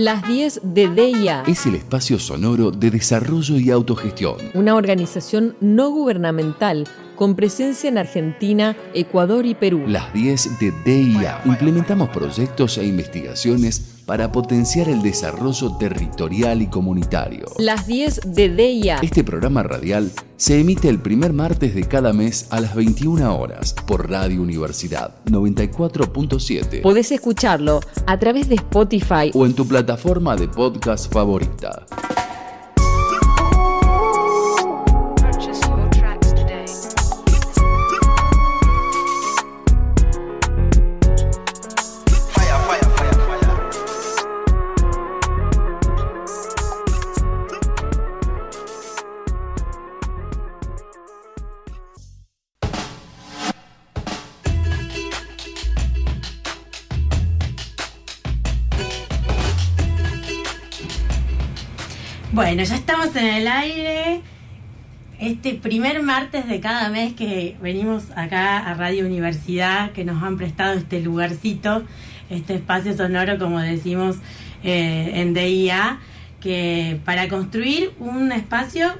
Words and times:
Las 0.00 0.26
10 0.26 0.62
de 0.64 0.88
DIA. 0.88 1.42
Es 1.46 1.66
el 1.66 1.74
espacio 1.74 2.18
sonoro 2.18 2.70
de 2.70 2.90
desarrollo 2.90 3.58
y 3.58 3.70
autogestión. 3.70 4.36
Una 4.54 4.74
organización 4.74 5.54
no 5.60 5.90
gubernamental 5.90 6.88
con 7.20 7.34
presencia 7.34 7.90
en 7.90 7.98
Argentina, 7.98 8.74
Ecuador 8.94 9.44
y 9.44 9.54
Perú. 9.54 9.84
Las 9.86 10.10
10 10.14 10.58
de 10.58 10.72
DIA. 10.86 11.42
Implementamos 11.44 12.08
proyectos 12.08 12.78
e 12.78 12.86
investigaciones 12.86 14.00
para 14.06 14.32
potenciar 14.32 14.88
el 14.88 15.02
desarrollo 15.02 15.76
territorial 15.76 16.62
y 16.62 16.68
comunitario. 16.68 17.44
Las 17.58 17.86
10 17.86 18.20
de 18.24 18.48
DIA. 18.48 19.00
Este 19.02 19.22
programa 19.22 19.62
radial 19.62 20.10
se 20.38 20.60
emite 20.60 20.88
el 20.88 20.98
primer 20.98 21.34
martes 21.34 21.74
de 21.74 21.82
cada 21.82 22.14
mes 22.14 22.46
a 22.48 22.58
las 22.58 22.74
21 22.74 23.38
horas 23.38 23.74
por 23.86 24.08
Radio 24.08 24.40
Universidad 24.40 25.22
94.7. 25.26 26.80
Podés 26.80 27.12
escucharlo 27.12 27.80
a 28.06 28.18
través 28.18 28.48
de 28.48 28.54
Spotify 28.54 29.30
o 29.34 29.44
en 29.44 29.52
tu 29.52 29.68
plataforma 29.68 30.36
de 30.36 30.48
podcast 30.48 31.12
favorita. 31.12 31.84
Bueno, 62.50 62.64
ya 62.64 62.74
estamos 62.74 63.14
en 63.14 63.26
el 63.26 63.46
aire. 63.46 64.22
Este 65.20 65.54
primer 65.54 66.02
martes 66.02 66.48
de 66.48 66.58
cada 66.58 66.88
mes 66.88 67.12
que 67.12 67.56
venimos 67.62 68.06
acá 68.16 68.58
a 68.58 68.74
Radio 68.74 69.06
Universidad, 69.06 69.92
que 69.92 70.04
nos 70.04 70.20
han 70.20 70.36
prestado 70.36 70.72
este 70.72 70.98
lugarcito, 71.00 71.84
este 72.28 72.56
espacio 72.56 72.96
sonoro, 72.96 73.38
como 73.38 73.60
decimos 73.60 74.16
eh, 74.64 75.12
en 75.14 75.32
DIA, 75.32 76.00
que 76.40 76.98
para 77.04 77.28
construir 77.28 77.92
un 78.00 78.32
espacio, 78.32 78.98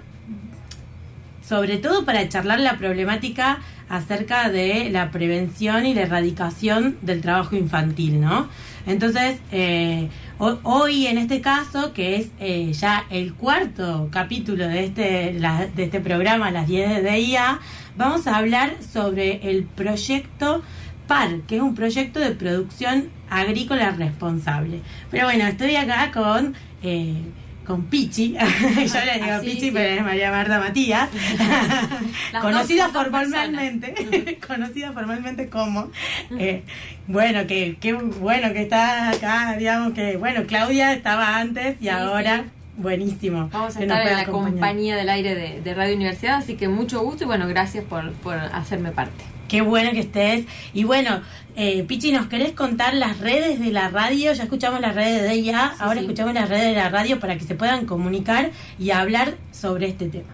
sobre 1.44 1.78
todo 1.78 2.04
para 2.04 2.28
charlar 2.28 2.60
la 2.60 2.78
problemática 2.78 3.58
acerca 3.90 4.48
de 4.48 4.88
la 4.88 5.10
prevención 5.10 5.84
y 5.84 5.92
la 5.94 6.02
erradicación 6.02 6.96
del 7.02 7.20
trabajo 7.20 7.56
infantil, 7.56 8.20
¿no? 8.20 8.48
Entonces, 8.86 9.38
eh, 9.52 10.08
hoy 10.38 11.08
en 11.08 11.18
este 11.18 11.40
caso, 11.40 11.92
que 11.92 12.16
es 12.16 12.28
eh, 12.38 12.72
ya 12.72 13.04
el 13.10 13.34
cuarto 13.34 14.08
capítulo 14.10 14.66
de 14.66 14.84
este, 14.84 15.38
de 15.74 15.84
este 15.84 16.00
programa, 16.00 16.50
las 16.50 16.68
10 16.68 17.02
de 17.02 17.10
DIA, 17.10 17.58
vamos 17.96 18.26
a 18.26 18.36
hablar 18.36 18.76
sobre 18.80 19.50
el 19.50 19.64
proyecto 19.64 20.62
PAR, 21.08 21.40
que 21.48 21.56
es 21.56 21.62
un 21.62 21.74
proyecto 21.74 22.20
de 22.20 22.30
producción 22.30 23.10
agrícola 23.28 23.90
responsable. 23.90 24.80
Pero 25.10 25.26
bueno, 25.26 25.46
estoy 25.46 25.76
acá 25.76 26.12
con... 26.12 26.54
Eh, 26.82 27.22
con 27.70 27.84
Pichi, 27.84 28.34
yo 28.34 29.04
le 29.04 29.24
digo 29.24 29.40
Pichi, 29.42 29.70
pero 29.70 29.94
es 29.94 30.02
María 30.02 30.32
Marta 30.32 30.58
Matías, 30.58 31.08
conocida 32.40 32.88
formalmente, 32.88 34.38
conocida 34.44 34.92
formalmente 34.92 35.48
como, 35.48 35.88
eh, 36.36 36.64
bueno, 37.06 37.46
que, 37.46 37.76
que 37.80 37.92
bueno 37.92 38.52
que 38.52 38.62
está 38.62 39.10
acá, 39.10 39.54
digamos 39.56 39.92
que, 39.92 40.16
bueno, 40.16 40.46
Claudia 40.46 40.92
estaba 40.92 41.38
antes 41.38 41.80
y 41.80 41.88
ahora... 41.88 42.44
Buenísimo. 42.80 43.48
Vamos 43.52 43.76
a 43.76 43.82
estar 43.82 44.06
en 44.06 44.16
la 44.16 44.24
compañía 44.24 44.96
del 44.96 45.10
aire 45.10 45.34
de, 45.34 45.60
de, 45.60 45.74
Radio 45.74 45.94
Universidad, 45.94 46.36
así 46.36 46.54
que 46.54 46.66
mucho 46.66 47.02
gusto 47.02 47.24
y 47.24 47.26
bueno, 47.26 47.46
gracias 47.46 47.84
por, 47.84 48.10
por 48.14 48.38
hacerme 48.38 48.90
parte. 48.90 49.22
Qué 49.48 49.60
bueno 49.60 49.90
que 49.92 50.00
estés. 50.00 50.46
Y 50.72 50.84
bueno, 50.84 51.20
eh, 51.56 51.82
Pichi, 51.82 52.10
¿nos 52.10 52.28
querés 52.28 52.52
contar 52.52 52.94
las 52.94 53.20
redes 53.20 53.60
de 53.60 53.70
la 53.70 53.90
radio? 53.90 54.32
Ya 54.32 54.44
escuchamos 54.44 54.80
las 54.80 54.94
redes 54.94 55.20
de 55.20 55.30
ella, 55.32 55.74
ahora 55.78 56.00
escuchamos 56.00 56.32
las 56.32 56.48
redes 56.48 56.74
de 56.74 56.80
la 56.80 56.88
radio 56.88 57.20
para 57.20 57.36
que 57.36 57.44
se 57.44 57.54
puedan 57.54 57.84
comunicar 57.84 58.50
y 58.78 58.92
hablar 58.92 59.34
sobre 59.52 59.86
este 59.86 60.08
tema. 60.08 60.30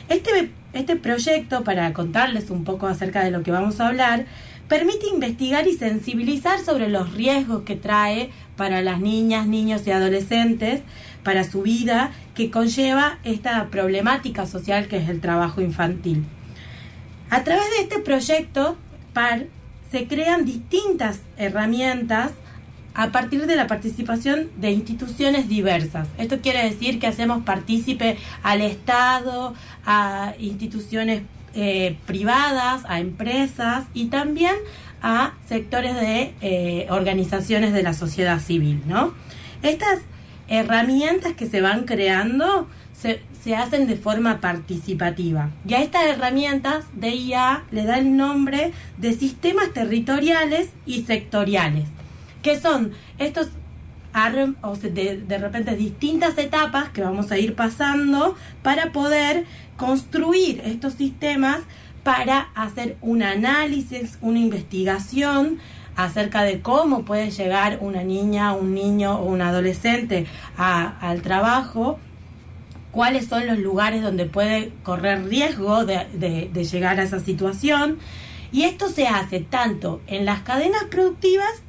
Este, 0.08 0.50
este 0.72 0.96
proyecto, 0.96 1.64
para 1.64 1.92
contarles 1.92 2.50
un 2.50 2.64
poco 2.64 2.86
acerca 2.86 3.24
de 3.24 3.30
lo 3.30 3.42
que 3.42 3.50
vamos 3.50 3.80
a 3.80 3.88
hablar, 3.88 4.26
permite 4.68 5.06
investigar 5.06 5.66
y 5.66 5.74
sensibilizar 5.74 6.58
sobre 6.60 6.88
los 6.88 7.14
riesgos 7.14 7.62
que 7.62 7.76
trae 7.76 8.30
para 8.56 8.82
las 8.82 9.00
niñas, 9.00 9.46
niños 9.46 9.86
y 9.86 9.90
adolescentes, 9.90 10.80
para 11.22 11.44
su 11.44 11.62
vida, 11.62 12.10
que 12.34 12.50
conlleva 12.50 13.18
esta 13.24 13.68
problemática 13.68 14.46
social 14.46 14.88
que 14.88 14.96
es 14.96 15.08
el 15.08 15.20
trabajo 15.20 15.60
infantil. 15.60 16.24
A 17.30 17.44
través 17.44 17.64
de 17.70 17.82
este 17.82 17.98
proyecto, 17.98 18.76
PAR, 19.12 19.46
se 19.90 20.06
crean 20.06 20.44
distintas 20.44 21.20
herramientas 21.36 22.32
a 22.94 23.10
partir 23.10 23.46
de 23.46 23.56
la 23.56 23.66
participación 23.66 24.50
de 24.56 24.70
instituciones 24.70 25.48
diversas. 25.48 26.08
Esto 26.18 26.40
quiere 26.40 26.64
decir 26.64 26.98
que 26.98 27.06
hacemos 27.06 27.42
partícipe 27.44 28.18
al 28.42 28.60
Estado, 28.60 29.54
a 29.86 30.34
instituciones 30.38 31.22
eh, 31.54 31.96
privadas, 32.06 32.82
a 32.86 33.00
empresas 33.00 33.84
y 33.94 34.06
también 34.06 34.54
a 35.02 35.34
sectores 35.48 35.94
de 35.94 36.34
eh, 36.40 36.86
organizaciones 36.90 37.72
de 37.72 37.82
la 37.82 37.94
sociedad 37.94 38.40
civil. 38.40 38.82
¿no? 38.86 39.14
Estas 39.62 40.00
herramientas 40.48 41.32
que 41.32 41.46
se 41.46 41.60
van 41.60 41.84
creando 41.84 42.68
se, 42.92 43.20
se 43.42 43.56
hacen 43.56 43.86
de 43.86 43.96
forma 43.96 44.40
participativa. 44.40 45.50
Y 45.66 45.74
a 45.74 45.82
estas 45.82 46.04
herramientas 46.04 46.84
DIA 46.94 47.64
le 47.70 47.84
da 47.84 47.98
el 47.98 48.16
nombre 48.16 48.72
de 48.98 49.12
sistemas 49.14 49.72
territoriales 49.72 50.68
y 50.86 51.02
sectoriales 51.02 51.86
que 52.42 52.60
son 52.60 52.92
estos 53.18 53.48
de, 54.82 55.38
repente 55.38 55.74
distintas 55.74 56.36
etapas 56.36 56.90
que 56.90 57.00
vamos 57.00 57.32
a 57.32 57.38
ir 57.38 57.54
pasando 57.54 58.36
para 58.62 58.92
poder 58.92 59.46
construir 59.76 60.60
estos 60.64 60.94
sistemas 60.94 61.60
para 62.02 62.50
hacer 62.54 62.96
un 63.00 63.22
análisis, 63.22 64.18
una 64.20 64.38
investigación 64.38 65.58
acerca 65.96 66.42
de 66.42 66.60
cómo 66.60 67.04
puede 67.04 67.30
llegar 67.30 67.78
una 67.80 68.02
niña, 68.02 68.52
un 68.52 68.74
niño 68.74 69.18
o 69.18 69.24
un 69.24 69.40
adolescente 69.40 70.26
al 70.56 71.22
trabajo, 71.22 71.98
cuáles 72.90 73.26
son 73.26 73.46
los 73.46 73.58
lugares 73.58 74.02
donde 74.02 74.26
puede 74.26 74.72
correr 74.82 75.26
riesgo 75.26 75.84
de 75.84 76.68
llegar 76.70 77.00
a 77.00 77.04
esa 77.04 77.20
situación. 77.20 77.98
Y 78.50 78.64
esto 78.64 78.88
se 78.88 79.06
hace 79.06 79.40
tanto 79.40 80.02
en 80.06 80.26
las 80.26 80.40
cadenas 80.40 80.84
productivas 80.90 81.62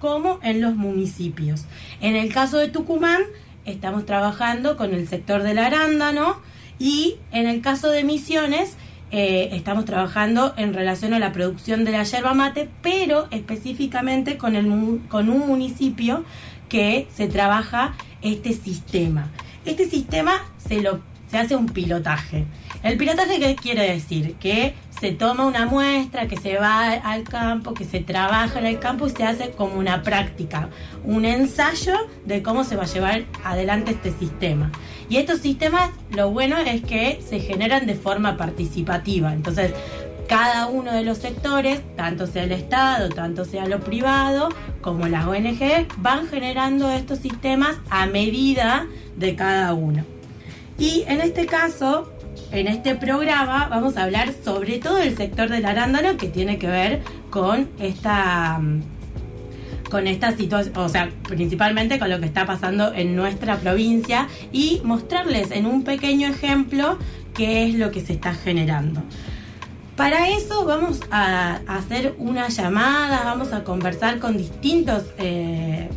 como 0.00 0.40
en 0.42 0.60
los 0.60 0.74
municipios. 0.74 1.66
En 2.00 2.16
el 2.16 2.32
caso 2.32 2.58
de 2.58 2.68
Tucumán, 2.68 3.22
estamos 3.64 4.06
trabajando 4.06 4.76
con 4.76 4.92
el 4.92 5.06
sector 5.06 5.44
del 5.44 5.58
arándano 5.58 6.40
y 6.80 7.18
en 7.30 7.46
el 7.46 7.60
caso 7.60 7.90
de 7.90 8.02
Misiones, 8.02 8.76
eh, 9.12 9.50
estamos 9.52 9.84
trabajando 9.84 10.54
en 10.56 10.72
relación 10.72 11.14
a 11.14 11.18
la 11.18 11.32
producción 11.32 11.84
de 11.84 11.92
la 11.92 12.04
yerba 12.04 12.32
mate, 12.32 12.68
pero 12.80 13.28
específicamente 13.30 14.38
con, 14.38 14.56
el, 14.56 15.00
con 15.08 15.28
un 15.28 15.46
municipio 15.46 16.24
que 16.68 17.06
se 17.14 17.28
trabaja 17.28 17.94
este 18.22 18.54
sistema. 18.54 19.30
Este 19.64 19.88
sistema 19.88 20.32
se, 20.56 20.80
lo, 20.80 21.00
se 21.30 21.38
hace 21.38 21.56
un 21.56 21.66
pilotaje. 21.66 22.44
¿El 22.82 22.96
pilotaje 22.96 23.38
qué 23.38 23.54
quiere 23.54 23.92
decir? 23.92 24.34
Que 24.34 24.74
se 24.98 25.12
toma 25.12 25.46
una 25.46 25.66
muestra, 25.66 26.26
que 26.26 26.36
se 26.36 26.56
va 26.56 26.92
al 26.92 27.24
campo, 27.24 27.74
que 27.74 27.84
se 27.84 28.00
trabaja 28.00 28.58
en 28.58 28.66
el 28.66 28.78
campo 28.78 29.06
y 29.06 29.10
se 29.10 29.24
hace 29.24 29.50
como 29.50 29.74
una 29.74 30.02
práctica, 30.02 30.70
un 31.04 31.24
ensayo 31.24 31.94
de 32.24 32.42
cómo 32.42 32.64
se 32.64 32.76
va 32.76 32.82
a 32.82 32.86
llevar 32.86 33.24
adelante 33.44 33.92
este 33.92 34.12
sistema. 34.12 34.72
Y 35.08 35.18
estos 35.18 35.40
sistemas, 35.40 35.90
lo 36.10 36.30
bueno 36.30 36.56
es 36.58 36.82
que 36.82 37.20
se 37.26 37.40
generan 37.40 37.86
de 37.86 37.94
forma 37.94 38.36
participativa. 38.36 39.32
Entonces, 39.32 39.72
cada 40.28 40.66
uno 40.66 40.92
de 40.92 41.02
los 41.02 41.18
sectores, 41.18 41.80
tanto 41.96 42.26
sea 42.26 42.44
el 42.44 42.52
Estado, 42.52 43.08
tanto 43.08 43.44
sea 43.44 43.66
lo 43.66 43.80
privado, 43.80 44.48
como 44.80 45.06
las 45.08 45.26
ONG, 45.26 45.86
van 45.98 46.28
generando 46.28 46.90
estos 46.90 47.18
sistemas 47.18 47.76
a 47.90 48.06
medida 48.06 48.86
de 49.16 49.34
cada 49.34 49.74
uno. 49.74 50.04
Y 50.80 51.04
en 51.06 51.20
este 51.20 51.44
caso, 51.44 52.10
en 52.50 52.66
este 52.66 52.94
programa 52.94 53.68
vamos 53.68 53.98
a 53.98 54.04
hablar 54.04 54.32
sobre 54.42 54.78
todo 54.78 54.96
el 54.96 55.14
sector 55.14 55.50
del 55.50 55.66
arándano 55.66 56.16
que 56.16 56.28
tiene 56.28 56.58
que 56.58 56.68
ver 56.68 57.02
con 57.28 57.68
esta 57.78 58.58
con 59.90 60.06
esta 60.06 60.32
situación, 60.36 60.76
o 60.78 60.88
sea, 60.88 61.10
principalmente 61.28 61.98
con 61.98 62.08
lo 62.08 62.20
que 62.20 62.26
está 62.26 62.46
pasando 62.46 62.94
en 62.94 63.14
nuestra 63.16 63.58
provincia 63.58 64.28
y 64.52 64.80
mostrarles 64.84 65.50
en 65.50 65.66
un 65.66 65.82
pequeño 65.82 66.28
ejemplo 66.28 66.96
qué 67.34 67.66
es 67.66 67.74
lo 67.74 67.90
que 67.90 68.00
se 68.00 68.14
está 68.14 68.32
generando. 68.32 69.02
Para 69.96 70.30
eso 70.30 70.64
vamos 70.64 71.00
a 71.10 71.60
hacer 71.66 72.14
una 72.18 72.48
llamada, 72.48 73.22
vamos 73.24 73.52
a 73.52 73.64
conversar 73.64 74.18
con 74.18 74.38
distintos 74.38 75.04
eh, 75.18 75.90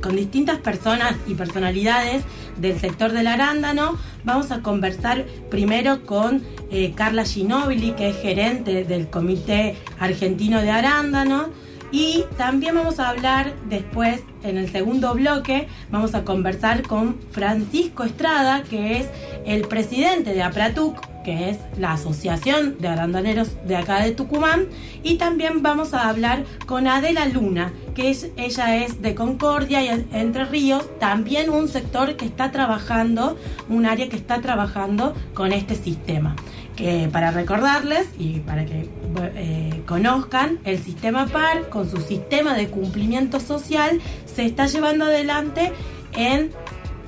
con 0.00 0.16
distintas 0.16 0.58
personas 0.58 1.14
y 1.26 1.34
personalidades 1.34 2.22
del 2.60 2.78
sector 2.78 3.12
del 3.12 3.26
arándano. 3.26 3.96
Vamos 4.24 4.50
a 4.50 4.62
conversar 4.62 5.24
primero 5.50 6.04
con 6.04 6.42
eh, 6.70 6.92
Carla 6.94 7.24
Ginobili, 7.24 7.92
que 7.92 8.10
es 8.10 8.16
gerente 8.16 8.84
del 8.84 9.08
Comité 9.08 9.76
Argentino 9.98 10.60
de 10.60 10.70
Arándano. 10.70 11.48
Y 11.92 12.24
también 12.36 12.76
vamos 12.76 13.00
a 13.00 13.08
hablar 13.08 13.54
después, 13.68 14.22
en 14.44 14.58
el 14.58 14.70
segundo 14.70 15.12
bloque, 15.14 15.66
vamos 15.90 16.14
a 16.14 16.24
conversar 16.24 16.82
con 16.82 17.18
Francisco 17.32 18.04
Estrada, 18.04 18.62
que 18.62 19.00
es 19.00 19.08
el 19.44 19.66
presidente 19.66 20.32
de 20.32 20.42
APRATUC, 20.42 21.09
que 21.24 21.50
es 21.50 21.58
la 21.78 21.92
Asociación 21.92 22.78
de 22.78 22.88
Arandaneros 22.88 23.50
de 23.66 23.76
acá 23.76 24.02
de 24.02 24.12
Tucumán, 24.12 24.66
y 25.02 25.16
también 25.16 25.62
vamos 25.62 25.94
a 25.94 26.08
hablar 26.08 26.44
con 26.66 26.86
Adela 26.86 27.26
Luna, 27.26 27.72
que 27.94 28.10
es, 28.10 28.28
ella 28.36 28.76
es 28.76 29.02
de 29.02 29.14
Concordia 29.14 29.82
y 29.82 30.06
Entre 30.12 30.44
Ríos, 30.44 30.88
también 30.98 31.50
un 31.50 31.68
sector 31.68 32.16
que 32.16 32.24
está 32.24 32.50
trabajando, 32.50 33.36
un 33.68 33.86
área 33.86 34.08
que 34.08 34.16
está 34.16 34.40
trabajando 34.40 35.14
con 35.34 35.52
este 35.52 35.74
sistema. 35.74 36.36
Que 36.76 37.10
para 37.12 37.30
recordarles 37.30 38.08
y 38.18 38.40
para 38.40 38.64
que 38.64 38.88
eh, 39.34 39.82
conozcan, 39.86 40.60
el 40.64 40.78
sistema 40.78 41.26
PAR, 41.26 41.68
con 41.68 41.90
su 41.90 41.98
sistema 41.98 42.54
de 42.54 42.68
cumplimiento 42.68 43.38
social, 43.38 44.00
se 44.24 44.46
está 44.46 44.66
llevando 44.66 45.04
adelante 45.04 45.72
en 46.16 46.50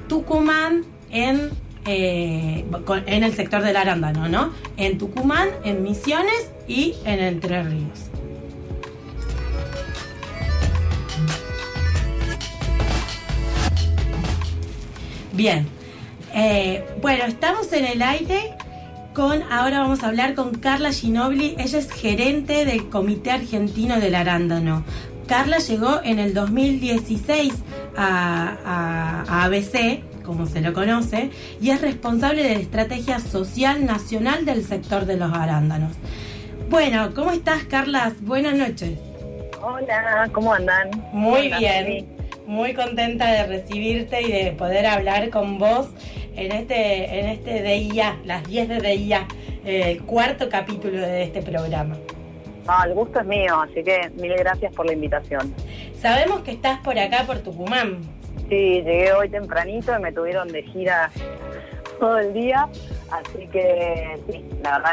Tucumán, 0.09 0.85
en 1.11 1.51
eh, 1.85 2.65
en 3.07 3.25
el 3.25 3.35
sector 3.35 3.63
del 3.63 3.77
arándano, 3.77 4.29
¿no? 4.29 4.53
En 4.77 4.99
Tucumán, 4.99 5.49
en 5.65 5.83
Misiones 5.83 6.51
y 6.69 6.95
en 7.05 7.21
Entre 7.21 7.63
Ríos. 7.63 8.13
Bien, 15.33 15.67
eh, 16.35 16.85
bueno, 17.01 17.25
estamos 17.25 17.73
en 17.73 17.87
el 17.87 18.03
aire 18.03 18.55
con, 19.15 19.43
ahora 19.51 19.81
vamos 19.81 20.05
a 20.05 20.09
hablar 20.09 20.35
con 20.35 20.55
Carla 20.55 20.93
Ginobili, 20.93 21.57
ella 21.59 21.79
es 21.79 21.91
gerente 21.91 22.65
del 22.65 22.89
Comité 22.91 23.31
Argentino 23.31 23.99
del 23.99 24.15
Arándano. 24.15 24.85
Carla 25.27 25.59
llegó 25.59 26.01
en 26.05 26.19
el 26.19 26.35
2016 26.35 27.55
a, 27.97 29.25
a 29.27 29.45
ABC 29.45 30.12
como 30.23 30.47
se 30.47 30.61
lo 30.61 30.73
conoce, 30.73 31.31
y 31.61 31.71
es 31.71 31.81
responsable 31.81 32.43
de 32.43 32.55
la 32.55 32.61
estrategia 32.61 33.19
social 33.19 33.85
nacional 33.85 34.45
del 34.45 34.65
sector 34.65 35.07
de 35.07 35.17
los 35.17 35.33
arándanos. 35.33 35.93
Bueno, 36.69 37.13
¿cómo 37.15 37.33
estás, 37.33 37.65
Carlas? 37.65 38.15
Buenas 38.23 38.55
noches. 38.55 38.99
Hola, 39.61 40.29
¿cómo 40.33 40.55
andan? 40.55 40.91
Muy 41.13 41.53
bien, 41.59 42.07
muy 42.47 42.75
contenta 42.75 43.31
de 43.31 43.47
recibirte 43.47 44.23
y 44.23 44.33
de 44.33 44.53
poder 44.53 44.87
hablar 44.87 45.31
con 45.31 45.59
vos 45.59 45.89
en 46.35 46.53
este, 46.53 47.21
en 47.21 47.27
este 47.27 47.63
DIA, 47.63 48.17
las 48.25 48.45
10 48.45 48.69
de 48.69 48.81
DIA, 48.81 49.27
el 49.65 50.03
cuarto 50.03 50.49
capítulo 50.49 51.01
de 51.01 51.25
este 51.25 51.43
programa. 51.43 51.97
Ah, 52.67 52.85
el 52.87 52.95
gusto 52.95 53.21
es 53.21 53.27
mío, 53.27 53.61
así 53.61 53.83
que 53.83 54.11
mil 54.17 54.35
gracias 54.35 54.73
por 54.75 54.87
la 54.87 54.93
invitación. 54.93 55.55
Sabemos 56.01 56.41
que 56.41 56.53
estás 56.53 56.79
por 56.81 56.99
acá, 56.99 57.25
por 57.27 57.39
Tucumán. 57.41 57.99
Sí, 58.53 58.83
llegué 58.83 59.11
hoy 59.15 59.31
tempranito 59.31 59.97
y 59.97 60.03
me 60.03 60.13
tuvieron 60.13 60.47
de 60.49 60.63
gira 60.63 61.11
todo 61.99 62.19
el 62.19 62.35
día, 62.35 62.69
así 63.11 63.47
que 63.47 64.21
sí, 64.29 64.45
la 64.63 64.77
verdad 64.77 64.93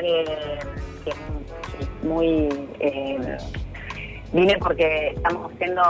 que, 1.04 2.08
muy... 2.08 2.48
Eh, 2.80 3.38
vine 4.32 4.58
porque 4.60 5.10
estamos 5.10 5.52
haciendo, 5.52 5.82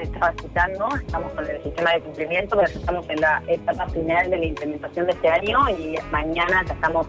estaba 0.00 0.32
citando, 0.40 0.88
estamos 0.96 1.30
con 1.32 1.50
el 1.50 1.62
sistema 1.64 1.92
de 1.92 2.00
cumplimiento, 2.00 2.56
pero 2.56 2.66
estamos 2.66 3.10
en 3.10 3.20
la 3.20 3.42
etapa 3.46 3.86
final 3.90 4.30
de 4.30 4.38
la 4.38 4.46
implementación 4.46 5.04
de 5.04 5.12
este 5.12 5.28
año 5.28 5.68
y 5.68 5.98
mañana 6.10 6.64
ya 6.66 6.72
estamos 6.72 7.06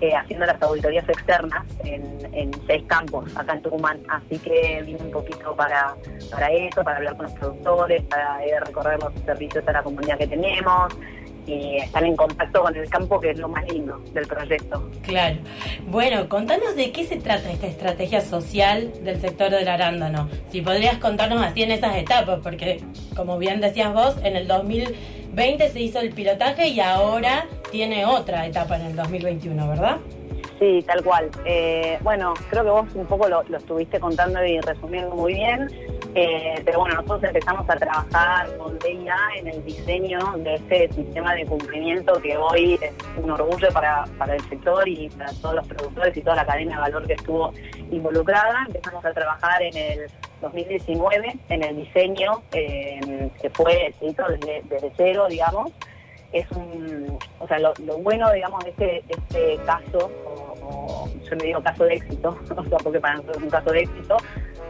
eh, 0.00 0.14
haciendo 0.14 0.46
las 0.46 0.60
auditorías 0.60 1.08
externas 1.08 1.64
en, 1.84 2.06
seis 2.66 2.84
campos 2.86 3.34
acá 3.36 3.54
en 3.54 3.62
Tucumán. 3.62 3.98
Así 4.08 4.38
que 4.38 4.82
vine 4.84 4.98
un 5.00 5.10
poquito 5.10 5.54
para, 5.54 5.94
para 6.30 6.50
eso, 6.52 6.82
para 6.82 6.98
hablar 6.98 7.16
con 7.16 7.26
los 7.26 7.34
productores, 7.34 8.02
para 8.02 8.46
ir 8.46 8.54
a 8.54 8.60
recorrer 8.60 8.98
los 9.00 9.12
servicios 9.24 9.66
a 9.68 9.72
la 9.72 9.82
comunidad 9.82 10.18
que 10.18 10.26
tenemos 10.26 10.92
y 11.46 11.76
estar 11.76 12.04
en 12.04 12.16
contacto 12.16 12.62
con 12.62 12.76
el 12.76 12.88
campo, 12.90 13.20
que 13.20 13.30
es 13.30 13.38
lo 13.38 13.48
más 13.48 13.64
lindo 13.72 14.02
del 14.12 14.26
proyecto. 14.26 14.90
Claro. 15.02 15.36
Bueno, 15.86 16.28
contanos 16.28 16.74
de 16.74 16.90
qué 16.90 17.04
se 17.04 17.16
trata 17.16 17.50
esta 17.50 17.68
estrategia 17.68 18.20
social 18.20 18.92
del 19.04 19.20
sector 19.20 19.50
del 19.50 19.68
arándano. 19.68 20.28
Si 20.50 20.60
podrías 20.60 20.98
contarnos 20.98 21.40
así 21.42 21.62
en 21.62 21.70
esas 21.70 21.96
etapas, 21.96 22.40
porque 22.42 22.82
como 23.14 23.38
bien 23.38 23.60
decías 23.60 23.92
vos, 23.94 24.16
en 24.24 24.36
el 24.36 24.48
2020 25.36 25.68
se 25.68 25.80
hizo 25.80 26.00
el 26.00 26.14
pilotaje 26.14 26.68
y 26.68 26.80
ahora 26.80 27.46
tiene 27.70 28.06
otra 28.06 28.46
etapa 28.46 28.76
en 28.76 28.86
el 28.86 28.96
2021, 28.96 29.68
¿verdad? 29.68 29.98
Sí, 30.58 30.82
tal 30.86 31.04
cual. 31.04 31.30
Eh, 31.44 31.98
bueno, 32.00 32.32
creo 32.48 32.64
que 32.64 32.70
vos 32.70 32.86
un 32.94 33.04
poco 33.04 33.28
lo, 33.28 33.42
estuviste 33.42 34.00
contando 34.00 34.42
y 34.42 34.58
resumiendo 34.60 35.14
muy 35.14 35.34
bien. 35.34 35.68
Eh, 36.14 36.62
pero 36.64 36.78
bueno, 36.80 36.94
nosotros 36.94 37.24
empezamos 37.24 37.68
a 37.68 37.76
trabajar 37.76 38.56
con 38.56 38.78
DIA 38.78 39.18
en 39.38 39.48
el 39.48 39.62
diseño 39.62 40.18
de 40.38 40.54
este 40.54 40.90
sistema 40.94 41.34
de 41.34 41.44
cumplimiento 41.44 42.14
que 42.22 42.34
hoy 42.38 42.78
es 42.80 42.94
un 43.22 43.30
orgullo 43.30 43.68
para, 43.74 44.06
el 44.32 44.40
sector 44.48 44.88
y 44.88 45.10
para 45.10 45.30
todos 45.34 45.56
los 45.56 45.68
productores 45.68 46.16
y 46.16 46.22
toda 46.22 46.36
la 46.36 46.46
cadena 46.46 46.76
de 46.76 46.80
valor 46.80 47.06
que 47.06 47.12
estuvo 47.12 47.52
involucrada. 47.90 48.64
Empezamos 48.66 49.04
a 49.04 49.12
trabajar 49.12 49.62
en 49.62 49.76
el 49.76 50.06
2019 50.40 51.36
en 51.48 51.62
el 51.62 51.76
diseño 51.76 52.42
eh, 52.52 53.30
que 53.40 53.50
fue 53.50 53.88
escrito 53.88 54.24
desde, 54.28 54.92
cero, 54.96 55.26
digamos. 55.28 55.72
Es 56.32 56.50
un, 56.52 57.18
o 57.38 57.46
sea, 57.46 57.58
lo, 57.58 57.72
bueno, 58.02 58.30
digamos, 58.32 58.62
de 58.64 58.70
este, 58.70 59.04
este 59.08 59.56
caso, 59.64 60.10
o, 60.62 61.08
yo 61.28 61.36
le 61.36 61.46
digo 61.46 61.62
caso 61.62 61.84
de 61.84 61.94
éxito, 61.94 62.36
o 62.56 62.64
sea, 62.64 62.78
porque 62.78 63.00
para 63.00 63.14
nosotros 63.14 63.36
es 63.38 63.42
un 63.44 63.50
caso 63.50 63.70
de 63.70 63.80
éxito, 63.80 64.16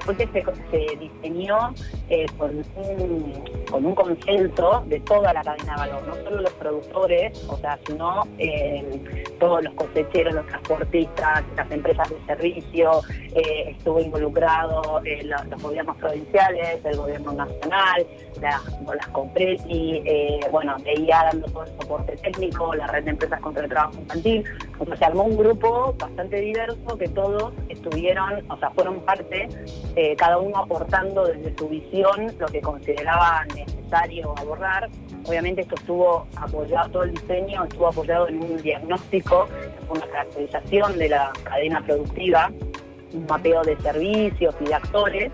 porque 0.06 0.28
se, 0.28 0.44
se 0.70 0.96
diseñó 0.96 1.74
eh, 2.08 2.26
con, 2.38 2.64
un, 2.76 3.44
con 3.70 3.84
un 3.84 3.94
consenso 3.94 4.84
de 4.86 5.00
toda 5.00 5.32
la 5.32 5.42
cadena 5.42 5.74
de 5.74 5.78
valor, 5.80 6.06
no 6.06 6.14
solo 6.14 6.42
los 6.42 6.52
productores, 6.52 7.44
o 7.48 7.56
sea, 7.58 7.78
sino 7.86 8.22
eh, 8.38 9.24
todos 9.38 9.64
los 9.64 9.74
cosecheros, 9.74 10.34
los 10.34 10.46
transportistas, 10.46 11.44
las 11.56 11.70
empresas 11.70 12.08
de 12.08 12.16
servicio, 12.26 13.02
eh, 13.34 13.70
estuvo 13.70 14.00
involucrado 14.00 15.02
eh, 15.04 15.22
los, 15.24 15.62
gobiernos 15.62 15.96
provinciales, 15.96 16.84
el 16.84 16.96
gobierno 16.96 17.32
nacional, 17.32 18.06
las, 18.40 18.62
las 18.94 19.06
Compreti, 19.08 20.02
eh, 20.04 20.40
bueno, 20.50 20.76
veía 20.84 21.24
dando 21.24 21.46
todo 21.48 21.64
el 21.64 21.70
soporte 21.80 22.16
técnico, 22.16 22.74
la 22.74 22.86
red 22.88 23.04
de 23.04 23.10
empresas 23.10 23.40
contra 23.40 23.64
el 23.64 23.68
trabajo 23.68 23.98
infantil. 23.98 24.44
O 24.78 24.96
se 24.96 25.04
armó 25.04 25.24
un 25.24 25.36
grupo 25.36 25.94
bastante 25.98 26.40
diverso 26.40 26.98
que 26.98 27.08
todos 27.08 27.52
estuvieron, 27.68 28.44
o 28.50 28.56
sea, 28.58 28.70
fueron 28.70 29.00
parte, 29.00 29.48
cada 30.18 30.38
uno 30.38 30.58
aportando 30.58 31.24
desde 31.26 31.56
su 31.56 31.68
visión 31.68 32.32
lo 32.38 32.46
que 32.46 32.60
consideraba 32.60 33.44
necesario 33.54 34.34
abordar. 34.36 34.88
Obviamente 35.24 35.62
esto 35.62 35.74
estuvo 35.76 36.26
apoyado, 36.36 36.90
todo 36.90 37.02
el 37.04 37.12
diseño 37.12 37.64
estuvo 37.64 37.88
apoyado 37.88 38.28
en 38.28 38.42
un 38.42 38.56
diagnóstico, 38.58 39.48
una 39.88 40.06
caracterización 40.06 40.98
de 40.98 41.08
la 41.08 41.32
cadena 41.44 41.84
productiva, 41.84 42.50
un 43.12 43.26
mapeo 43.26 43.62
de 43.62 43.76
servicios 43.78 44.54
y 44.60 44.64
de 44.64 44.74
actores, 44.74 45.32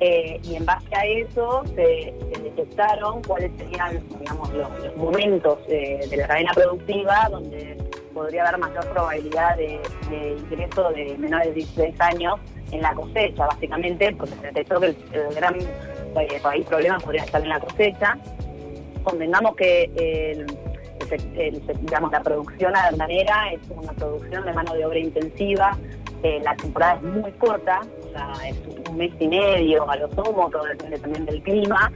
eh, 0.00 0.40
y 0.44 0.54
en 0.54 0.64
base 0.64 0.94
a 0.94 1.04
eso 1.04 1.64
se, 1.74 2.14
detectaron 2.40 3.20
cuáles 3.22 3.50
serían 3.58 4.00
los, 4.54 4.96
momentos 4.96 5.58
eh, 5.66 6.06
de 6.08 6.16
la 6.16 6.28
cadena 6.28 6.52
productiva 6.54 7.28
donde 7.28 7.76
podría 8.14 8.46
haber 8.46 8.60
mayor 8.60 8.88
probabilidad 8.90 9.56
de, 9.56 9.80
ingreso 10.50 10.90
de 10.90 11.16
menores 11.18 11.48
de 11.48 11.54
16 11.54 12.00
años 12.00 12.38
en 12.70 12.82
la 12.82 12.94
cosecha, 12.94 13.46
básicamente, 13.46 14.14
porque 14.16 14.34
se 14.34 14.46
detectó 14.46 14.80
que 14.80 14.86
el, 14.86 15.34
gran 15.34 15.56
eh, 15.56 16.64
problema 16.68 16.98
podría 16.98 17.24
estar 17.24 17.42
en 17.42 17.48
la 17.48 17.58
cosecha. 17.58 18.16
Convengamos 19.02 19.56
que 19.56 20.46
digamos, 21.80 22.12
la 22.12 22.22
producción 22.22 22.76
aduanera 22.76 23.52
es 23.52 23.60
una 23.70 23.92
producción 23.92 24.44
de 24.44 24.52
mano 24.52 24.74
de 24.74 24.84
obra 24.84 24.98
intensiva, 24.98 25.76
la 26.22 26.54
temporada 26.56 26.96
es 26.96 27.02
muy 27.02 27.32
corta, 27.32 27.80
un 28.88 28.96
mes 28.96 29.12
y 29.18 29.28
medio 29.28 29.88
a 29.88 29.96
lo 29.96 30.08
sumo, 30.08 30.48
todo 30.50 30.64
depende 30.64 30.98
también 30.98 31.26
del 31.26 31.42
clima, 31.42 31.92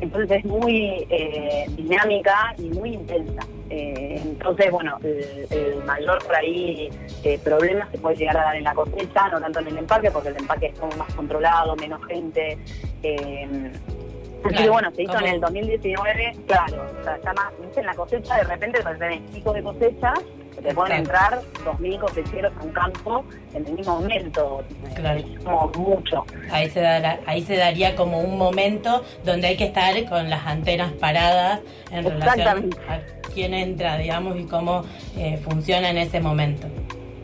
entonces 0.00 0.38
es 0.38 0.44
muy 0.44 1.06
eh, 1.10 1.66
dinámica 1.70 2.54
y 2.58 2.68
muy 2.70 2.94
intensa. 2.94 3.46
Eh, 3.70 4.20
entonces, 4.22 4.70
bueno, 4.70 4.98
el, 5.02 5.82
mayor 5.84 6.24
por 6.24 6.36
ahí 6.36 6.90
problema 7.42 7.88
se 7.90 7.98
puede 7.98 8.16
llegar 8.16 8.36
a 8.36 8.44
dar 8.44 8.56
en 8.56 8.64
la 8.64 8.74
cosecha, 8.74 9.28
no 9.28 9.40
tanto 9.40 9.60
en 9.60 9.68
el 9.68 9.78
empaque, 9.78 10.10
porque 10.10 10.28
el 10.28 10.36
empaque 10.36 10.66
es 10.66 10.78
como 10.78 10.96
más 10.96 11.12
controlado, 11.14 11.74
menos 11.76 12.04
gente. 12.06 12.58
Así 14.44 14.62
que 14.62 14.70
bueno, 14.70 14.90
se 14.92 15.02
hizo 15.02 15.18
en 15.18 15.26
el 15.26 15.40
2019, 15.40 16.36
claro, 16.46 16.86
o 17.00 17.04
sea, 17.04 17.16
está 17.16 17.32
más, 17.32 17.52
en 17.76 17.86
la 17.86 17.94
cosecha, 17.94 18.36
de 18.36 18.44
repente 18.44 18.80
tenés 18.98 19.20
pico 19.32 19.52
de 19.52 19.62
cosecha, 19.62 20.14
te 20.62 20.74
pueden 20.74 20.98
entrar 20.98 21.40
2.000 21.64 22.00
cosecheros 22.00 22.52
a 22.58 22.62
un 22.62 22.72
campo 22.72 23.24
en 23.54 23.66
el 23.66 23.72
mismo 23.72 24.00
momento. 24.00 24.64
Claro. 24.94 25.22
como 25.44 25.72
mucho. 25.76 26.24
Ahí 26.50 26.70
se, 26.70 26.84
ahí 26.86 27.42
se 27.42 27.56
daría 27.56 27.94
como 27.96 28.20
un 28.20 28.38
momento 28.38 29.02
donde 29.24 29.48
hay 29.48 29.56
que 29.56 29.64
estar 29.64 29.92
con 30.08 30.28
las 30.30 30.46
antenas 30.46 30.92
paradas 30.92 31.60
en 31.90 32.04
relación 32.04 32.70
a 32.88 33.00
quién 33.32 33.54
entra, 33.54 33.98
digamos, 33.98 34.38
y 34.38 34.44
cómo 34.44 34.84
eh, 35.16 35.38
funciona 35.38 35.90
en 35.90 35.98
ese 35.98 36.20
momento. 36.20 36.66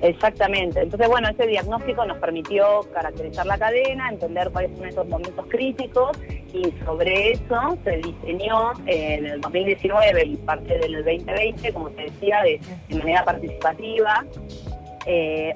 Exactamente. 0.03 0.81
Entonces, 0.81 1.09
bueno, 1.09 1.29
ese 1.29 1.47
diagnóstico 1.47 2.05
nos 2.05 2.19
permitió 2.19 2.81
caracterizar 2.93 3.47
la 3.47 3.57
cadena, 3.57 4.09
entender 4.09 4.51
cuáles 4.51 4.77
son 4.77 4.87
esos 4.87 5.07
momentos 5.07 5.47
críticos 5.49 6.19
y 6.53 6.73
sobre 6.85 7.33
eso 7.33 7.79
se 7.85 7.97
diseñó 7.99 8.73
en 8.87 9.27
el 9.27 9.41
2019 9.41 10.27
y 10.27 10.37
parte 10.37 10.79
del 10.79 11.05
2020, 11.05 11.73
como 11.73 11.91
te 11.91 12.03
decía, 12.03 12.43
de, 12.43 12.61
manera 12.97 13.25
participativa, 13.25 14.25
eh, 15.07 15.55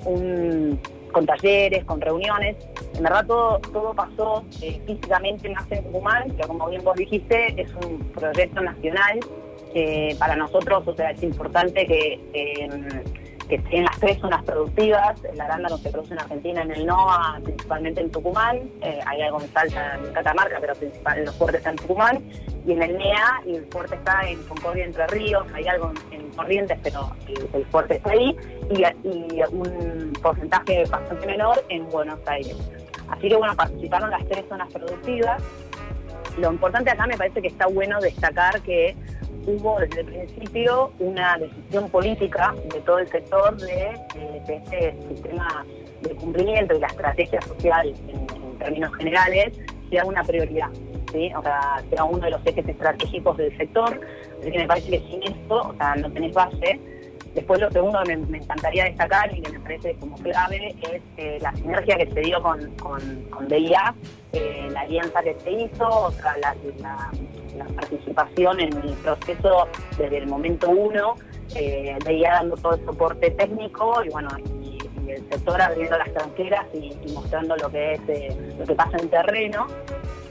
con 1.12 1.26
talleres, 1.26 1.84
con 1.84 2.00
reuniones. 2.00 2.56
En 2.94 3.02
verdad 3.02 3.26
todo, 3.26 3.58
todo 3.58 3.94
pasó 3.94 4.44
eh, 4.62 4.80
físicamente 4.86 5.48
más 5.50 5.70
en 5.70 5.84
Tucumán, 5.84 6.30
que 6.36 6.46
como 6.46 6.68
bien 6.68 6.82
vos 6.82 6.96
dijiste, 6.96 7.60
es 7.60 7.72
un 7.84 7.98
proyecto 8.14 8.60
nacional. 8.60 9.20
para 10.18 10.36
nosotros, 10.36 10.88
o 10.88 11.02
es 11.02 11.22
importante 11.22 11.86
que 11.86 12.18
que 13.48 13.58
tienen 13.58 13.84
las 13.84 13.98
tres 13.98 14.18
zonas 14.18 14.42
productivas, 14.44 15.22
el 15.24 15.40
arándano 15.40 15.78
se 15.78 15.90
produce 15.90 16.14
en 16.14 16.20
Argentina, 16.20 16.62
en 16.62 16.70
el 16.72 16.86
NOA, 16.86 17.40
principalmente 17.44 18.00
en 18.00 18.10
Tucumán, 18.10 18.70
eh, 18.82 19.00
hay 19.06 19.22
algo 19.22 19.40
en 19.40 19.52
Salta, 19.52 19.94
en 19.96 20.12
Catamarca, 20.12 20.58
pero 20.60 20.74
principal, 20.74 21.24
los 21.24 21.34
fuertes 21.36 21.58
están 21.58 21.74
en 21.74 21.78
Tucumán, 21.78 22.24
y 22.66 22.72
en 22.72 22.82
el 22.82 22.98
NEA, 22.98 23.42
el 23.46 23.66
fuerte 23.66 23.94
está 23.94 24.28
en 24.28 24.42
Concordia, 24.44 24.84
Entre 24.84 25.06
Ríos, 25.06 25.46
hay 25.54 25.66
algo 25.68 25.92
en, 26.10 26.26
Corrientes, 26.36 26.78
pero 26.82 27.16
el, 27.54 27.64
fuerte 27.66 27.96
está 27.96 28.10
ahí, 28.10 28.36
y, 28.70 28.82
y, 29.08 29.42
un 29.50 30.12
porcentaje 30.20 30.84
bastante 30.84 31.26
menor 31.26 31.64
en 31.70 31.88
Buenos 31.88 32.18
Aires. 32.26 32.56
Así 33.08 33.28
que 33.28 33.36
bueno, 33.36 33.56
participaron 33.56 34.10
las 34.10 34.22
tres 34.28 34.44
zonas 34.46 34.70
productivas. 34.70 35.42
Lo 36.36 36.52
importante 36.52 36.90
acá 36.90 37.06
me 37.06 37.16
parece 37.16 37.40
que 37.40 37.48
está 37.48 37.68
bueno 37.68 37.98
destacar 38.00 38.60
que 38.60 38.94
hubo 39.46 39.78
desde 39.80 40.00
el 40.00 40.06
principio 40.06 40.92
una 40.98 41.38
decisión 41.38 41.88
política 41.90 42.54
de 42.72 42.80
todo 42.80 42.98
el 42.98 43.08
sector 43.08 43.56
de 43.56 43.94
que 44.12 44.56
este 44.56 44.96
sistema 45.08 45.64
de 46.02 46.14
cumplimiento 46.16 46.74
y 46.74 46.80
la 46.80 46.88
estrategia 46.88 47.40
social 47.42 47.94
en, 48.08 48.26
términos 48.58 48.94
generales 48.94 49.52
sea 49.90 50.04
una 50.04 50.24
prioridad, 50.24 50.70
¿sí? 51.12 51.30
o 51.36 51.42
sea, 51.42 51.82
sea 51.90 52.04
uno 52.04 52.24
de 52.24 52.30
los 52.30 52.44
ejes 52.46 52.66
estratégicos 52.66 53.36
del 53.36 53.56
sector. 53.56 54.00
Así 54.40 54.50
que 54.50 54.58
me 54.58 54.66
parece 54.66 54.90
que 54.90 54.98
sin 55.00 55.22
esto, 55.22 55.68
o 55.68 55.74
sea, 55.76 55.94
no 55.96 56.10
tenés 56.10 56.32
base. 56.32 56.80
Después 57.36 57.60
lo 57.60 57.70
segundo 57.70 58.02
que 58.04 58.16
me, 58.16 58.38
encantaría 58.38 58.86
destacar 58.86 59.32
y 59.32 59.40
que 59.40 59.52
me 59.52 59.60
parece 59.60 59.94
como 59.96 60.16
clave 60.16 60.74
es 60.90 61.02
eh, 61.16 61.38
la 61.40 61.52
sinergia 61.54 61.96
que 61.96 62.10
se 62.10 62.20
dio 62.20 62.42
con, 62.42 62.68
con, 62.76 63.46
DIA, 63.46 63.94
eh, 64.32 64.68
la 64.72 64.80
alianza 64.80 65.22
que 65.22 65.36
se 65.44 65.52
hizo, 65.52 65.86
o 65.86 66.10
la 66.40 66.56
la 67.56 67.64
participación 67.66 68.60
en 68.60 68.72
el 68.72 68.92
proceso 68.94 69.68
desde 69.98 70.18
el 70.18 70.26
momento 70.26 70.70
uno, 70.70 71.14
eh, 71.54 71.96
veía 72.04 72.32
dando 72.32 72.56
todo 72.56 72.74
el 72.74 72.84
soporte 72.84 73.30
técnico 73.30 74.02
y 74.04 74.08
bueno, 74.10 74.28
y, 74.38 74.78
el 75.08 75.22
sector 75.30 75.62
abriendo 75.62 75.96
las 75.96 76.12
tranqueras 76.12 76.66
y, 76.74 76.92
mostrando 77.12 77.56
lo 77.56 77.70
que 77.70 77.92
es 77.92 78.00
eh, 78.08 78.54
lo 78.58 78.66
que 78.66 78.74
pasa 78.74 78.96
en 78.98 79.08
terreno. 79.08 79.68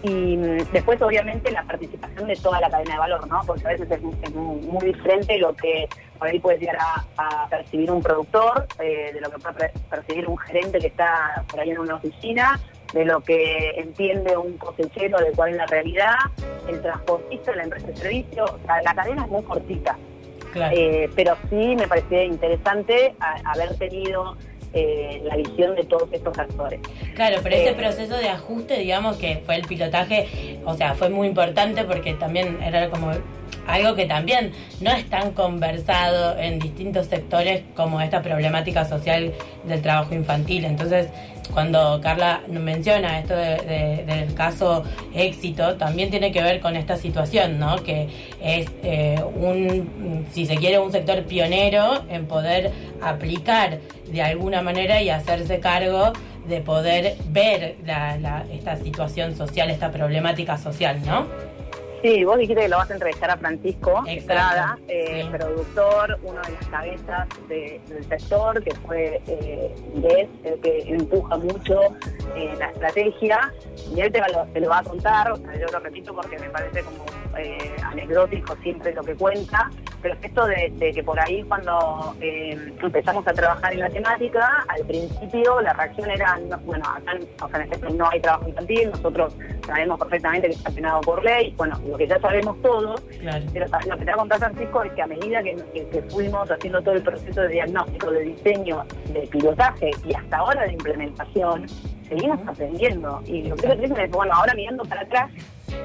Y 0.03 0.35
mm, 0.35 0.57
después, 0.73 1.01
obviamente, 1.01 1.49
la 1.51 1.63
participación 1.63 2.27
de 2.27 2.35
toda 2.35 2.59
la 2.59 2.69
cadena 2.69 2.95
de 2.95 2.99
valor, 2.99 3.27
¿no? 3.27 3.39
Porque 3.47 3.65
a 3.65 3.69
veces 3.69 3.89
es, 3.89 4.33
muy, 4.33 4.85
diferente 4.85 5.37
lo 5.37 5.55
que 5.55 5.87
por 6.17 6.27
ahí 6.27 6.39
puede 6.39 6.57
llegar 6.57 6.77
a, 7.17 7.47
percibir 7.49 7.91
un 7.91 8.01
productor, 8.01 8.67
eh, 8.79 9.11
de 9.13 9.21
lo 9.21 9.29
que 9.29 9.37
puede 9.37 9.71
percibir 9.89 10.27
un 10.27 10.37
gerente 10.37 10.79
que 10.79 10.87
está 10.87 11.43
por 11.47 11.59
ahí 11.59 11.69
en 11.71 11.79
una 11.79 11.95
oficina, 11.95 12.59
de 12.93 13.05
lo 13.05 13.21
que 13.21 13.71
entiende 13.77 14.37
un 14.37 14.57
cosechero 14.57 15.19
de 15.19 15.31
cuál 15.31 15.51
es 15.51 15.57
la 15.57 15.65
realidad, 15.65 16.15
el 16.67 16.81
transportista, 16.81 17.55
la 17.55 17.63
empresa 17.63 17.87
de 17.87 17.95
servicio, 17.95 18.45
o 18.45 18.59
sea, 18.65 18.81
la 18.83 18.95
cadena 18.95 19.23
es 19.23 19.29
muy 19.29 19.43
cortita. 19.43 19.97
Eh, 20.71 21.09
pero 21.15 21.35
sí 21.49 21.75
me 21.75 21.85
parecía 21.85 22.23
interesante 22.23 23.13
haber 23.43 23.75
tenido 23.77 24.37
eh, 24.73 25.21
la 25.23 25.37
visión 25.37 25.75
de 25.75 25.83
todos 25.83 26.09
estos 26.11 26.37
actores. 26.37 26.81
Claro, 27.15 27.37
pero 27.41 27.55
ese 27.55 27.69
eh, 27.69 27.75
proceso 27.75 28.17
de 28.17 28.29
ajuste, 28.29 28.77
digamos 28.79 29.17
que 29.17 29.41
fue 29.45 29.55
el 29.55 29.61
pilotaje, 29.63 30.59
o 30.65 30.73
sea, 30.75 30.95
fue 30.95 31.09
muy 31.09 31.27
importante 31.27 31.85
porque 31.85 32.13
también 32.13 32.61
era 32.61 32.89
como 32.89 33.11
algo 33.67 33.95
que 33.95 34.05
también 34.05 34.51
no 34.81 34.91
es 34.91 35.09
tan 35.09 35.31
conversado 35.31 36.37
en 36.37 36.59
distintos 36.59 37.07
sectores 37.07 37.63
como 37.75 38.01
esta 38.01 38.21
problemática 38.21 38.85
social 38.85 39.33
del 39.63 39.81
trabajo 39.81 40.13
infantil. 40.13 40.65
Entonces, 40.65 41.07
cuando 41.53 41.99
Carla 42.01 42.41
menciona 42.49 43.19
esto 43.19 43.35
del 43.35 44.33
caso 44.33 44.83
éxito, 45.13 45.75
también 45.75 46.09
tiene 46.09 46.31
que 46.31 46.41
ver 46.41 46.59
con 46.59 46.75
esta 46.75 46.97
situación, 46.97 47.59
¿no? 47.59 47.77
Que 47.83 48.07
es 48.41 48.67
eh, 48.83 49.21
un, 49.35 50.25
si 50.31 50.45
se 50.45 50.55
quiere, 50.57 50.79
un 50.79 50.91
sector 50.91 51.23
pionero 51.23 52.03
en 52.09 52.25
poder 52.25 52.71
aplicar 53.01 53.79
de 54.11 54.21
alguna 54.21 54.61
manera 54.61 55.01
y 55.01 55.09
hacerse 55.09 55.59
cargo 55.59 56.13
de 56.47 56.61
poder 56.61 57.15
ver 57.29 57.77
esta 58.51 58.77
situación 58.77 59.35
social, 59.35 59.69
esta 59.69 59.91
problemática 59.91 60.57
social, 60.57 60.99
¿no? 61.05 61.25
Sí, 62.05 62.23
vos 62.23 62.37
dijiste 62.37 62.61
que 62.61 62.69
lo 62.69 62.77
vas 62.77 62.91
a 62.91 62.93
entrevistar 62.93 63.31
a 63.31 63.37
Francisco 63.37 64.03
Estrada, 64.05 64.77
eh, 64.87 65.27
productor, 65.31 66.19
uno 66.21 66.39
de 66.39 66.51
las 66.51 66.67
cabezas 66.67 67.27
del 67.49 68.05
sector, 68.07 68.63
que 68.63 68.75
fue 68.75 69.23
eh, 69.25 69.73
el 70.43 70.59
que 70.61 70.83
empuja 70.85 71.35
mucho 71.37 71.79
eh, 72.35 72.53
la 72.59 72.67
estrategia, 72.67 73.51
y 73.91 74.01
él 74.01 74.11
te, 74.11 74.19
lo, 74.19 74.45
te 74.53 74.59
lo 74.59 74.69
va 74.69 74.77
a 74.77 74.83
contar, 74.83 75.31
o 75.31 75.37
sea, 75.37 75.55
yo 75.55 75.65
lo 75.73 75.79
repito 75.79 76.13
porque 76.13 76.37
me 76.37 76.47
parece 76.51 76.83
como 76.83 77.05
eh, 77.39 77.75
anecdótico 77.83 78.55
siempre 78.61 78.93
lo 78.93 79.03
que 79.03 79.15
cuenta, 79.15 79.71
pero 80.03 80.15
esto 80.21 80.45
de, 80.45 80.91
que 80.93 81.03
por 81.03 81.19
ahí 81.19 81.41
cuando 81.43 82.15
empezamos 82.21 83.27
a 83.27 83.33
trabajar 83.33 83.73
en 83.73 83.79
la 83.79 83.89
temática, 83.89 84.63
al 84.67 84.85
principio 84.85 85.59
la 85.61 85.73
reacción 85.73 86.11
era, 86.11 86.39
bueno, 86.63 86.85
acá 86.87 87.17
o 87.41 87.49
sea, 87.49 87.63
en 87.63 87.73
este 87.73 87.89
no 87.89 88.07
hay 88.11 88.19
trabajo 88.19 88.47
infantil, 88.47 88.91
nosotros 88.91 89.35
sabemos 89.65 89.97
perfectamente 89.97 90.49
que 90.49 90.53
está 90.53 90.69
penado 90.69 91.01
por 91.01 91.23
ley, 91.23 91.53
bueno, 91.57 91.79
lo 91.95 91.99
que 91.99 92.07
ya 92.07 92.19
sabemos 92.19 92.61
todos, 92.61 93.01
pero 93.53 93.65
lo 93.87 93.97
que 93.97 94.05
te 94.05 94.11
va 94.11 94.13
a 94.13 94.17
contar 94.17 94.39
Francisco 94.39 94.83
es 94.83 94.91
que 94.91 95.01
a 95.01 95.07
medida 95.07 95.41
que, 95.41 96.03
fuimos 96.09 96.51
haciendo 96.51 96.81
todo 96.81 96.95
el 96.95 97.01
proceso 97.01 97.41
de 97.43 97.47
diagnóstico, 97.47 98.11
de 98.11 98.19
diseño, 98.19 98.83
de 99.13 99.21
pilotaje 99.21 99.91
y 100.03 100.13
hasta 100.13 100.37
ahora 100.37 100.63
de 100.63 100.73
implementación, 100.73 101.67
seguimos 102.09 102.45
aprendiendo. 102.45 103.21
Y 103.25 103.43
lo 103.43 103.55
que 103.55 103.67
es 103.67 103.93
que, 103.93 104.07
bueno, 104.07 104.33
ahora 104.33 104.53
mirando 104.55 104.83
para 104.83 105.03
atrás, 105.03 105.31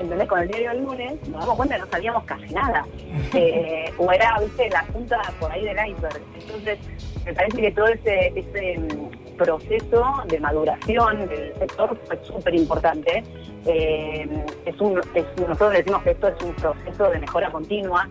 ¿entendés? 0.00 0.26
Con 0.26 0.40
el 0.40 0.48
diario 0.48 0.70
del 0.70 0.82
lunes 0.82 1.28
nos 1.28 1.42
damos 1.42 1.56
cuenta 1.56 1.76
que 1.76 1.80
no 1.82 1.86
sabíamos 1.86 2.24
casi 2.24 2.54
nada. 2.54 2.84
Eh, 3.32 3.92
o 3.96 4.10
era, 4.10 4.36
viste, 4.40 4.68
la 4.70 4.82
punta 4.86 5.20
por 5.38 5.52
ahí 5.52 5.64
del 5.64 5.76
iceberg. 5.88 6.20
Entonces, 6.34 6.78
me 7.24 7.32
parece 7.32 7.60
que 7.60 7.70
todo 7.70 7.86
ese, 7.86 8.32
ese 8.34 8.78
mm, 8.78 9.19
proceso 9.40 10.22
de 10.28 10.38
maduración 10.38 11.26
del 11.28 11.54
sector 11.58 11.98
fue 12.04 12.18
súper 12.24 12.54
importante. 12.54 13.24
Eh, 13.64 14.28
es 14.66 14.80
nosotros 14.80 15.72
decimos 15.72 16.02
que 16.02 16.10
esto 16.10 16.28
es 16.28 16.42
un 16.44 16.54
proceso 16.54 17.10
de 17.10 17.18
mejora 17.18 17.50
continua. 17.50 18.08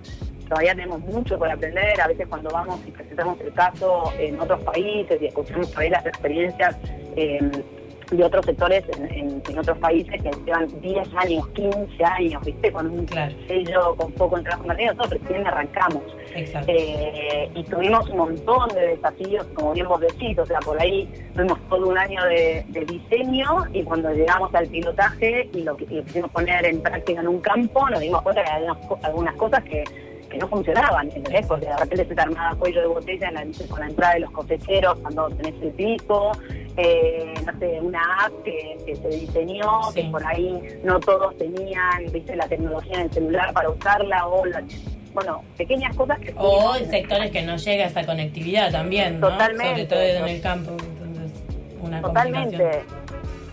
Todavía 0.48 0.74
tenemos 0.74 1.02
mucho 1.02 1.38
por 1.38 1.50
aprender. 1.50 2.02
A 2.02 2.08
veces 2.08 2.28
cuando 2.28 2.50
vamos 2.50 2.80
y 2.88 2.92
presentamos 2.92 3.40
el 3.42 3.54
caso 3.54 4.12
en 4.18 4.40
otros 4.40 4.60
países 4.62 5.22
y 5.22 5.28
escuchamos 5.28 5.78
ahí 5.78 5.90
las 5.92 6.06
experiencias 6.08 6.76
eh, 7.16 7.40
de 8.12 8.24
otros 8.24 8.46
sectores 8.46 8.84
en, 8.98 9.58
otros 9.58 9.78
países 9.80 10.22
que 10.22 10.32
llevan 10.46 10.68
10 10.82 11.08
años, 11.16 11.48
15 11.50 12.04
años, 12.04 12.44
¿viste? 12.46 12.72
Con 12.72 12.88
un 12.88 13.08
sello, 13.48 13.96
con 13.96 14.12
poco 14.14 14.38
en 14.38 14.44
trabajo 14.44 14.68
marino, 14.68 14.94
nosotros 14.94 15.22
recién 15.22 15.46
arrancamos. 15.46 16.04
Eh, 16.36 17.50
y 17.56 17.64
tuvimos 17.64 18.08
un 18.10 18.18
montón 18.18 18.70
de 18.70 18.88
desafíos, 18.96 19.46
como 19.54 19.74
bien 19.74 19.88
vos 19.88 20.00
decís, 20.00 20.38
o 20.38 20.46
sea, 20.46 20.60
por 20.60 20.80
ahí 20.80 21.10
tuvimos 21.34 21.60
todo 21.70 21.88
un 21.88 21.98
año 21.98 22.24
de, 22.26 22.66
diseño 22.88 23.66
y 23.74 23.84
cuando 23.84 24.12
llegamos 24.14 24.54
al 24.56 24.68
pilotaje 24.68 25.50
y 25.54 25.64
lo, 25.64 25.76
que, 25.76 25.86
quisimos 25.86 26.32
poner 26.32 26.66
en 26.66 26.82
práctica 26.82 27.20
en 27.22 27.28
un 27.28 27.40
campo, 27.42 27.90
nos 27.90 28.00
dimos 28.00 28.22
cuenta 28.22 28.44
que 28.44 28.50
había 28.50 28.76
algunas 29.04 29.36
cosas 29.36 29.64
que 29.64 29.84
que 30.30 30.38
no 30.38 30.48
funcionaban, 30.48 31.08
¿entendés? 31.08 31.46
Porque 31.48 31.66
de 31.66 31.76
repente 31.76 32.06
se 32.06 32.16
te 32.16 32.22
armaba 32.22 32.56
cuello 32.56 32.82
de 32.82 32.88
botella 32.88 33.32
con 33.68 33.80
la 33.80 33.88
entrada 33.88 34.14
de 34.14 34.20
los 34.22 34.32
cosecheros 34.32 35.00
cuando 35.00 35.30
tenés 35.30 35.62
el 35.62 35.72
pico, 35.72 36.32
eh, 36.78 37.34
no 37.46 37.60
sé, 37.60 37.80
una 37.82 38.26
app 38.26 38.32
que, 38.44 38.96
se 38.96 39.08
diseñó, 39.08 39.82
que 39.94 40.04
por 40.06 40.26
ahí 40.26 40.62
no 40.84 41.00
todos 41.00 41.38
tenían, 41.38 42.06
viste, 42.12 42.36
la 42.36 42.48
tecnología 42.48 42.96
en 42.96 43.02
el 43.02 43.12
celular 43.12 43.54
para 43.54 43.70
usarla, 43.70 44.28
o 44.28 44.44
bueno, 45.14 45.44
pequeñas 45.58 45.96
cosas 45.96 46.20
que... 46.20 46.34
O 46.38 46.76
en 46.76 46.90
sectores 46.90 47.32
que 47.32 47.42
no 47.42 47.58
llega 47.58 47.86
esa 47.86 48.06
conectividad 48.06 48.72
también, 48.72 49.20
¿no? 49.20 49.30
Totalmente. 49.30 49.68
Sobre 49.68 49.86
todo 49.86 50.28
en 50.28 50.36
el 50.36 50.42
campo, 50.42 50.72
entonces, 50.72 51.44
una 51.82 52.02
Totalmente. 52.02 52.84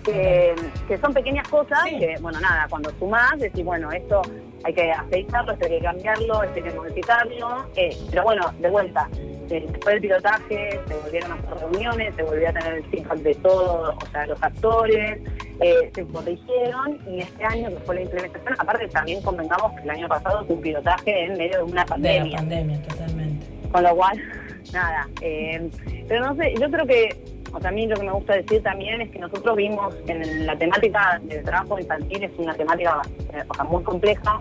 Que, 0.04 0.54
que, 0.87 0.99
son 0.99 1.12
pequeñas 1.12 1.49
cosas 1.49 1.80
que, 1.85 2.14
bueno, 2.21 2.38
nada, 2.40 2.66
cuando 2.71 2.90
sumás, 2.97 3.37
decís, 3.40 3.64
bueno, 3.64 3.90
esto 3.90 4.23
hay 4.66 4.75
que 4.75 4.90
aceitarlo, 4.90 5.52
esto 5.52 5.64
hay 5.64 5.70
que 5.70 5.80
cambiarlo, 5.80 6.42
esto 6.42 6.56
hay 6.56 6.62
que 6.62 6.75
modificarlo, 6.75 7.66
eh, 7.76 7.96
pero 8.11 8.25
bueno, 8.25 8.52
de 8.58 8.68
vuelta, 8.68 9.08
después 9.46 9.85
del 9.85 10.00
pilotaje 10.00 10.80
se 10.88 10.94
volvieron 10.94 11.30
a 11.30 11.35
hacer 11.37 11.54
reuniones, 11.70 12.14
se 12.16 12.23
volvió 12.25 12.49
a 12.49 12.52
tener 12.52 12.73
el 12.75 12.85
feedback 12.87 13.18
de 13.18 13.35
todos, 13.37 13.94
o 13.94 14.06
sea, 14.11 14.26
los 14.26 14.42
actores, 14.42 15.20
eh, 15.61 15.90
se 15.94 16.04
corrigieron 16.06 16.99
y 17.06 17.20
este 17.20 17.44
año 17.44 17.68
que 17.68 17.76
fue 17.76 17.94
la 17.94 18.00
implementación, 18.02 18.54
aparte 18.58 18.88
también 18.88 19.23
convengamos 19.23 19.73
que 19.75 19.82
el 19.82 19.90
año 19.90 20.08
pasado 20.08 20.44
fue 20.46 20.56
un 20.56 20.62
pilotaje 20.62 21.25
en 21.26 21.38
medio 21.38 21.58
de 21.58 21.62
una 21.62 21.87
pandemia. 21.87 22.25
De 22.25 22.30
la 22.30 22.37
pandemia, 22.38 22.82
totalmente. 22.82 23.46
Con 23.70 23.82
lo 23.85 23.94
cual, 23.94 24.20
nada, 24.73 25.08
eh, 25.20 25.70
pero 26.08 26.26
no 26.26 26.35
sé, 26.35 26.54
yo 26.61 26.68
creo 26.68 26.87
que 26.87 27.36
o 27.56 27.66
a 27.66 27.70
mí 27.70 27.86
lo 27.86 27.96
que 27.96 28.02
me 28.02 28.12
gusta 28.12 28.34
decir 28.34 28.62
también 28.62 29.00
es 29.00 29.10
que 29.10 29.18
nosotros 29.18 29.56
vimos 29.56 29.94
en 30.06 30.46
la 30.46 30.56
temática 30.56 31.20
del 31.22 31.42
trabajo 31.42 31.78
infantil, 31.78 32.25
es 32.25 32.32
una 32.38 32.54
temática 32.54 33.00
eh, 33.32 33.44
muy 33.68 33.82
compleja, 33.82 34.40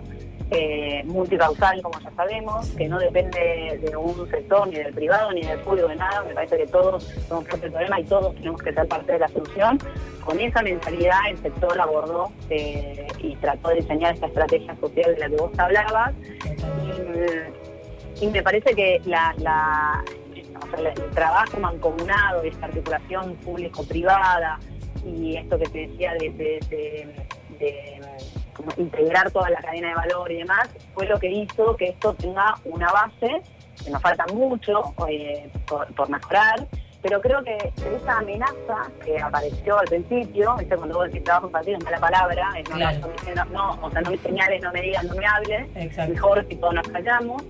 eh, 0.50 1.02
multicausal, 1.06 1.82
como 1.82 1.98
ya 1.98 2.10
sabemos, 2.12 2.68
que 2.70 2.88
no 2.88 2.98
depende 2.98 3.80
de 3.82 3.96
un 3.96 4.30
sector, 4.30 4.68
ni 4.68 4.76
del 4.76 4.92
privado, 4.92 5.32
ni 5.32 5.42
del 5.42 5.58
público, 5.60 5.88
de 5.88 5.96
nada. 5.96 6.22
Me 6.22 6.34
parece 6.34 6.58
que 6.58 6.66
todos 6.66 7.02
somos 7.28 7.44
parte 7.44 7.62
del 7.62 7.72
problema 7.72 8.00
y 8.00 8.04
todos 8.04 8.34
tenemos 8.36 8.62
que 8.62 8.72
ser 8.72 8.86
parte 8.86 9.12
de 9.12 9.18
la 9.18 9.28
solución. 9.28 9.78
Con 10.24 10.38
esa 10.38 10.62
mentalidad 10.62 11.18
el 11.30 11.38
sector 11.38 11.80
abordó 11.80 12.30
eh, 12.50 13.08
y 13.18 13.34
trató 13.36 13.70
de 13.70 13.76
diseñar 13.76 14.14
esta 14.14 14.26
estrategia 14.26 14.76
social 14.76 15.14
de 15.14 15.20
la 15.20 15.28
que 15.28 15.36
vos 15.36 15.58
hablabas. 15.58 16.14
Y, 18.20 18.26
me 18.28 18.42
parece 18.42 18.74
que 18.74 19.00
la, 19.04 20.04
el 20.74 21.10
trabajo 21.10 21.58
mancomunado, 21.58 22.42
esta 22.42 22.66
articulación 22.66 23.34
público-privada 23.36 24.58
y 25.04 25.36
esto 25.36 25.58
que 25.58 25.66
te 25.66 25.86
decía 25.86 26.12
de, 26.14 27.26
integrar 28.76 29.30
toda 29.30 29.48
la 29.50 29.60
cadena 29.60 29.88
de 29.88 29.94
valor 29.94 30.32
y 30.32 30.38
demás, 30.38 30.68
fue 30.94 31.06
lo 31.06 31.18
que 31.18 31.30
hizo 31.30 31.76
que 31.76 31.90
esto 31.90 32.14
tenga 32.14 32.56
una 32.64 32.90
base, 32.90 33.42
que 33.82 33.90
nos 33.90 34.02
falta 34.02 34.24
mucho 34.32 34.94
eh, 35.08 35.50
por, 35.66 36.10
mejorar, 36.10 36.66
pero 37.00 37.20
creo 37.20 37.42
que 37.44 37.72
esa 37.94 38.18
amenaza 38.18 38.90
que 39.04 39.20
apareció 39.20 39.78
al 39.78 39.86
principio, 39.86 40.56
¿viste? 40.56 40.76
cuando 40.76 40.96
vos 40.96 41.06
decís 41.06 41.22
trabajo 41.22 41.46
infantil, 41.46 41.76
es 41.76 41.90
la 41.90 42.00
palabra, 42.00 42.50
no, 42.70 43.44
no, 43.52 43.78
o 43.82 43.90
sea, 43.90 44.00
no 44.00 44.10
me 44.10 44.18
señales, 44.18 44.62
no 44.62 44.72
me 44.72 44.82
digas, 44.82 45.04
no 45.04 45.14
me 45.14 45.26
hables, 45.26 46.08
mejor 46.08 46.44
si 46.48 46.56
todos 46.56 46.74
nos 46.74 46.88
callamos. 46.88 47.42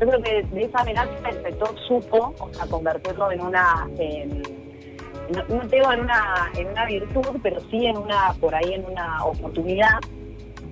Yo 0.00 0.06
creo 0.06 0.22
que 0.22 0.42
de 0.42 0.62
esa 0.62 0.80
amenaza 0.80 1.28
el 1.28 1.42
sector 1.42 1.74
supo, 1.88 2.34
o 2.38 2.54
sea, 2.54 2.66
convertirlo 2.66 3.32
en 3.32 3.40
una, 3.40 3.88
no, 5.34 5.56
no 5.56 5.68
digo 5.68 5.92
en 5.92 6.00
una, 6.00 6.50
en 6.56 6.68
una 6.68 6.86
virtud, 6.86 7.40
pero 7.42 7.60
sí 7.70 7.86
en 7.86 7.96
una, 7.96 8.32
por 8.40 8.54
ahí 8.54 8.74
en 8.74 8.84
una 8.84 9.24
oportunidad. 9.24 9.98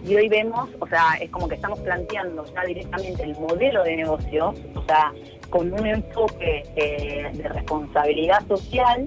Y 0.04 0.14
hoy 0.14 0.28
vemos, 0.28 0.68
o 0.78 0.86
sea, 0.86 1.14
es 1.20 1.28
como 1.30 1.48
que 1.48 1.56
estamos 1.56 1.80
planteando 1.80 2.44
ya 2.54 2.62
directamente 2.62 3.24
el 3.24 3.36
modelo 3.38 3.82
de 3.82 3.96
negocios, 3.96 4.54
o 4.76 4.82
sea, 4.84 5.12
con 5.50 5.72
un 5.72 5.86
enfoque 5.86 6.62
eh, 6.76 7.28
de 7.32 7.48
responsabilidad 7.48 8.46
social, 8.46 9.04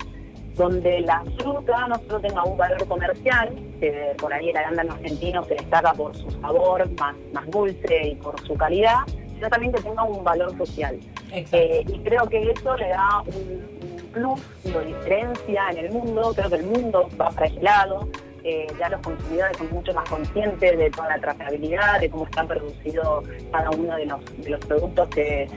donde 0.55 0.99
la 0.99 1.23
fruta 1.37 1.87
no 1.87 1.95
solo 2.07 2.19
tenga 2.19 2.43
un 2.43 2.57
valor 2.57 2.85
comercial, 2.85 3.49
que 3.79 4.13
por 4.19 4.33
ahí 4.33 4.49
el 4.49 4.57
arándano 4.57 4.93
argentino 4.93 5.43
se 5.45 5.55
destaca 5.55 5.93
por 5.93 6.13
su 6.17 6.29
sabor 6.41 6.89
más, 6.99 7.15
más 7.33 7.49
dulce 7.49 8.09
y 8.09 8.15
por 8.15 8.37
su 8.45 8.55
calidad, 8.55 8.99
sino 9.39 9.49
también 9.49 9.71
que 9.71 9.81
tenga 9.81 10.03
un 10.03 10.21
valor 10.21 10.55
social. 10.57 10.99
Eh, 11.31 11.85
y 11.87 11.99
creo 11.99 12.27
que 12.27 12.51
eso 12.51 12.75
le 12.75 12.89
da 12.89 13.23
un, 13.25 14.11
plus, 14.11 14.41
lo 14.65 14.81
diferencia 14.81 15.69
en 15.71 15.77
el 15.77 15.91
mundo, 15.91 16.33
creo 16.35 16.49
que 16.49 16.55
el 16.57 16.65
mundo 16.65 17.09
va 17.19 17.29
para 17.29 17.47
ese 17.47 17.61
lado. 17.61 18.09
Eh, 18.43 18.67
ya 18.79 18.89
los 18.89 19.01
consumidores 19.01 19.57
son 19.57 19.69
mucho 19.71 19.93
más 19.93 20.09
conscientes 20.09 20.77
de 20.77 20.89
toda 20.89 21.09
la 21.09 21.19
trazabilidad, 21.19 21.99
de 21.99 22.09
cómo 22.09 22.25
están 22.25 22.47
producidos 22.47 23.25
cada 23.51 23.69
uno 23.69 23.95
de 23.95 24.05
los, 24.05 24.43
de 24.43 24.49
los 24.49 24.65
productos 24.65 25.07
que, 25.09 25.47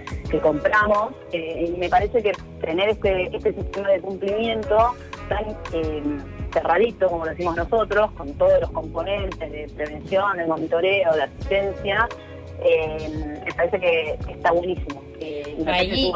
compramos. 0.41 1.13
Eh, 1.33 1.73
y 1.75 1.79
me 1.79 1.89
parece 1.89 2.23
que 2.23 2.33
tener 2.61 2.89
este, 2.89 3.35
este 3.37 3.53
sistema 3.53 3.89
de 3.89 4.01
cumplimiento 4.01 4.95
tan 5.29 5.57
cerradito, 6.53 7.09
como 7.09 7.25
lo 7.25 7.31
decimos 7.31 7.57
nosotros, 7.57 8.11
con 8.13 8.33
todos 8.35 8.61
los 8.61 8.71
componentes 8.71 9.51
de 9.51 9.69
prevención, 9.75 10.37
de 10.37 10.47
monitoreo, 10.47 11.15
de 11.15 11.23
asistencia, 11.23 12.09
eh, 12.65 13.41
me 13.45 13.53
parece 13.53 13.79
que, 13.79 14.19
está 14.31 14.53
buenísimo. 14.53 15.03
Eh, 15.21 15.57
ahí, 15.67 16.13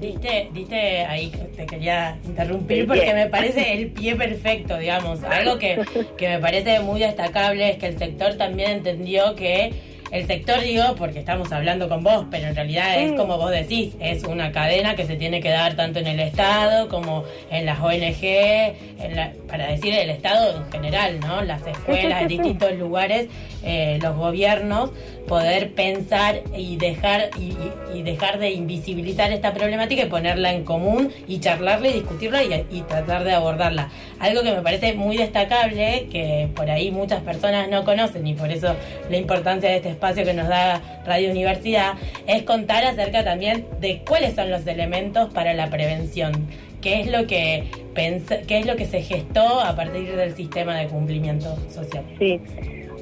Diste, 0.00 0.48
diste, 0.52 1.04
ahí 1.04 1.30
te 1.54 1.64
quería 1.64 2.18
interrumpir 2.24 2.88
porque 2.88 3.14
me 3.14 3.28
parece 3.28 3.72
el 3.72 3.92
pie 3.92 4.16
perfecto, 4.16 4.76
digamos. 4.76 5.22
Algo 5.22 5.58
que, 5.58 5.80
que 6.16 6.28
me 6.28 6.38
parece 6.40 6.80
muy 6.80 6.98
destacable 6.98 7.70
es 7.70 7.76
que 7.76 7.86
el 7.86 7.98
sector 7.98 8.34
también 8.34 8.72
entendió 8.72 9.36
que 9.36 9.72
el 10.12 10.26
sector 10.26 10.60
digo 10.60 10.94
porque 10.98 11.18
estamos 11.18 11.50
hablando 11.52 11.88
con 11.88 12.04
vos, 12.04 12.26
pero 12.30 12.48
en 12.48 12.54
realidad 12.54 13.00
es 13.00 13.12
como 13.12 13.38
vos 13.38 13.50
decís, 13.50 13.94
es 13.98 14.24
una 14.24 14.52
cadena 14.52 14.94
que 14.94 15.06
se 15.06 15.16
tiene 15.16 15.40
que 15.40 15.48
dar 15.48 15.74
tanto 15.74 16.00
en 16.00 16.06
el 16.06 16.20
Estado 16.20 16.88
como 16.88 17.24
en 17.50 17.64
las 17.64 17.80
ONG, 17.80 18.22
en 18.22 19.32
para 19.48 19.68
decir 19.68 19.94
el 19.94 20.10
Estado 20.10 20.58
en 20.58 20.70
general, 20.70 21.18
¿no? 21.20 21.40
Las 21.40 21.66
escuelas, 21.66 22.22
en 22.22 22.28
distintos 22.36 22.74
lugares, 22.74 23.28
eh, 23.64 23.98
los 24.02 24.14
gobiernos, 24.14 24.90
poder 25.26 25.72
pensar 25.72 26.42
y 26.54 26.76
dejar 26.76 27.30
y, 27.38 28.02
dejar 28.02 28.38
de 28.38 28.50
invisibilizar 28.50 29.30
esta 29.32 29.54
problemática 29.54 30.02
y 30.02 30.06
ponerla 30.06 30.52
en 30.52 30.64
común 30.64 31.10
y 31.28 31.38
charlarla 31.38 31.88
y 31.88 31.92
discutirla 31.92 32.42
y, 32.42 32.66
y 32.70 32.80
tratar 32.82 33.24
de 33.24 33.32
abordarla. 33.32 33.88
Algo 34.18 34.42
que 34.42 34.52
me 34.52 34.60
parece 34.60 34.92
muy 34.94 35.16
destacable, 35.16 36.08
que 36.10 36.48
por 36.54 36.70
ahí 36.70 36.90
muchas 36.90 37.22
personas 37.22 37.68
no 37.70 37.84
conocen 37.84 38.26
y 38.26 38.34
por 38.34 38.50
eso 38.50 38.74
la 39.08 39.16
importancia 39.16 39.70
de 39.70 39.76
este 39.76 39.90
espacio 39.90 40.01
que 40.02 40.34
nos 40.34 40.48
da 40.48 40.80
Radio 41.06 41.30
Universidad, 41.30 41.94
es 42.26 42.42
contar 42.42 42.84
acerca 42.84 43.24
también 43.24 43.66
de 43.80 44.02
cuáles 44.06 44.34
son 44.34 44.50
los 44.50 44.66
elementos 44.66 45.32
para 45.32 45.54
la 45.54 45.70
prevención, 45.70 46.48
qué 46.80 47.00
es 47.00 47.06
lo 47.10 47.26
que 47.26 47.70
qué 47.94 48.58
es 48.58 48.66
lo 48.66 48.76
que 48.76 48.86
se 48.86 49.00
gestó 49.00 49.60
a 49.60 49.76
partir 49.76 50.16
del 50.16 50.34
sistema 50.34 50.76
de 50.76 50.88
cumplimiento 50.88 51.56
social. 51.70 52.04
Sí. 52.18 52.40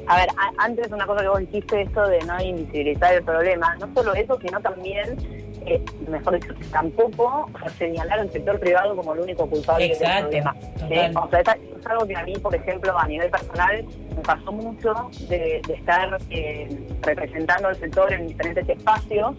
A 0.07 0.17
ver, 0.17 0.29
antes 0.59 0.91
una 0.91 1.07
cosa 1.07 1.23
que 1.23 1.29
vos 1.29 1.39
dijiste, 1.39 1.83
esto 1.83 2.07
de 2.09 2.19
no 2.25 2.43
invisibilizar 2.43 3.15
el 3.15 3.23
problema, 3.23 3.77
no 3.77 3.89
solo 3.95 4.13
eso, 4.15 4.39
sino 4.43 4.61
también 4.61 5.17
eh, 5.66 5.83
mejor 6.09 6.40
dicho, 6.40 6.55
tampoco 6.70 7.49
señalar 7.79 8.20
al 8.20 8.31
sector 8.31 8.59
privado 8.59 8.96
como 8.96 9.14
el 9.14 9.20
único 9.20 9.49
culpable 9.49 9.87
Exacto, 9.87 10.31
del 10.31 10.42
problema. 10.42 11.25
O 11.25 11.31
sea, 11.31 11.40
es 11.40 11.87
algo 11.87 12.07
que 12.07 12.16
a 12.16 12.23
mí, 12.25 12.33
por 12.35 12.55
ejemplo, 12.55 12.99
a 12.99 13.07
nivel 13.07 13.31
personal, 13.31 13.85
me 14.16 14.23
pasó 14.23 14.53
mucho 14.53 15.11
de, 15.29 15.61
estar 15.68 16.18
eh, 16.31 16.68
representando 17.03 17.68
el 17.68 17.77
sector 17.77 18.12
en 18.12 18.29
diferentes 18.29 18.68
espacios 18.68 19.37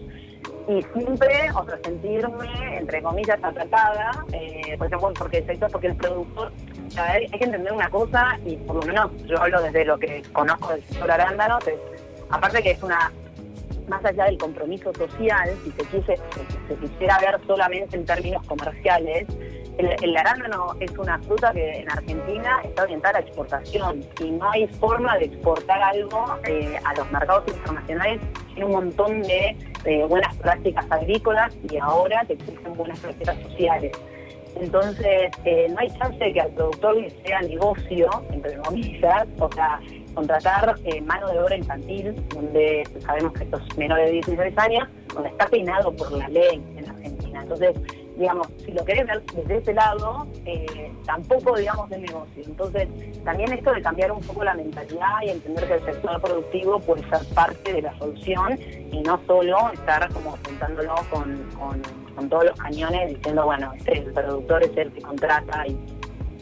y 0.68 0.82
siempre, 0.94 1.50
o 1.54 1.64
sea, 1.64 1.78
sentirme, 1.84 2.78
entre 2.78 3.02
comillas, 3.02 3.38
atrapada, 3.42 4.24
eh, 4.32 4.76
por 4.78 4.86
ejemplo, 4.86 5.12
porque 5.18 5.38
el 5.38 5.46
sector, 5.46 5.70
porque 5.70 5.88
el 5.88 5.96
productor, 5.96 6.52
hay, 6.96 7.26
que 7.26 7.44
entender 7.44 7.72
una 7.72 7.90
cosa, 7.90 8.38
y 8.44 8.56
por 8.56 8.76
lo 8.76 8.82
menos 8.82 9.10
yo 9.24 9.40
hablo 9.40 9.60
desde 9.62 9.84
lo 9.84 9.98
que 9.98 10.22
conozco 10.32 10.72
del 10.72 10.84
sector 10.84 11.10
arándano, 11.10 11.58
aparte 12.30 12.62
que 12.62 12.70
es 12.72 12.82
una, 12.82 13.10
más 13.88 14.04
allá 14.04 14.24
del 14.24 14.38
compromiso 14.38 14.92
social, 14.94 15.50
si 15.64 15.70
se, 15.72 16.18
quisiera 16.76 17.18
ver 17.18 17.40
solamente 17.46 17.96
en 17.96 18.04
términos 18.04 18.46
comerciales, 18.46 19.26
el, 19.78 20.16
arándano 20.16 20.76
es 20.80 20.90
una 20.98 21.18
fruta 21.20 21.50
que 21.52 21.80
en 21.80 21.90
Argentina 21.90 22.60
está 22.62 22.82
orientada 22.82 23.18
a 23.18 23.22
exportación 23.22 24.04
y 24.20 24.30
no 24.30 24.50
hay 24.50 24.66
forma 24.66 25.16
de 25.18 25.26
exportar 25.26 25.82
algo 25.82 26.24
eh, 26.46 26.78
a 26.84 26.94
los 26.94 27.10
mercados 27.10 27.44
internacionales 27.48 28.20
sin 28.54 28.64
un 28.64 28.72
montón 28.72 29.22
de, 29.22 29.56
buenas 30.08 30.36
prácticas 30.36 30.86
agrícolas 30.90 31.52
y 31.68 31.76
ahora 31.78 32.24
que 32.26 32.34
existen 32.34 32.74
buenas 32.76 33.00
prácticas 33.00 33.36
sociales. 33.42 33.92
Entonces, 34.60 35.30
eh, 35.44 35.66
no 35.70 35.78
hay 35.78 35.90
chance 35.98 36.22
de 36.22 36.32
que 36.32 36.40
al 36.40 36.50
productor 36.50 36.96
le 36.96 37.10
sea 37.10 37.40
negocio, 37.40 38.08
entre 38.30 38.56
comillas, 38.58 39.26
o 39.40 39.50
sea, 39.52 39.80
contratar 40.14 40.74
eh, 40.84 41.00
mano 41.00 41.28
de 41.28 41.40
obra 41.40 41.56
infantil, 41.56 42.14
donde 42.34 42.88
sabemos 43.00 43.32
que 43.32 43.44
estos 43.44 43.62
menores 43.76 44.06
de 44.06 44.12
16 44.12 44.58
años, 44.58 44.88
donde 45.14 45.28
está 45.30 45.46
peinado 45.46 45.94
por 45.94 46.12
la 46.12 46.28
ley 46.28 46.62
en 46.76 46.88
Argentina. 46.88 47.42
Entonces, 47.42 47.76
digamos, 48.16 48.46
si 48.64 48.72
lo 48.72 48.84
querés 48.84 49.06
ver 49.06 49.22
desde 49.34 49.56
ese 49.56 49.74
lado, 49.74 50.26
eh, 50.44 50.92
tampoco, 51.06 51.56
digamos, 51.56 51.88
de 51.90 51.98
negocio. 51.98 52.42
Entonces, 52.44 52.88
también 53.24 53.52
esto 53.52 53.72
de 53.72 53.82
cambiar 53.82 54.12
un 54.12 54.20
poco 54.20 54.44
la 54.44 54.54
mentalidad 54.54 55.22
y 55.24 55.30
entender 55.30 55.66
que 55.66 55.74
el 55.74 55.84
sector 55.84 56.20
productivo 56.20 56.78
puede 56.80 57.08
ser 57.08 57.26
parte 57.34 57.72
de 57.72 57.82
la 57.82 57.96
solución 57.98 58.58
y 58.90 59.00
no 59.02 59.20
solo 59.26 59.70
estar 59.72 60.12
como 60.12 60.34
apuntándolo 60.34 60.94
con, 61.10 61.48
con, 61.58 61.82
con 62.14 62.28
todos 62.28 62.44
los 62.44 62.58
cañones 62.58 63.08
diciendo, 63.16 63.44
bueno, 63.44 63.72
este, 63.76 63.98
el 63.98 64.12
productor 64.12 64.62
es 64.62 64.76
el 64.76 64.92
que 64.92 65.02
contrata 65.02 65.66
y 65.66 65.76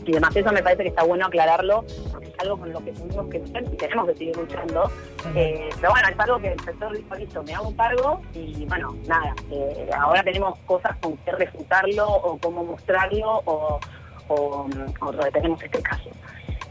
y 0.04 0.12
demás. 0.12 0.34
Eso 0.34 0.52
me 0.52 0.62
parece 0.62 0.82
que 0.82 0.88
está 0.88 1.04
bueno 1.04 1.26
aclararlo, 1.26 1.84
porque 2.12 2.28
es 2.28 2.38
algo 2.40 2.58
con 2.58 2.72
lo 2.72 2.80
que 2.84 2.92
tuvimos 2.92 3.28
que 3.28 3.38
luchar 3.38 3.62
y 3.64 3.76
tenemos 3.76 4.06
que 4.08 4.14
seguir 4.16 4.36
luchando. 4.36 4.90
Eh, 5.34 5.68
pero 5.80 5.92
bueno, 5.92 6.08
es 6.08 6.18
algo 6.18 6.38
que 6.38 6.52
el 6.52 6.60
sector 6.60 6.96
dijo, 6.96 7.14
listo, 7.14 7.42
me 7.42 7.54
hago 7.54 7.76
cargo 7.76 8.20
y 8.34 8.64
bueno, 8.66 8.96
nada, 9.06 9.34
eh, 9.50 9.90
ahora 9.98 10.22
tenemos 10.22 10.58
cosas 10.66 10.96
con 11.00 11.16
que 11.18 11.32
refutarlo 11.32 12.08
o 12.08 12.38
cómo 12.38 12.64
mostrarlo 12.64 13.42
o, 13.44 13.80
o, 14.28 14.68
o 15.00 15.12
tenemos 15.32 15.62
este 15.62 15.82
caso. 15.82 16.10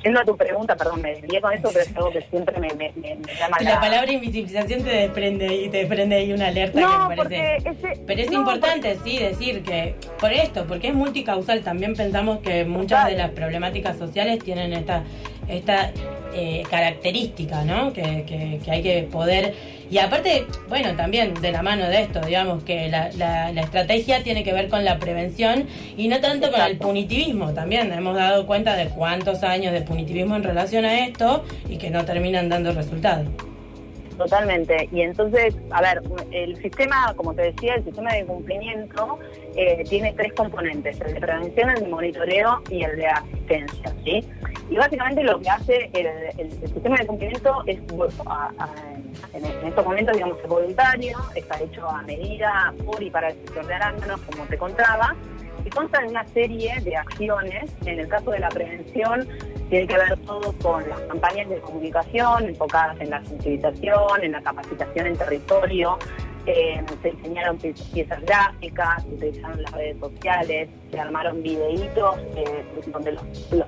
Yendo 0.03 0.19
a 0.21 0.25
tu 0.25 0.37
pregunta, 0.37 0.75
perdón, 0.75 1.01
me 1.01 1.15
desvié 1.15 1.41
con 1.41 1.53
eso, 1.53 1.69
pero 1.73 1.81
es 1.81 1.95
algo 1.95 2.11
que 2.11 2.21
siempre 2.21 2.57
me, 2.59 2.73
me, 2.73 2.93
llama 3.37 3.57
la... 3.59 3.71
La 3.71 3.81
palabra 3.81 4.11
invisibilización 4.11 4.83
te 4.83 4.89
desprende 4.89 5.53
y 5.53 5.69
te 5.69 5.77
desprende 5.77 6.15
ahí 6.15 6.31
una 6.31 6.47
alerta 6.47 6.79
no, 6.79 7.09
que 7.09 7.15
me 7.15 7.23
parece... 7.23 7.97
pero 8.07 8.21
es 8.21 8.31
importante, 8.31 8.97
sí, 9.03 9.17
decir 9.17 9.61
que 9.63 9.95
por 10.19 10.31
esto, 10.31 10.65
porque 10.67 10.87
es 10.89 10.93
multicausal, 10.93 11.61
también 11.61 11.95
pensamos 11.95 12.39
que 12.39 12.63
muchas 12.63 13.07
de 13.07 13.17
las 13.17 13.31
problemáticas 13.31 13.97
sociales 13.97 14.39
tienen 14.39 14.71
esta, 14.71 15.03
esta 15.49 15.91
eh, 16.33 16.63
característica, 16.69 17.63
¿no? 17.63 17.91
Que, 17.91 18.23
que, 18.27 18.59
que 18.63 18.71
hay 18.71 18.83
que 18.83 19.03
poder 19.03 19.53
y 19.91 19.97
aparte, 19.97 20.45
bueno, 20.67 20.95
también 20.95 21.33
de 21.33 21.51
la 21.51 21.63
mano 21.63 21.87
de 21.87 22.03
esto, 22.03 22.21
digamos 22.21 22.63
que 22.63 22.89
la, 22.89 23.09
la, 23.17 23.61
estrategia 23.61 24.21
tiene 24.21 24.43
que 24.43 24.53
ver 24.53 24.69
con 24.69 24.85
la 24.85 24.99
prevención 24.99 25.65
y 25.97 26.07
no 26.07 26.19
tanto 26.19 26.51
con 26.51 26.61
el 26.61 26.77
punitivismo. 26.77 27.53
También 27.53 27.91
hemos 27.91 28.15
dado 28.15 28.45
cuenta 28.45 28.75
de 28.75 28.85
cuántos 28.89 29.41
años 29.43 29.73
de 29.73 29.81
punitivismo 29.81 30.35
en 30.35 30.43
relación 30.43 30.85
a 30.85 31.05
esto 31.05 31.43
y 31.67 31.77
que 31.77 31.89
no 31.89 32.05
terminan 32.05 32.49
dando 32.49 32.71
resultados. 32.71 33.27
Totalmente. 34.19 34.89
Y 34.91 35.01
entonces, 35.01 35.55
a 35.71 35.81
ver, 35.81 36.01
el 36.31 36.57
sistema, 36.57 37.13
como 37.15 37.33
te 37.33 37.53
decía, 37.53 37.75
el 37.75 37.85
sistema 37.85 38.11
de 38.11 38.25
cumplimiento 38.25 39.17
eh, 39.55 39.85
tiene 39.87 40.11
tres 40.11 40.33
componentes, 40.33 40.99
el 40.99 41.13
de 41.13 41.21
prevención, 41.21 41.69
el 41.69 41.83
de 41.83 41.87
monitoreo 41.87 42.61
y 42.69 42.83
el 42.83 42.97
de 42.97 43.07
asistencia, 43.07 43.93
¿sí? 44.03 44.27
Y 44.69 44.75
básicamente 44.75 45.23
lo 45.23 45.39
que 45.39 45.49
hace 45.49 45.89
el, 45.93 46.51
sistema 46.51 46.97
de 46.97 47.07
cumplimiento 47.07 47.63
es, 47.65 47.79
en, 49.33 49.67
estos 49.67 49.85
momentos, 49.85 50.13
digamos, 50.13 50.37
es 50.43 50.49
voluntario, 50.49 51.17
está 51.33 51.57
hecho 51.61 51.89
a 51.89 52.01
medida 52.01 52.73
por 52.85 53.01
y 53.01 53.09
para 53.09 53.29
el 53.29 53.35
sector 53.37 53.67
de 53.67 53.73
arándanos, 53.73 54.19
como 54.23 54.43
te 54.47 54.57
contaba, 54.57 55.15
y 55.65 55.69
consta 55.69 56.01
de 56.01 56.07
una 56.07 56.25
serie 56.27 56.79
de 56.81 56.95
acciones. 56.95 57.71
En 57.85 57.99
el 57.99 58.07
caso 58.07 58.31
de 58.31 58.39
la 58.39 58.49
prevención, 58.49 59.27
tiene 59.69 59.87
que 59.87 59.97
ver 59.97 60.17
todo 60.25 60.53
con 60.61 60.87
las 60.89 60.99
campañas 61.01 61.49
de 61.49 61.59
comunicación 61.59 62.45
enfocadas 62.45 62.99
en 62.99 63.09
la 63.09 63.23
sensibilización, 63.23 64.23
en 64.23 64.31
la 64.31 64.41
capacitación 64.41 65.07
en 65.07 65.17
territorio, 65.17 65.97
eh, 66.45 66.83
se 67.03 67.11
diseñaron 67.11 67.57
piezas 67.57 68.21
gráficas, 68.21 69.03
se 69.03 69.09
utilizaron 69.09 69.61
las 69.61 69.71
redes 69.71 69.99
sociales, 69.99 70.69
se 70.89 70.99
armaron 70.99 71.43
videitos 71.43 72.17
eh, 72.35 72.65
donde 72.87 73.11
los, 73.11 73.23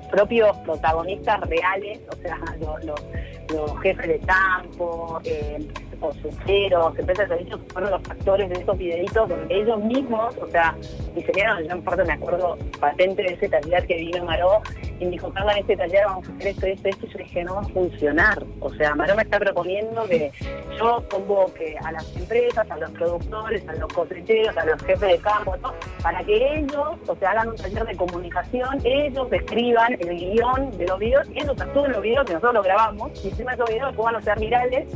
propios 0.10 0.58
protagonistas 0.60 1.42
reales, 1.42 2.00
o 2.10 2.16
sea, 2.16 2.40
los, 2.84 3.80
jefes 3.82 4.08
de 4.08 4.20
campo, 4.20 5.20
eh, 5.26 5.68
cosecheros, 6.02 7.00
empresas 7.00 7.30
de 7.30 7.36
servicios, 7.36 7.62
fueron 7.72 7.92
los 7.92 8.02
factores 8.02 8.50
de 8.50 8.56
esos 8.56 8.78
videitos 8.78 9.30
donde 9.30 9.56
ellos 9.56 9.80
mismos, 9.84 10.36
o 10.38 10.50
sea, 10.50 10.76
diseñaron, 11.16 11.64
yo 11.64 11.72
en 11.72 11.84
parte 11.84 12.04
me 12.04 12.14
acuerdo 12.14 12.58
patente 12.80 13.24
de 13.24 13.34
ese 13.34 13.48
taller 13.48 13.88
que 13.88 13.96
vino 13.96 14.26
Maró 14.26 14.62
y 15.00 15.06
me 15.06 15.12
dijo, 15.12 15.32
Carla, 15.32 15.54
este 15.54 15.78
taller 15.78 16.06
vamos 16.06 16.28
a 16.28 16.34
hacer 16.34 16.48
esto, 16.48 16.66
esto, 16.66 16.90
esto, 16.90 17.06
y 17.06 17.10
yo 17.10 17.18
dije, 17.20 17.44
no 17.44 17.56
va 17.56 17.62
a 17.62 17.70
funcionar. 17.70 18.44
O 18.60 18.70
sea, 18.74 18.94
Maró 18.96 19.16
me 19.16 19.24
está 19.24 19.40
proponiendo 19.40 20.04
que 20.06 20.32
yo 20.78 21.04
convoque 21.10 21.78
a 21.84 21.92
las 21.92 22.16
empresas, 22.16 22.70
a 22.70 22.78
los 22.78 22.92
productores, 22.92 23.68
a 23.68 23.74
los 23.74 23.92
cosecheros, 23.94 24.56
a 24.58 24.66
los 24.66 24.82
jefes 24.84 25.10
de 25.12 25.18
campo, 25.20 25.56
para 26.04 26.24
que 26.24 26.60
ellos, 26.60 26.98
o 27.08 27.16
sea, 27.16 27.32
hagan 27.32 27.50
un 27.50 27.56
taller 27.56 27.86
de 27.86 27.96
comunicación, 27.96 28.80
ellos 28.84 29.28
escriban 29.32 29.94
el 29.94 30.18
guion 30.18 30.72
de 30.78 30.88
los 30.88 31.00
videos, 31.00 31.30
y 31.30 31.40
ellos 31.40 31.60
actúen 31.60 31.92
los 31.92 32.02
videos 32.02 32.26
que 32.26 32.34
nosotros 32.34 32.56
los 32.56 32.66
grabamos, 32.66 33.26
y 33.26 33.30
encima 33.30 33.54
esos 33.54 33.70
videos 33.70 33.96
puedan 33.96 34.24
ser 34.24 34.40
virales 34.40 34.88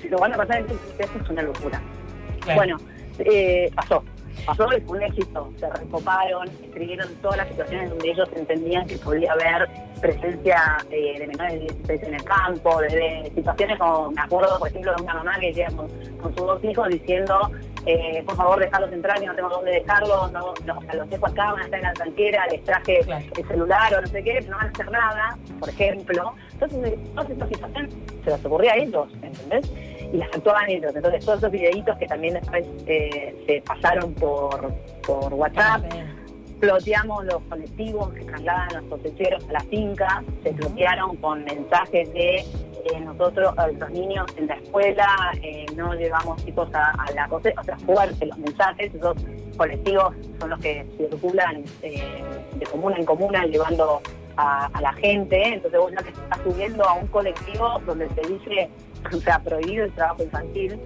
si 0.00 0.08
lo 0.08 0.18
van 0.18 0.32
a 0.34 0.36
pasar 0.36 0.58
en 0.58 0.66
eso 0.66 1.18
es 1.22 1.30
una 1.30 1.42
locura. 1.42 1.80
Bueno, 2.54 2.76
eh, 3.18 3.70
pasó. 3.74 4.02
Pasó 4.46 4.68
y 4.76 4.80
fue 4.82 4.98
un 4.98 5.04
éxito. 5.04 5.52
Se 5.58 5.68
recoparon, 5.68 6.48
escribieron 6.62 7.08
todas 7.20 7.38
las 7.38 7.48
situaciones 7.48 7.90
donde 7.90 8.10
ellos 8.10 8.28
entendían 8.34 8.86
que 8.86 8.96
podía 8.98 9.32
haber 9.32 9.68
presencia 10.00 10.78
eh, 10.90 11.18
de 11.18 11.26
menores 11.26 11.54
de 11.54 11.60
16 11.60 12.02
en 12.04 12.14
el 12.14 12.24
campo, 12.24 12.80
desde 12.80 13.32
situaciones 13.34 13.78
como, 13.78 14.10
me 14.12 14.20
acuerdo, 14.20 14.58
por 14.58 14.68
ejemplo, 14.68 14.94
de 14.96 15.02
una 15.02 15.14
mamá 15.14 15.38
que 15.40 15.52
llega 15.52 15.70
con, 15.72 15.88
sus 15.88 16.36
dos 16.36 16.64
hijos 16.64 16.88
diciendo, 16.88 17.50
eh, 17.90 18.22
por 18.24 18.36
favor, 18.36 18.60
dejarlos 18.60 18.92
entrar, 18.92 19.18
que 19.18 19.26
no 19.26 19.34
tengo 19.34 19.48
dónde 19.48 19.72
dejarlos, 19.72 20.30
no, 20.32 20.52
no, 20.66 20.78
o 20.78 20.82
sea, 20.82 20.94
los 20.94 21.08
dejo 21.08 21.26
acá, 21.26 21.52
van 21.52 21.62
a 21.62 21.64
estar 21.64 21.78
en 21.80 21.86
la 21.86 21.92
tranquera, 21.94 22.46
les 22.50 22.62
traje 22.64 23.00
el 23.00 23.48
celular 23.48 23.94
o 23.94 24.00
no 24.02 24.06
sé 24.06 24.22
qué, 24.22 24.40
no 24.42 24.56
van 24.56 24.66
a 24.66 24.70
hacer 24.70 24.90
nada, 24.90 25.38
por 25.58 25.68
ejemplo. 25.68 26.34
Entonces, 26.52 26.98
todas 27.14 27.30
estas 27.30 27.48
situaciones 27.48 27.94
se 28.24 28.30
las 28.30 28.44
ocurría 28.44 28.72
a 28.72 28.76
ellos, 28.76 29.08
¿entendés? 29.22 29.70
y 30.12 30.16
las 30.16 30.28
actuaban 30.34 30.68
ellos. 30.70 30.94
Entonces, 30.94 31.24
todos 31.24 31.38
esos 31.38 31.50
videitos 31.50 31.96
que 31.98 32.06
también 32.06 32.34
después 32.34 32.66
eh, 32.86 33.34
se 33.46 33.62
pasaron 33.62 34.14
por, 34.14 34.72
por 35.06 35.32
WhatsApp. 35.34 35.82
Ploteamos 36.60 37.24
los 37.26 37.40
colectivos 37.44 38.12
que 38.14 38.24
trasladan 38.24 38.76
a 38.76 38.80
los 38.80 38.90
cosecheros 38.90 39.48
a 39.48 39.52
la 39.52 39.60
finca, 39.60 40.24
se 40.42 40.52
plotearon 40.52 41.16
con 41.16 41.44
mensajes 41.44 42.12
de 42.12 42.44
eh, 42.84 43.00
nosotros, 43.00 43.52
a 43.56 43.68
los 43.68 43.90
niños 43.90 44.26
en 44.36 44.46
la 44.46 44.54
escuela, 44.54 45.08
eh, 45.42 45.66
no 45.76 45.94
llevamos 45.94 46.44
chicos 46.44 46.68
a, 46.74 47.04
la 47.14 47.28
cosecha, 47.28 47.60
o 47.60 47.64
sea, 47.64 47.78
fuerte 47.78 48.26
los 48.26 48.38
mensajes, 48.38 48.94
esos 48.94 49.16
colectivos 49.56 50.14
son 50.38 50.50
los 50.50 50.60
que 50.60 50.86
circulan 50.96 51.64
de 51.82 52.66
comuna 52.70 52.96
en 52.96 53.04
comuna 53.04 53.44
llevando 53.44 54.00
a, 54.38 54.80
la 54.80 54.92
gente, 54.94 55.54
entonces 55.54 55.80
vos 55.80 55.90
ya 55.90 56.02
que 56.02 56.10
estás 56.10 56.38
subiendo 56.44 56.84
a 56.84 56.94
un 56.94 57.06
colectivo 57.08 57.80
donde 57.84 58.08
se 58.10 58.20
dice 58.32 58.70
o 59.12 59.20
sea, 59.20 59.38
prohibido 59.40 59.84
el 59.84 59.92
trabajo 59.92 60.22
infantil. 60.22 60.80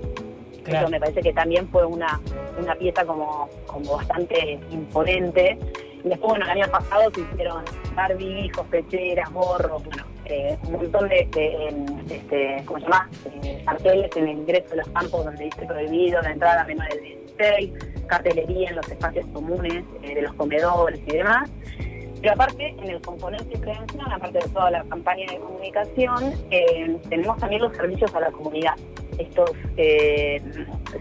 Eso 0.67 0.89
me 0.89 1.01
parece 1.01 1.23
que 1.23 1.33
también 1.33 1.69
fue 1.71 1.85
una, 1.85 2.21
una 2.57 2.75
pieza 2.77 3.05
como, 3.05 3.49
como 3.67 3.97
bastante 3.97 4.61
imponente. 4.71 5.59
Y 6.05 6.09
después, 6.09 6.31
bueno, 6.31 6.45
el 6.45 6.51
año 6.51 6.71
pasado 6.71 7.11
se 7.13 7.21
hicieron 7.21 7.65
barbijos, 7.97 8.65
pecheras, 8.69 9.31
gorros, 9.33 9.85
bueno, 9.85 10.05
eh, 10.27 10.57
un 10.65 10.73
montón 10.73 11.09
de, 11.09 11.21
este, 12.11 12.63
¿cómo 12.65 12.79
se 12.79 12.85
llama? 12.85 13.11
Eh, 13.43 13.63
carteles 13.65 14.11
en 14.17 14.29
el 14.29 14.39
ingreso 14.39 14.71
de 14.71 14.77
los 14.77 14.89
campos 14.89 15.25
donde 15.25 15.45
dice 15.45 15.67
prohibido 15.67 16.21
la 16.23 16.31
entrada 16.31 16.63
a 16.63 16.65
menores 16.67 16.95
de 16.95 17.23
16, 17.37 17.73
cartelería 18.07 18.71
en 18.71 18.77
los 18.77 18.89
espacios 18.89 19.27
comunes 19.33 19.85
eh, 20.03 20.15
de 20.15 20.23
los 20.23 20.35
comedores 20.35 21.01
y 21.07 21.13
demás. 21.13 21.51
Pero 22.23 22.35
aparte, 22.35 22.69
en 22.69 22.89
el 22.89 23.01
componente 23.01 23.47
de 23.47 23.59
prevención, 23.59 24.13
aparte 24.13 24.39
de 24.39 24.49
toda 24.51 24.71
la 24.71 24.85
campaña 24.85 25.27
de 25.29 25.39
comunicación, 25.39 26.33
eh, 26.53 26.97
tenemos 27.09 27.37
también 27.39 27.63
los 27.63 27.77
servicios 27.77 28.15
a 28.15 28.21
la 28.21 28.31
comunidad. 28.31 28.75
Estos 29.19 29.51
eh, 29.77 30.41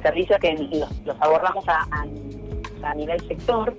servicios 0.01 0.39
que 0.39 0.53
los, 1.05 1.15
abordamos 1.19 1.63
a, 1.67 2.05
nivel 2.95 3.19
sector, 3.27 3.75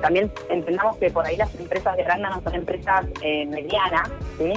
también 0.00 0.30
entendamos 0.48 0.96
que 0.96 1.10
por 1.10 1.26
ahí 1.26 1.36
las 1.36 1.54
empresas 1.54 1.96
de 1.96 2.04
no 2.04 2.40
son 2.42 2.54
empresas 2.54 3.06
eh, 3.22 3.46
medianas, 3.46 4.10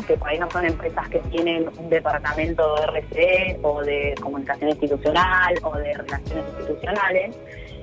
que 0.07 0.17
por 0.17 0.29
ahí 0.29 0.39
no 0.39 0.49
son 0.51 0.65
empresas 0.65 1.07
que 1.09 1.19
tienen 1.19 1.69
un 1.77 1.89
departamento 1.89 2.75
de 2.75 3.01
RCE 3.01 3.59
o 3.61 3.81
de 3.81 4.15
comunicación 4.21 4.69
institucional 4.69 5.55
o 5.63 5.77
de 5.77 5.93
relaciones 5.93 6.45
institucionales. 6.59 7.37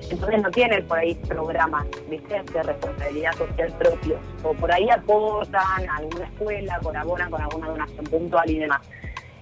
Entonces 0.09 0.41
no 0.41 0.51
tienen 0.51 0.85
por 0.87 0.99
ahí 0.99 1.15
programas 1.27 1.87
¿viste? 2.09 2.41
de 2.53 2.63
responsabilidad 2.63 3.33
social 3.33 3.73
propios. 3.79 4.19
O 4.43 4.53
por 4.53 4.71
ahí 4.71 4.87
aportan 4.89 5.89
a 5.89 5.97
alguna 5.97 6.25
escuela, 6.25 6.79
colaboran 6.83 7.31
con 7.31 7.41
alguna 7.41 7.67
donación 7.69 8.05
puntual 8.05 8.49
y 8.49 8.59
demás. 8.59 8.81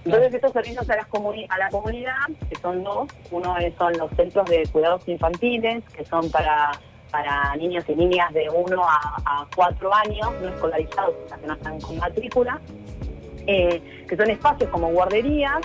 Entonces 0.04 0.34
estos 0.34 0.52
servicios 0.52 0.88
a, 0.90 0.94
a 0.94 1.58
la 1.58 1.68
comunidad, 1.70 2.14
que 2.48 2.56
son 2.56 2.84
dos, 2.84 3.08
uno 3.30 3.56
son 3.78 3.96
los 3.96 4.10
centros 4.12 4.48
de 4.50 4.66
cuidados 4.70 5.06
infantiles, 5.08 5.82
que 5.96 6.04
son 6.04 6.30
para, 6.30 6.72
para 7.14 7.54
niños 7.54 7.84
y 7.86 7.94
niñas 7.94 8.32
de 8.34 8.50
1 8.50 8.82
a, 8.82 9.46
4 9.54 9.94
años, 9.94 10.32
no 10.42 10.48
escolarizados, 10.48 11.14
que 11.40 11.46
no 11.46 11.52
están 11.54 11.80
con 11.80 11.96
matrícula, 11.98 12.60
eh, 13.46 14.04
que 14.08 14.16
son 14.16 14.30
espacios 14.30 14.68
como 14.70 14.88
guarderías, 14.88 15.60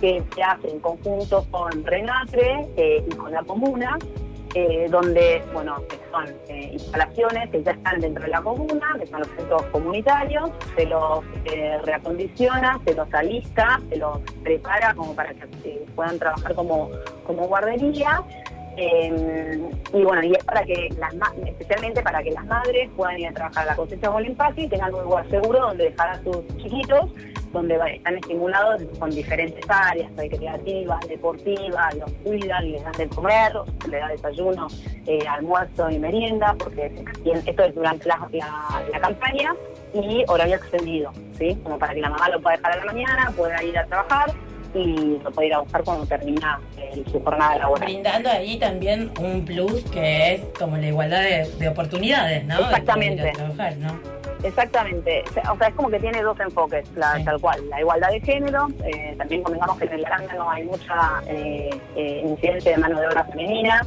que 0.00 0.24
se 0.34 0.42
hacen 0.42 0.70
en 0.70 0.80
conjunto 0.80 1.44
con 1.50 1.84
Renatre 1.84 2.66
eh, 2.78 3.04
y 3.06 3.14
con 3.14 3.30
la 3.30 3.42
comuna, 3.42 3.98
eh, 4.54 4.86
donde, 4.88 5.44
bueno, 5.52 5.76
son 6.10 6.34
eh, 6.48 6.70
instalaciones 6.72 7.50
que 7.50 7.62
ya 7.62 7.72
están 7.72 8.00
dentro 8.00 8.24
de 8.24 8.30
la 8.30 8.40
comuna, 8.40 8.96
que 8.98 9.06
son 9.06 9.20
los 9.20 9.28
centros 9.36 9.62
comunitarios, 9.64 10.50
se 10.76 10.86
los 10.86 11.22
reacondiciona, 11.84 12.80
se 12.86 12.94
los 12.94 13.12
alista, 13.12 13.82
se 13.90 13.98
los 13.98 14.18
prepara 14.42 14.94
como 14.94 15.14
para 15.14 15.34
que 15.34 15.84
puedan 15.94 16.18
trabajar 16.18 16.54
como, 16.54 16.88
como 17.26 17.48
guardería. 17.48 18.22
Y 18.78 20.02
bueno, 20.02 20.22
y 20.22 20.32
es 20.32 20.44
para 20.44 20.62
que 20.64 20.88
las 20.98 21.14
especialmente 21.46 22.02
para 22.02 22.22
que 22.22 22.30
las 22.30 22.44
madres 22.46 22.90
puedan 22.96 23.18
ir 23.18 23.28
a 23.28 23.32
trabajar 23.32 23.64
a 23.64 23.70
la 23.70 23.76
cosecha 23.76 24.10
con 24.10 24.24
el 24.24 24.36
y 24.56 24.68
tengan 24.68 24.94
un 24.94 25.04
lugar 25.04 25.28
seguro 25.30 25.60
donde 25.60 25.84
dejar 25.84 26.10
a 26.10 26.22
sus 26.22 26.46
chiquitos 26.58 27.10
donde 27.56 27.78
están 27.94 28.16
estimulados 28.16 28.82
con 28.98 29.10
diferentes 29.10 29.64
áreas, 29.68 30.10
recreativas, 30.16 31.00
deportivas, 31.08 31.94
los 31.94 32.12
cuidan, 32.22 32.70
les 32.70 32.84
dan 32.84 32.92
de 32.92 33.08
comer, 33.08 33.52
les 33.90 34.00
da 34.00 34.08
desayuno, 34.08 34.66
eh, 35.06 35.26
almuerzo 35.26 35.90
y 35.90 35.98
merienda, 35.98 36.54
porque 36.58 36.92
esto 37.24 37.62
es 37.62 37.74
durante 37.74 38.08
la, 38.08 38.28
campaña 39.00 39.54
y 39.94 40.24
horario 40.28 40.56
extendido, 40.56 41.12
¿sí? 41.38 41.58
Como 41.62 41.78
para 41.78 41.94
que 41.94 42.00
la 42.00 42.10
mamá 42.10 42.28
lo 42.28 42.40
pueda 42.40 42.56
dejar 42.56 42.72
a 42.72 42.76
la 42.76 42.92
mañana, 42.92 43.32
pueda 43.36 43.62
ir 43.62 43.78
a 43.78 43.86
trabajar 43.86 44.32
y 44.78 45.18
lo 45.22 45.30
pueda 45.30 45.46
ir 45.46 45.54
a 45.54 45.58
buscar 45.60 45.84
cuando 45.84 46.06
termina 46.06 46.60
eh, 46.76 47.02
su 47.10 47.20
jornada 47.22 47.56
laboral. 47.56 47.84
Brindando 47.84 48.30
ahí 48.30 48.58
también 48.58 49.10
un 49.20 49.44
plus 49.44 49.82
que 49.84 50.34
es 50.34 50.40
como 50.58 50.76
la 50.76 50.86
igualdad 50.86 51.22
de, 51.22 51.68
oportunidades, 51.68 52.44
¿no? 52.44 52.60
Exactamente. 52.60 53.32
Exactamente, 54.42 55.24
o 55.28 55.56
sea, 55.56 55.68
es 55.68 55.74
como 55.74 55.90
que 55.90 55.98
tiene 55.98 56.22
dos 56.22 56.38
enfoques, 56.38 56.88
tal 56.94 57.40
cual. 57.40 57.68
La 57.70 57.80
igualdad 57.80 58.10
de 58.10 58.20
género, 58.20 58.68
eh, 58.84 59.14
también 59.16 59.42
comentamos 59.42 59.78
que 59.78 59.86
en 59.86 59.92
el 59.94 60.06
no 60.36 60.50
hay 60.50 60.62
mucha 60.64 61.22
eh, 61.26 61.70
eh, 61.96 62.22
incidencia 62.24 62.72
de 62.72 62.78
mano 62.78 63.00
de 63.00 63.06
obra 63.08 63.24
femenina, 63.24 63.84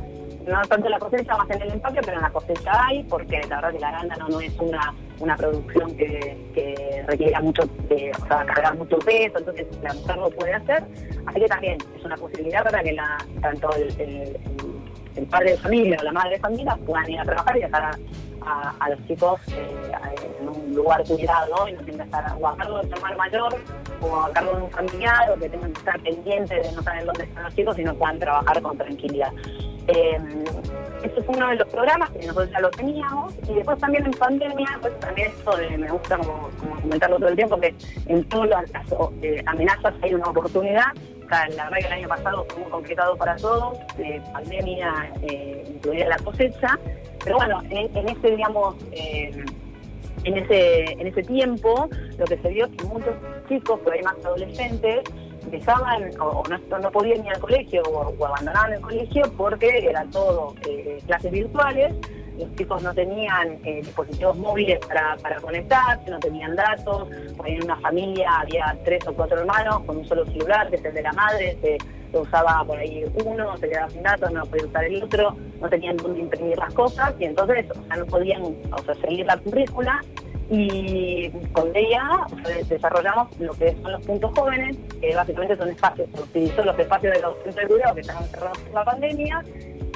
no 0.49 0.61
tanto 0.61 0.87
en 0.87 0.91
la 0.91 0.99
cosecha, 0.99 1.37
más 1.37 1.49
en 1.49 1.61
el 1.61 1.71
empaque, 1.71 1.99
pero 2.01 2.17
en 2.17 2.23
la 2.23 2.29
cosecha 2.31 2.71
hay, 2.87 3.03
porque 3.03 3.41
la 3.49 3.55
verdad 3.55 3.71
que 3.71 3.79
la 3.79 3.89
arándano 3.89 4.27
no 4.29 4.41
es 4.41 4.53
una, 4.59 4.93
una 5.19 5.35
producción 5.35 5.95
que, 5.95 7.05
requiera 7.07 7.41
mucho, 7.41 7.63
o 7.63 8.27
sea, 8.27 8.45
cargar 8.45 8.77
mucho 8.77 8.97
peso, 8.99 9.39
entonces 9.39 9.67
la 9.81 9.93
mujer 9.93 10.17
lo 10.17 10.29
puede 10.31 10.53
hacer. 10.53 10.83
Así 11.25 11.39
que 11.39 11.47
también 11.47 11.77
es 11.97 12.05
una 12.05 12.15
posibilidad 12.15 12.63
para 12.63 12.83
que 12.83 12.93
la, 12.93 13.17
tanto 13.41 13.69
el, 13.75 14.37
el, 15.15 15.25
padre 15.27 15.51
de 15.51 15.57
familia 15.57 15.97
o 15.99 16.03
la 16.03 16.11
madre 16.11 16.31
de 16.31 16.39
familia 16.39 16.77
puedan 16.85 17.09
ir 17.09 17.19
a 17.19 17.25
trabajar 17.25 17.57
y 17.57 17.61
dejar 17.61 17.83
a, 18.41 18.75
a 18.79 18.89
los 18.89 19.05
chicos 19.07 19.39
eh, 19.51 19.91
en 20.39 20.47
un 20.47 20.75
lugar 20.75 21.03
cuidado 21.03 21.67
y 21.67 21.73
no 21.73 21.81
tengan 21.81 21.97
que 21.97 22.03
estar 22.17 22.37
o 22.39 22.47
a 22.47 22.55
cargo 22.55 22.81
de 22.81 22.95
su 22.95 23.17
mayor 23.17 23.55
o 24.01 24.15
a 24.21 24.31
cargo 24.31 24.55
de 24.55 24.63
un 24.63 24.71
familiar 24.71 25.31
o 25.31 25.39
que 25.39 25.49
tengan 25.49 25.73
que 25.73 25.79
estar 25.79 25.99
pendientes 26.01 26.67
de 26.67 26.75
no 26.75 26.81
saber 26.81 27.05
dónde 27.05 27.23
están 27.23 27.43
los 27.43 27.55
chicos 27.55 27.79
y 27.79 27.83
no 27.83 27.93
puedan 27.95 28.19
trabajar 28.19 28.61
con 28.61 28.77
tranquilidad. 28.77 29.31
Eh, 29.91 30.17
ese 31.03 31.23
fue 31.23 31.35
uno 31.35 31.49
de 31.49 31.55
los 31.55 31.67
programas 31.69 32.09
que 32.11 32.19
nosotros 32.19 32.51
ya 32.51 32.59
lo 32.59 32.69
teníamos 32.71 33.33
y 33.49 33.53
después 33.53 33.79
también 33.79 34.05
en 34.05 34.11
pandemia, 34.11 34.67
pues 34.81 34.99
también 34.99 35.31
esto 35.31 35.51
me 35.77 35.89
gusta 35.89 36.17
como, 36.17 36.49
comentarlo 36.81 37.17
todo 37.17 37.29
el 37.29 37.35
tiempo, 37.35 37.59
que 37.59 37.73
en 38.07 38.23
todas 38.25 38.69
las 38.71 38.85
eh, 39.21 39.41
amenazas 39.45 39.93
hay 40.01 40.13
una 40.13 40.29
oportunidad. 40.29 40.87
la 41.29 41.69
verdad 41.69 41.77
que 41.79 41.87
el 41.87 41.93
año 41.93 42.07
pasado 42.09 42.45
fue 42.49 42.63
muy 42.63 42.71
complicado 42.71 43.15
para 43.15 43.35
todos, 43.37 43.77
eh, 43.97 44.21
pandemia 44.33 45.11
incluida 45.69 46.07
la 46.09 46.17
cosecha, 46.17 46.77
pero 47.23 47.37
bueno, 47.37 47.61
en, 47.69 47.95
en 47.95 48.09
ese, 48.09 48.31
digamos, 48.31 48.75
eh, 48.91 49.45
en 50.23 50.37
ese, 50.37 50.91
en 50.93 51.07
ese 51.07 51.23
tiempo, 51.23 51.89
lo 52.17 52.25
que 52.25 52.37
se 52.37 52.49
vio 52.49 52.65
es 52.65 52.71
que 52.71 52.85
muchos 52.85 53.13
chicos, 53.47 53.79
por 53.79 53.93
ahí 53.93 54.01
más 54.03 54.15
adolescentes, 54.25 55.01
dejaban 55.51 56.11
o, 56.19 56.43
no, 56.47 56.91
podían 56.91 57.25
ir 57.25 57.33
al 57.33 57.39
colegio 57.39 57.81
o, 57.83 58.25
abandonaban 58.25 58.73
el 58.73 58.81
colegio 58.81 59.23
porque 59.37 59.87
era 59.89 60.05
todo 60.11 60.55
eh, 60.67 60.99
clases 61.05 61.31
virtuales, 61.31 61.93
los 62.37 62.55
chicos 62.55 62.81
no 62.81 62.93
tenían 62.93 63.59
eh, 63.63 63.81
dispositivos 63.83 64.37
móviles 64.37 64.79
para, 64.85 65.17
para 65.17 65.39
conectarse, 65.41 66.09
no 66.09 66.19
tenían 66.19 66.55
datos, 66.55 67.09
por 67.35 67.45
ahí 67.45 67.55
en 67.55 67.65
una 67.65 67.75
familia 67.77 68.39
había 68.39 68.77
tres 68.85 69.05
o 69.07 69.13
cuatro 69.13 69.39
hermanos 69.39 69.81
con 69.85 69.97
un 69.97 70.05
solo 70.05 70.25
celular, 70.25 70.69
que 70.69 70.77
es 70.77 70.85
el 70.85 70.93
de 70.93 71.01
la 71.01 71.13
madre, 71.13 71.57
se, 71.61 71.77
usaba 72.17 72.63
por 72.65 72.79
ahí 72.79 73.05
uno, 73.23 73.55
se 73.57 73.69
quedaba 73.69 73.89
sin 73.89 74.01
datos, 74.01 74.31
no 74.31 74.43
podía 74.45 74.65
usar 74.65 74.83
el 74.85 75.03
otro, 75.03 75.35
no 75.61 75.69
tenían 75.69 75.95
dónde 75.97 76.21
imprimir 76.21 76.57
las 76.57 76.73
cosas 76.73 77.13
y 77.19 77.25
entonces 77.25 77.67
no 77.95 78.05
podían 78.07 78.41
seguir 79.01 79.27
la 79.27 79.37
currícula 79.37 80.01
y 80.49 81.29
con 81.51 81.75
ella 81.75 82.25
desarrollamos 82.67 83.27
lo 83.39 83.53
que 83.53 83.75
son 83.81 83.91
los 83.91 84.05
puntos 84.05 84.31
jóvenes, 84.35 84.77
que 84.99 85.15
básicamente 85.15 85.55
son 85.57 85.69
espacios, 85.69 86.09
se 86.13 86.21
utilizó 86.21 86.63
los 86.63 86.79
espacios 86.79 87.13
de 87.13 87.21
los 87.21 87.35
centros 87.43 87.55
de 87.55 87.67
cuidado 87.67 87.95
que 87.95 88.01
estaban 88.01 88.25
cerrados 88.25 88.57
por 88.57 88.73
la 88.73 88.85
pandemia, 88.85 89.43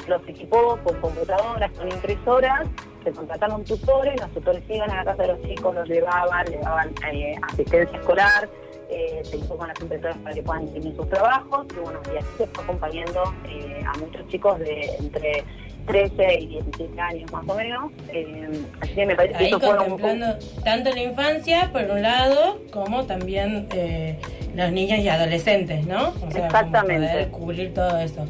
los 0.06 0.28
equipó 0.28 0.78
con 0.84 1.00
computadoras, 1.00 1.70
con 1.72 1.90
impresoras, 1.90 2.68
se 3.02 3.12
contrataron 3.12 3.64
tutores, 3.64 4.20
los 4.20 4.30
tutores 4.30 4.62
iban 4.68 4.90
a 4.90 4.96
la 4.96 5.04
casa 5.04 5.22
de 5.22 5.28
los 5.28 5.42
chicos, 5.42 5.74
los 5.74 5.88
llevaban, 5.88 6.46
le 6.46 6.58
daban 6.58 6.94
eh, 7.12 7.36
asistencia 7.42 7.98
escolar, 7.98 8.48
eh, 8.90 9.22
se 9.24 9.38
hizo 9.38 9.56
con 9.56 9.66
las 9.66 9.80
impresoras 9.80 10.16
para 10.18 10.34
que 10.34 10.42
puedan 10.42 10.62
imprimir 10.64 10.94
sus 10.94 11.08
trabajos, 11.08 11.66
y 11.76 11.80
bueno, 11.80 12.00
y 12.12 12.16
así 12.16 12.28
se 12.38 12.46
fue 12.46 12.64
acompañando 12.64 13.22
eh, 13.48 13.82
a 13.86 13.98
muchos 13.98 14.26
chicos 14.28 14.58
de 14.60 14.88
entre 15.00 15.44
13 15.86 16.38
y 16.40 16.46
17 16.46 17.00
años 17.00 17.32
más 17.32 17.48
o 17.48 17.54
menos. 17.54 17.92
Eh, 18.08 18.48
así 18.80 18.94
que 18.94 19.06
me 19.06 19.14
parece 19.16 19.38
que 19.38 19.46
eso 19.46 19.60
contemplando 19.60 20.26
tanto 20.64 20.90
la 20.90 21.02
infancia, 21.02 21.70
por 21.72 21.82
un 21.84 22.02
lado, 22.02 22.60
como 22.72 23.04
también 23.04 23.66
eh, 23.74 24.18
los 24.54 24.72
niños 24.72 24.98
y 25.00 25.08
adolescentes, 25.08 25.86
¿no? 25.86 26.14
O 26.26 26.30
sea, 26.30 26.46
Exactamente. 26.46 27.08
poder 27.08 27.28
cubrir 27.28 27.74
todo 27.74 27.98
eso. 27.98 28.26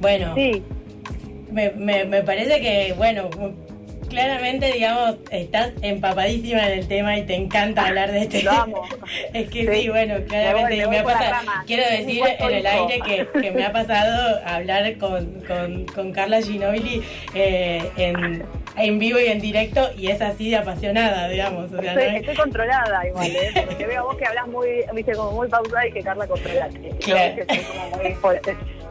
Bueno, 0.00 0.34
sí. 0.34 0.62
me, 1.50 1.70
me, 1.70 2.04
me 2.04 2.22
parece 2.22 2.60
que, 2.60 2.94
bueno, 2.96 3.30
claramente, 4.08 4.72
digamos, 4.72 5.16
estás 5.30 5.70
empapadísima 5.82 6.66
en 6.66 6.78
el 6.78 6.88
tema 6.88 7.16
y 7.16 7.24
te 7.24 7.34
encanta 7.34 7.86
hablar 7.86 8.12
de 8.12 8.22
este 8.22 8.40
tema. 8.40 8.66
Es 9.32 9.48
que 9.50 9.72
sí, 9.72 9.88
bueno, 9.88 10.16
claramente 10.26 10.86
me, 10.86 10.98
ha 10.98 11.04
pasado. 11.04 11.34
Quiero 11.66 11.82
decir 11.90 12.22
en 12.38 12.54
el 12.54 12.66
aire 12.66 13.00
que, 13.32 13.50
me 13.50 13.64
ha 13.64 13.72
pasado 13.72 14.40
hablar 14.44 14.96
con, 14.98 15.42
con, 15.94 16.12
Carla 16.12 16.40
Ginobili 16.40 17.02
eh, 17.34 17.90
en, 17.96 18.44
en 18.76 18.98
vivo 18.98 19.18
y 19.18 19.26
en 19.26 19.40
directo 19.40 19.90
y 19.96 20.08
es 20.08 20.20
así 20.20 20.50
de 20.50 20.56
apasionada, 20.56 21.28
digamos. 21.28 21.72
O 21.72 21.80
sea, 21.80 21.92
estoy, 21.92 22.16
estoy, 22.16 22.36
controlada 22.36 23.06
igual, 23.06 23.26
¿eh? 23.26 23.64
porque 23.66 23.86
veo 23.86 24.00
a 24.00 24.04
vos 24.04 24.16
que 24.16 24.24
hablas 24.24 24.46
muy, 24.48 24.84
viste, 24.94 25.12
como 25.12 25.32
muy 25.32 25.48
pausada 25.48 25.86
y 25.86 25.92
que 25.92 26.02
Carla 26.02 26.26
controla. 26.26 26.68
Claro. 27.00 27.46
Que 27.46 27.62
como 27.64 27.96
muy 27.96 28.14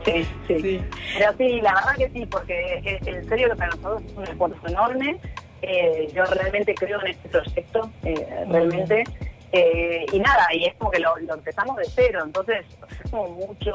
Sí, 0.08 0.26
sí, 0.48 0.82
Pero 1.18 1.34
sí, 1.38 1.62
la 1.62 1.74
verdad 1.74 1.96
que 1.98 2.10
sí, 2.10 2.26
porque 2.26 3.00
en 3.06 3.28
serio 3.28 3.50
que 3.50 3.56
para 3.56 3.76
nosotros 3.76 4.04
es 4.06 4.18
un 4.18 4.24
esfuerzo 4.24 4.68
enorme. 4.68 5.20
Eh, 5.62 6.10
yo 6.14 6.24
realmente 6.26 6.74
creo 6.76 7.02
en 7.02 7.08
este 7.08 7.30
proyecto, 7.30 7.92
eh, 8.04 8.46
realmente. 8.50 9.04
Eh, 9.52 10.06
y 10.12 10.20
nada, 10.20 10.46
y 10.54 10.66
es 10.66 10.76
como 10.76 10.92
que 10.92 11.00
lo, 11.00 11.18
empezamos 11.18 11.78
de 11.78 11.86
cero, 11.86 12.22
entonces 12.24 12.66
es 13.04 13.12
como 13.12 13.30
mucho, 13.30 13.72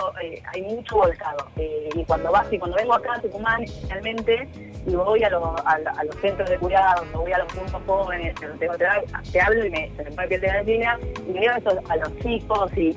hay 0.53 0.63
mucho 0.63 0.97
volcado. 0.97 1.49
y 1.57 2.05
cuando 2.05 2.31
vas 2.31 2.53
y 2.53 2.59
cuando 2.59 2.77
vengo 2.77 2.95
acá 2.95 3.15
a 3.15 3.21
Tucumán 3.21 3.65
especialmente, 3.65 4.49
y 4.87 4.95
voy 4.95 5.23
a, 5.25 5.29
a, 5.29 6.05
los 6.05 6.17
centros 6.21 6.49
de 6.51 6.59
cuidado, 6.59 7.05
voy 7.15 7.33
a 7.33 7.39
los 7.39 7.53
puntos 7.53 7.81
jóvenes, 7.87 8.35
te, 8.35 8.69
te, 8.69 9.41
hablo 9.41 9.65
y 9.65 9.71
me, 9.71 9.91
se 9.97 10.05
me 10.05 10.11
pone 10.11 10.29
piel 10.29 10.41
de 10.43 10.47
gallina, 10.47 10.99
y 11.27 11.33
veo 11.33 11.57
eso 11.57 11.81
a 11.89 11.97
los 11.97 12.19
chicos 12.19 12.71
y 12.77 12.95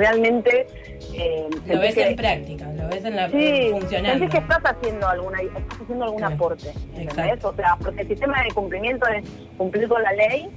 realmente 0.00 0.66
eh, 1.12 1.46
lo 1.66 1.78
ves 1.78 1.96
en 1.98 2.16
práctica, 2.16 2.72
lo 2.72 2.88
ves 2.88 3.04
en 3.04 3.16
la 3.16 3.28
sí, 3.28 3.68
funcionando. 3.70 4.28
que 4.30 4.38
estás 4.38 4.62
haciendo 4.64 5.06
alguna, 5.06 5.42
estás 5.42 5.80
haciendo 5.82 6.04
algún 6.06 6.24
aporte, 6.24 6.72
O 7.42 7.52
sea, 7.54 7.76
porque 7.76 8.00
el 8.00 8.08
sistema 8.08 8.42
de 8.42 8.50
cumplimiento 8.52 9.06
es 9.08 9.24
cumplir 9.58 9.88
con 9.88 10.02
la 10.02 10.12
ley, 10.12 10.48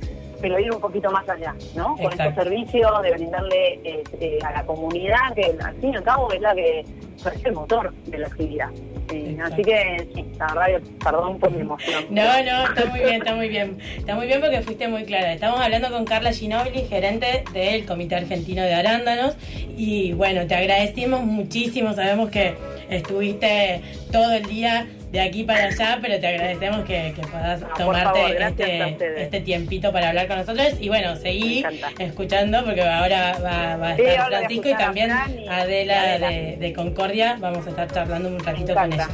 pero 0.42 0.58
ir 0.60 0.72
un 0.72 0.80
poquito 0.80 1.12
más 1.12 1.28
allá, 1.28 1.54
¿no? 1.76 1.96
Con 1.98 2.12
este 2.14 2.34
servicio 2.36 2.90
de 3.02 3.12
brindarle 3.12 3.74
eh, 3.84 4.04
eh, 4.22 4.40
a 4.46 4.52
la 4.54 4.66
comunidad, 4.66 5.34
que 5.36 5.56
al 5.62 5.76
fin 5.76 5.94
y 5.94 5.96
al 5.98 6.04
cabo 6.04 6.32
es 6.32 6.40
la 6.40 6.56
que 6.56 6.80
es 6.80 7.46
el 7.46 7.54
motor 7.54 7.94
de 7.94 8.18
la 8.18 8.28
actividad. 8.28 8.70
Sí. 9.10 9.38
Así 9.42 9.62
que, 9.62 10.08
sí, 10.14 10.26
la 10.38 10.54
verdad, 10.54 10.82
perdón 11.04 11.40
por 11.40 11.52
mi 11.52 11.62
emoción. 11.62 12.06
No, 12.10 12.24
no, 12.24 12.68
está 12.68 12.86
muy 12.86 13.00
bien, 13.00 13.16
está 13.16 13.36
muy 13.36 13.50
bien. 13.50 13.78
Está 13.98 14.16
muy 14.16 14.28
bien 14.28 14.42
porque 14.42 14.62
fuiste 14.62 14.88
muy 14.88 15.04
clara. 15.06 15.34
Estamos 15.34 15.60
hablando 15.60 15.92
con 15.92 16.06
Carla 16.06 16.32
Ginobili, 16.32 16.86
gerente 16.86 17.44
del 17.54 17.86
Comité 17.86 18.16
Argentino 18.16 18.64
de 18.64 18.74
Arándanos. 18.74 19.36
Y 19.76 20.14
bueno, 20.14 20.46
te 20.48 20.56
agradecimos 20.56 21.24
muchísimo. 21.24 21.94
Sabemos 21.94 22.30
que 22.30 22.56
estuviste 22.90 23.82
todo 24.12 24.34
el 24.34 24.46
día 24.46 24.88
de 25.14 25.22
aquí 25.22 25.44
para 25.44 25.66
allá, 25.66 26.00
pero 26.02 26.20
te 26.20 26.26
agradecemos 26.26 26.84
que, 26.86 27.14
puedas 27.32 27.62
tomarte 27.78 28.44
este, 28.44 29.22
este, 29.22 29.42
tiempito 29.42 29.92
para 29.94 30.10
hablar 30.10 30.28
con 30.28 30.38
nosotros. 30.38 30.70
Y 30.80 30.90
bueno, 30.90 31.16
seguí 31.16 31.64
escuchando 32.00 32.66
porque 32.66 32.82
ahora 32.82 33.38
va, 33.40 33.90
a 33.90 33.96
estar 33.96 34.28
Francisco 34.28 34.70
y 34.70 34.74
también 34.74 35.12
Adela 35.12 36.18
de, 36.18 36.74
Concordia. 36.76 37.38
Vamos 37.40 37.68
a 37.68 37.70
estar 37.70 37.92
charlando 37.92 38.30
un 38.30 38.40
ratito 38.40 38.74
con 38.74 38.92
ellos. 38.92 39.08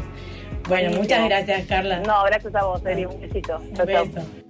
Bueno, 0.70 0.98
muchas 0.98 1.26
gracias, 1.26 1.66
Carla. 1.68 2.00
No, 2.00 2.24
gracias 2.24 2.56
a 2.56 2.64
vos, 2.64 2.86
Eri. 2.86 3.04
Un 3.04 3.20
besito. 3.20 3.58
Un 3.58 3.86
beso. 3.86 4.49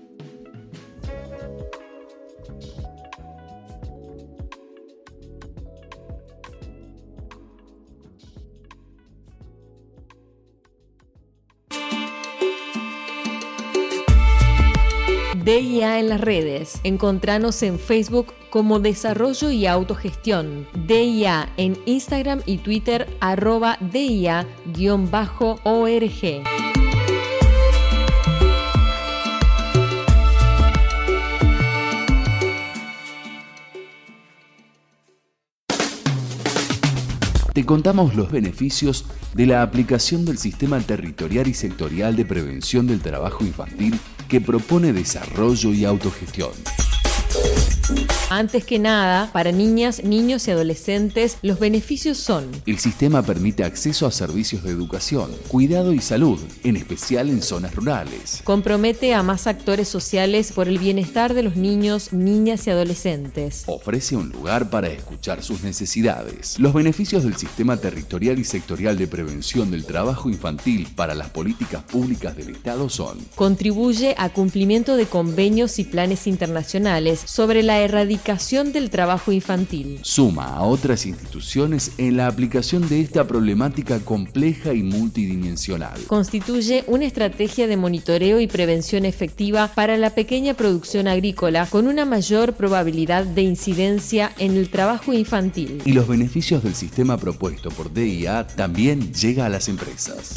DIA 15.50 15.98
en 15.98 16.10
las 16.10 16.22
redes. 16.22 16.80
Encontranos 16.84 17.64
en 17.64 17.80
Facebook 17.80 18.36
como 18.52 18.80
Desarrollo 18.80 19.50
y 19.50 19.66
Autogestión. 19.66 20.68
DIA 20.86 21.50
en 21.58 21.76
Instagram 21.88 22.44
y 22.46 22.60
Twitter 22.60 23.08
arroba 23.20 23.80
DIA-org. 23.82 24.46
Te 37.56 37.66
contamos 37.66 38.16
los 38.16 38.32
beneficios 38.32 39.06
de 39.34 39.48
la 39.48 39.64
aplicación 39.64 40.26
del 40.26 40.38
Sistema 40.38 40.80
Territorial 40.80 41.48
y 41.48 41.56
Sectorial 41.56 42.16
de 42.16 42.26
Prevención 42.26 42.86
del 42.86 43.02
Trabajo 43.02 43.44
Infantil 43.44 44.00
que 44.30 44.40
propone 44.40 44.94
desarrollo 44.94 45.74
y 45.74 45.84
autogestión. 45.84 46.52
Antes 48.32 48.64
que 48.64 48.78
nada, 48.78 49.32
para 49.34 49.52
niñas, 49.52 50.04
niños 50.04 50.48
y 50.48 50.52
adolescentes, 50.52 51.40
los 51.42 51.60
beneficios 51.60 52.20
son... 52.20 52.46
El 52.68 52.78
sistema 52.78 53.24
permite 53.24 53.64
acceso 53.64 54.06
a 54.06 54.12
servicios 54.12 54.62
de 54.62 54.70
educación, 54.70 55.32
cuidado 55.48 55.94
y 55.94 56.00
salud, 56.00 56.40
en 56.64 56.78
especial 56.78 57.30
en 57.30 57.42
zonas 57.42 57.74
rurales. 57.74 58.42
Compromete 58.44 59.16
a 59.16 59.24
más 59.24 59.48
actores 59.48 59.88
sociales 59.88 60.52
por 60.52 60.68
el 60.68 60.78
bienestar 60.78 61.34
de 61.34 61.42
los 61.42 61.56
niños, 61.56 62.14
niñas 62.14 62.68
y 62.68 62.70
adolescentes. 62.70 63.64
Ofrece 63.66 64.16
un 64.16 64.30
lugar 64.30 64.70
para 64.70 64.90
escuchar 64.90 65.42
sus 65.42 65.64
necesidades. 65.64 66.60
Los 66.60 66.74
beneficios 66.74 67.24
del 67.24 67.36
sistema 67.36 67.78
territorial 67.78 68.38
y 68.38 68.44
sectorial 68.44 68.96
de 69.00 69.08
prevención 69.08 69.72
del 69.72 69.86
trabajo 69.86 70.30
infantil 70.30 70.88
para 70.96 71.16
las 71.16 71.32
políticas 71.32 71.82
públicas 71.82 72.38
del 72.38 72.52
Estado 72.52 72.90
son... 72.90 73.18
Contribuye 73.34 74.14
a 74.20 74.30
cumplimiento 74.30 74.98
de 74.98 75.08
convenios 75.08 75.80
y 75.80 75.84
planes 75.84 76.28
internacionales 76.28 77.24
sobre 77.26 77.64
la 77.64 77.80
erradicación 77.80 78.19
del 78.24 78.90
trabajo 78.90 79.32
infantil. 79.32 80.00
Suma 80.04 80.56
a 80.56 80.64
otras 80.64 81.06
instituciones 81.06 81.94
en 81.98 82.18
la 82.18 82.28
aplicación 82.28 82.88
de 82.88 83.02
esta 83.02 83.26
problemática 83.26 84.00
compleja 84.00 84.74
y 84.74 84.84
multidimensional. 84.84 86.00
Constituye 86.08 86.84
una 86.88 87.06
estrategia 87.06 87.68
de 87.68 87.78
monitoreo 87.78 88.40
y 88.40 88.48
prevención 88.48 89.06
efectiva 89.06 89.72
para 89.74 89.98
la 89.98 90.12
pequeña 90.12 90.54
producción 90.54 91.08
agrícola 91.08 91.66
con 91.66 91.88
una 91.88 92.06
mayor 92.06 92.54
probabilidad 92.54 93.26
de 93.26 93.42
incidencia 93.42 94.32
en 94.38 94.58
el 94.58 94.70
trabajo 94.70 95.14
infantil. 95.14 95.82
Y 95.86 95.94
los 95.94 96.08
beneficios 96.08 96.62
del 96.62 96.76
sistema 96.76 97.18
propuesto 97.18 97.70
por 97.72 97.92
DIA 97.92 98.46
también 98.48 99.14
llega 99.14 99.46
a 99.46 99.50
las 99.50 99.70
empresas. 99.70 100.36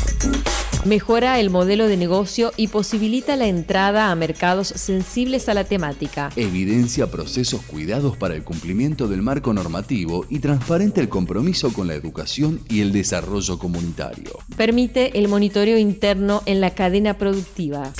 Mejora 0.84 1.38
el 1.38 1.48
modelo 1.50 1.86
de 1.86 1.96
negocio 1.96 2.52
y 2.56 2.66
posibilita 2.66 3.36
la 3.36 3.46
entrada 3.46 4.10
a 4.10 4.14
mercados 4.16 4.66
sensibles 4.66 5.48
a 5.48 5.54
la 5.54 5.62
temática. 5.62 6.30
Evidencia 6.34 7.08
procesos 7.08 7.60
cuidados 7.72 8.16
para 8.18 8.34
el 8.34 8.44
cumplimiento 8.44 9.08
del 9.08 9.22
marco 9.22 9.54
normativo 9.54 10.26
y 10.28 10.40
transparente 10.40 11.00
el 11.00 11.08
compromiso 11.08 11.72
con 11.72 11.88
la 11.88 11.94
educación 11.94 12.60
y 12.68 12.82
el 12.82 12.92
desarrollo 12.92 13.58
comunitario. 13.58 14.38
Permite 14.56 15.18
el 15.18 15.28
monitoreo 15.28 15.78
interno 15.78 16.42
en 16.44 16.60
la 16.60 16.74
cadena 16.74 17.16
productiva. 17.16 17.92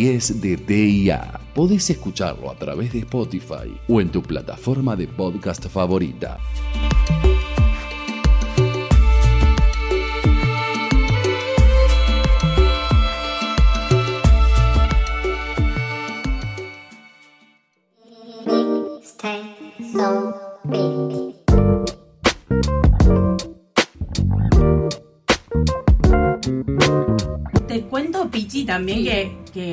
10 0.00 0.40
de 0.40 0.56
DIA. 0.56 1.38
Podés 1.54 1.90
escucharlo 1.90 2.50
a 2.50 2.54
través 2.54 2.90
de 2.90 3.00
Spotify 3.00 3.68
o 3.86 4.00
en 4.00 4.08
tu 4.08 4.22
plataforma 4.22 4.96
de 4.96 5.06
podcast 5.06 5.68
favorita. 5.68 6.38
también 28.70 29.04
que, 29.04 29.22
este 29.52 29.69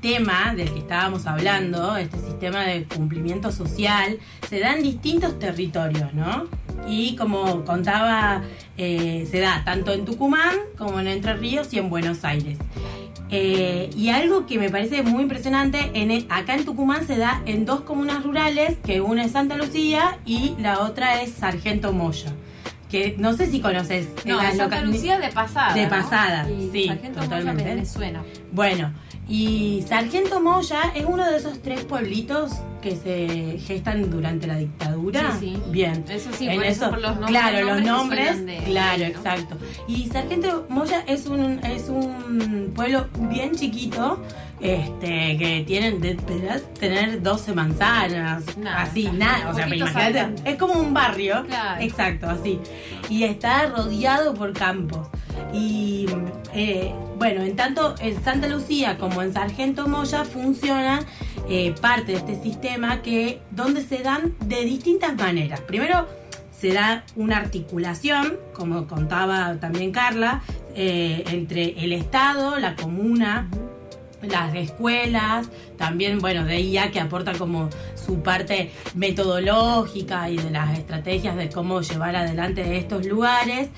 sistema 0.00 0.54
del 0.56 0.72
que 0.72 0.78
estábamos 0.78 1.26
hablando, 1.26 1.94
este 1.96 2.18
sistema 2.18 2.62
de 2.62 2.84
cumplimiento 2.84 3.52
social, 3.52 4.18
se 4.48 4.58
da 4.58 4.74
en 4.74 4.82
distintos 4.82 5.38
territorios, 5.38 6.14
¿no? 6.14 6.46
Y 6.88 7.16
como 7.16 7.66
contaba, 7.66 8.40
eh, 8.78 9.28
se 9.30 9.40
da 9.40 9.62
tanto 9.62 9.92
en 9.92 10.06
Tucumán 10.06 10.56
como 10.78 11.00
en 11.00 11.06
Entre 11.06 11.34
Ríos 11.34 11.70
y 11.74 11.78
en 11.78 11.90
Buenos 11.90 12.24
Aires. 12.24 12.56
Eh, 13.30 13.90
y 13.94 14.08
algo 14.08 14.46
que 14.46 14.58
me 14.58 14.70
parece 14.70 15.02
muy 15.02 15.24
impresionante, 15.24 15.90
en, 15.92 16.26
acá 16.30 16.54
en 16.54 16.64
Tucumán 16.64 17.06
se 17.06 17.18
da 17.18 17.42
en 17.44 17.66
dos 17.66 17.82
comunas 17.82 18.24
rurales, 18.24 18.78
que 18.82 19.02
una 19.02 19.24
es 19.24 19.32
Santa 19.32 19.58
Lucía 19.58 20.18
y 20.24 20.54
la 20.58 20.80
otra 20.80 21.20
es 21.20 21.32
Sargento 21.32 21.92
Moya 21.92 22.32
que 22.90 23.14
no 23.18 23.34
sé 23.34 23.46
si 23.46 23.60
conoces. 23.60 24.08
No, 24.24 24.40
Santa 24.40 24.82
Lucía 24.82 25.18
de 25.18 25.28
pasada. 25.28 25.74
De 25.74 25.86
pasada, 25.86 26.46
sí, 26.72 26.90
totalmente. 27.14 27.74
me 27.76 27.86
suena. 27.86 28.22
Bueno, 28.50 28.92
y 29.30 29.84
Sargento 29.88 30.40
Moya 30.40 30.92
es 30.92 31.04
uno 31.06 31.24
de 31.24 31.36
esos 31.36 31.62
tres 31.62 31.84
pueblitos 31.84 32.50
que 32.82 32.96
se 32.96 33.60
gestan 33.64 34.10
durante 34.10 34.48
la 34.48 34.56
dictadura. 34.56 35.36
Sí, 35.38 35.54
sí. 35.54 35.62
Bien. 35.70 36.04
Eso 36.08 36.30
sí, 36.36 36.48
por 36.52 36.64
eso, 36.64 36.90
por 36.90 37.00
los 37.00 37.12
nombres. 37.12 37.30
Claro, 37.30 37.66
los 37.66 37.82
nombres. 37.82 38.36
claro, 38.64 39.04
exacto. 39.04 39.56
Y 39.86 40.08
Sargento 40.08 40.66
Moya 40.68 41.04
es 41.06 41.26
un, 41.26 41.60
es 41.64 41.88
un 41.88 42.72
pueblo 42.74 43.06
bien 43.30 43.54
chiquito 43.54 44.20
este, 44.60 45.38
que 45.38 45.64
tienen 45.64 46.00
de, 46.00 46.16
tener 46.80 47.22
12 47.22 47.52
manzanas, 47.52 48.42
así, 48.74 49.10
nada, 49.12 49.48
o 49.48 49.54
sea, 49.54 49.72
imagínate, 49.72 50.50
es 50.50 50.56
como 50.56 50.74
un 50.74 50.92
barrio, 50.92 51.46
exacto, 51.78 52.28
así, 52.28 52.58
y 53.08 53.22
está 53.22 53.66
rodeado 53.66 54.34
por 54.34 54.52
campos. 54.52 55.06
Y 55.52 56.06
eh, 56.52 56.92
bueno, 57.20 57.42
en 57.42 57.54
tanto 57.54 57.96
en 58.00 58.24
Santa 58.24 58.48
Lucía 58.48 58.96
como 58.96 59.20
en 59.20 59.34
Sargento 59.34 59.86
Moya 59.86 60.24
funciona 60.24 61.00
eh, 61.50 61.74
parte 61.78 62.12
de 62.12 62.18
este 62.18 62.42
sistema 62.42 63.02
que 63.02 63.42
donde 63.50 63.82
se 63.82 63.98
dan 63.98 64.34
de 64.46 64.64
distintas 64.64 65.14
maneras. 65.16 65.60
Primero 65.60 66.08
se 66.50 66.72
da 66.72 67.04
una 67.16 67.36
articulación, 67.36 68.38
como 68.54 68.86
contaba 68.86 69.54
también 69.60 69.92
Carla, 69.92 70.40
eh, 70.74 71.22
entre 71.26 71.84
el 71.84 71.92
Estado, 71.92 72.58
la 72.58 72.74
comuna, 72.74 73.50
las 74.22 74.54
escuelas, 74.54 75.50
también, 75.76 76.20
bueno, 76.20 76.46
de 76.46 76.58
IA 76.60 76.90
que 76.90 77.00
aporta 77.00 77.32
como 77.34 77.68
su 77.96 78.22
parte 78.22 78.70
metodológica 78.94 80.30
y 80.30 80.38
de 80.38 80.50
las 80.50 80.78
estrategias 80.78 81.36
de 81.36 81.50
cómo 81.50 81.82
llevar 81.82 82.16
adelante 82.16 82.78
estos 82.78 83.04
lugares. 83.04 83.68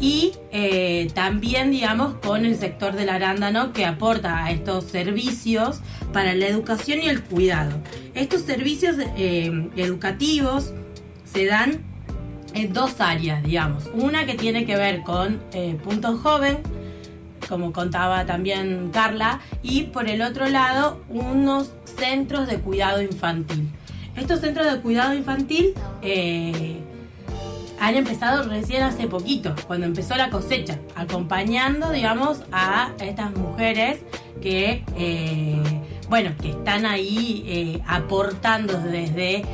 Y 0.00 0.32
eh, 0.52 1.10
también, 1.14 1.70
digamos, 1.70 2.14
con 2.14 2.44
el 2.44 2.56
sector 2.56 2.94
del 2.94 3.08
arándano 3.08 3.72
que 3.72 3.84
aporta 3.84 4.44
a 4.44 4.50
estos 4.52 4.84
servicios 4.84 5.80
para 6.12 6.34
la 6.34 6.46
educación 6.46 7.00
y 7.02 7.08
el 7.08 7.22
cuidado. 7.22 7.78
Estos 8.14 8.42
servicios 8.42 8.96
eh, 9.16 9.70
educativos 9.76 10.72
se 11.24 11.46
dan 11.46 11.80
en 12.54 12.72
dos 12.72 13.00
áreas, 13.00 13.42
digamos. 13.42 13.90
Una 13.94 14.26
que 14.26 14.34
tiene 14.34 14.64
que 14.64 14.76
ver 14.76 15.02
con 15.02 15.40
eh, 15.52 15.76
Punto 15.82 16.16
Joven, 16.16 16.58
como 17.48 17.72
contaba 17.72 18.26
también 18.26 18.90
Carla, 18.92 19.40
y 19.62 19.84
por 19.84 20.08
el 20.08 20.22
otro 20.22 20.48
lado 20.48 21.02
unos 21.08 21.72
centros 21.84 22.46
de 22.46 22.58
cuidado 22.58 23.02
infantil. 23.02 23.68
Estos 24.16 24.40
centros 24.40 24.70
de 24.70 24.80
cuidado 24.80 25.14
infantil 25.14 25.74
eh, 26.02 26.80
han 27.80 27.94
empezado 27.96 28.42
recién 28.48 28.82
hace 28.82 29.06
poquito, 29.06 29.54
cuando 29.66 29.86
empezó 29.86 30.16
la 30.16 30.30
cosecha, 30.30 30.78
acompañando, 30.94 31.90
digamos, 31.90 32.42
a 32.52 32.92
estas 33.00 33.34
mujeres 33.36 34.00
que, 34.40 34.84
eh, 34.96 35.62
bueno, 36.08 36.32
que 36.40 36.50
están 36.50 36.86
ahí 36.86 37.44
eh, 37.46 37.82
aportando 37.86 38.78
desde, 38.80 39.44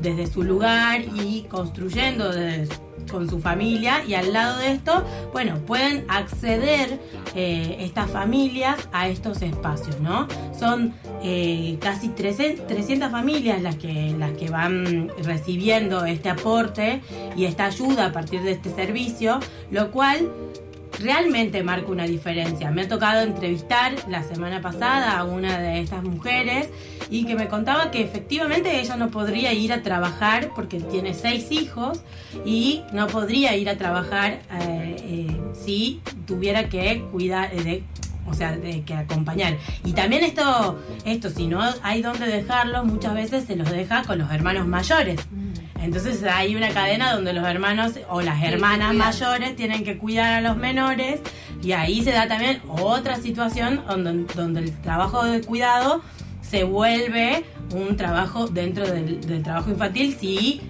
desde 0.00 0.26
su 0.26 0.42
lugar 0.42 1.00
y 1.14 1.46
construyendo 1.48 2.30
desde 2.32 2.83
con 3.10 3.28
su 3.28 3.40
familia 3.40 4.04
y 4.06 4.14
al 4.14 4.32
lado 4.32 4.58
de 4.58 4.72
esto, 4.72 5.04
bueno, 5.32 5.58
pueden 5.66 6.04
acceder 6.08 7.00
eh, 7.34 7.76
estas 7.80 8.10
familias 8.10 8.88
a 8.92 9.08
estos 9.08 9.42
espacios, 9.42 10.00
¿no? 10.00 10.28
Son 10.58 10.94
eh, 11.22 11.78
casi 11.80 12.08
300 12.08 13.10
familias 13.10 13.62
las 13.62 13.76
que, 13.76 14.14
las 14.18 14.32
que 14.32 14.50
van 14.50 15.10
recibiendo 15.22 16.04
este 16.04 16.30
aporte 16.30 17.00
y 17.36 17.44
esta 17.46 17.66
ayuda 17.66 18.06
a 18.06 18.12
partir 18.12 18.42
de 18.42 18.52
este 18.52 18.74
servicio, 18.74 19.40
lo 19.70 19.90
cual 19.90 20.30
realmente 21.00 21.62
marca 21.62 21.90
una 21.90 22.04
diferencia. 22.04 22.70
Me 22.70 22.82
ha 22.82 22.88
tocado 22.88 23.22
entrevistar 23.22 23.94
la 24.08 24.22
semana 24.22 24.60
pasada 24.60 25.18
a 25.18 25.24
una 25.24 25.58
de 25.58 25.80
estas 25.80 26.02
mujeres 26.02 26.68
y 27.10 27.24
que 27.24 27.34
me 27.34 27.48
contaba 27.48 27.90
que 27.90 28.02
efectivamente 28.02 28.80
ella 28.80 28.96
no 28.96 29.10
podría 29.10 29.52
ir 29.52 29.72
a 29.72 29.82
trabajar 29.82 30.50
porque 30.54 30.80
tiene 30.80 31.14
seis 31.14 31.50
hijos 31.50 32.00
y 32.44 32.82
no 32.92 33.06
podría 33.06 33.56
ir 33.56 33.68
a 33.68 33.76
trabajar 33.76 34.40
eh, 34.60 34.96
eh, 35.00 35.40
si 35.54 36.00
tuviera 36.26 36.68
que 36.68 37.02
cuidar 37.10 37.52
eh, 37.52 37.62
de 37.62 37.82
o 38.26 38.32
sea, 38.32 38.56
de 38.56 38.82
que 38.82 38.94
acompañar. 38.94 39.58
Y 39.84 39.92
también 39.92 40.24
esto, 40.24 40.80
esto, 41.04 41.28
si 41.28 41.46
no 41.46 41.60
hay 41.82 42.00
donde 42.00 42.26
dejarlos, 42.26 42.86
muchas 42.86 43.14
veces 43.14 43.44
se 43.44 43.54
los 43.54 43.70
deja 43.70 44.02
con 44.04 44.18
los 44.18 44.30
hermanos 44.30 44.66
mayores. 44.66 45.20
Entonces 45.84 46.24
hay 46.24 46.56
una 46.56 46.70
cadena 46.70 47.12
donde 47.12 47.34
los 47.34 47.46
hermanos 47.46 47.92
o 48.08 48.22
las 48.22 48.42
hermanas 48.42 48.94
mayores 48.94 49.54
tienen 49.54 49.84
que 49.84 49.98
cuidar 49.98 50.32
a 50.32 50.40
los 50.40 50.56
menores 50.56 51.20
y 51.62 51.72
ahí 51.72 52.02
se 52.02 52.12
da 52.12 52.26
también 52.26 52.62
otra 52.68 53.16
situación 53.16 53.84
donde, 53.86 54.24
donde 54.34 54.60
el 54.60 54.72
trabajo 54.80 55.24
de 55.24 55.42
cuidado 55.42 56.02
se 56.40 56.64
vuelve 56.64 57.44
un 57.72 57.96
trabajo 57.96 58.46
dentro 58.46 58.86
del, 58.86 59.42
trabajo 59.42 59.70
infantil 59.70 60.16
si 60.18 60.60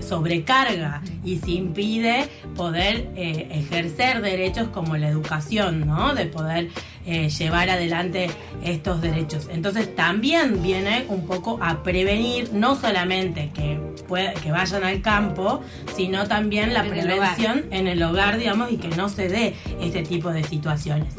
sobrecarga 0.00 1.02
y 1.24 1.38
si 1.38 1.56
impide 1.56 2.28
poder 2.54 3.08
eh, 3.16 3.48
ejercer 3.50 4.22
derechos 4.22 4.68
como 4.68 4.96
la 4.96 5.08
educación, 5.08 5.86
¿no? 5.86 6.14
De 6.14 6.26
poder 6.26 6.68
eh, 7.06 7.28
llevar 7.28 7.68
adelante 7.70 8.30
estos 8.62 9.00
derechos. 9.00 9.48
Entonces 9.50 9.94
también 9.94 10.62
viene 10.62 11.06
un 11.08 11.26
poco 11.26 11.58
a 11.60 11.82
prevenir 11.82 12.52
no 12.52 12.76
solamente 12.76 13.50
que, 13.52 13.80
que 14.42 14.52
vayan 14.52 14.84
al 14.84 15.02
campo, 15.02 15.60
sino 15.96 16.26
también 16.28 16.72
la 16.72 16.84
prevención 16.84 17.64
en 17.70 17.88
el 17.88 18.02
hogar, 18.02 18.38
digamos, 18.38 18.70
y 18.70 18.76
que 18.76 18.88
no 18.88 19.08
se 19.08 19.28
dé 19.28 19.54
este 19.80 20.02
tipo 20.02 20.30
de 20.30 20.44
situaciones. 20.44 21.14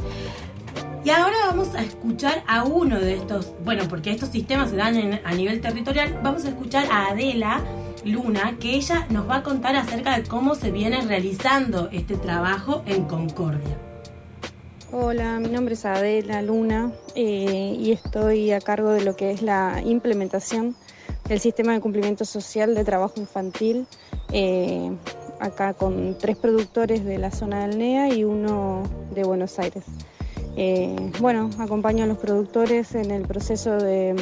Y 1.06 1.12
ahora 1.12 1.36
vamos 1.46 1.76
a 1.76 1.84
escuchar 1.84 2.44
a 2.48 2.64
uno 2.64 3.00
de 3.00 3.14
estos, 3.14 3.54
bueno, 3.64 3.84
porque 3.88 4.10
estos 4.10 4.30
sistemas 4.30 4.72
se 4.72 4.76
dan 4.76 5.20
a 5.24 5.34
nivel 5.36 5.62
territorial, 5.62 6.20
vamos 6.24 6.46
a 6.46 6.50
escuchar 6.50 6.88
a 6.92 7.12
Adela 7.12 7.64
Luna, 8.04 8.58
que 8.60 8.74
ella 8.74 9.06
nos 9.12 9.30
va 9.30 9.36
a 9.36 9.44
contar 9.44 9.76
acerca 9.76 10.18
de 10.18 10.28
cómo 10.28 10.56
se 10.56 10.72
viene 10.72 11.02
realizando 11.02 11.90
este 11.92 12.18
trabajo 12.18 12.82
en 12.88 13.04
Concordia. 13.04 13.78
Hola, 14.92 15.38
mi 15.40 15.50
nombre 15.50 15.76
es 15.76 15.86
Adela 15.86 16.42
Luna 16.42 16.92
eh, 17.14 17.78
y 17.80 17.92
estoy 17.92 18.50
a 18.52 18.60
cargo 18.60 18.90
de 18.90 19.04
lo 19.04 19.16
que 19.16 19.30
es 19.30 19.44
la 19.44 19.84
implementación 19.86 20.76
del 21.30 21.40
sistema 21.40 21.74
de 21.74 21.82
cumplimiento 21.82 22.26
social 22.26 22.74
de 22.74 22.84
trabajo 22.84 23.14
infantil, 23.18 23.86
eh, 24.32 24.90
acá 25.40 25.76
con 25.76 26.18
tres 26.18 26.36
productores 26.36 27.06
de 27.06 27.20
la 27.20 27.30
zona 27.30 27.68
del 27.68 27.78
NEA 27.78 28.12
y 28.12 28.24
uno 28.24 28.82
de 29.14 29.24
Buenos 29.24 29.60
Aires. 29.60 29.84
Eh, 30.58 31.12
bueno, 31.20 31.50
acompaño 31.60 32.04
a 32.06 32.08
los 32.08 32.18
productores 32.18 32.96
en 32.96 33.12
el 33.12 33.24
proceso 33.24 33.78
de, 33.78 34.16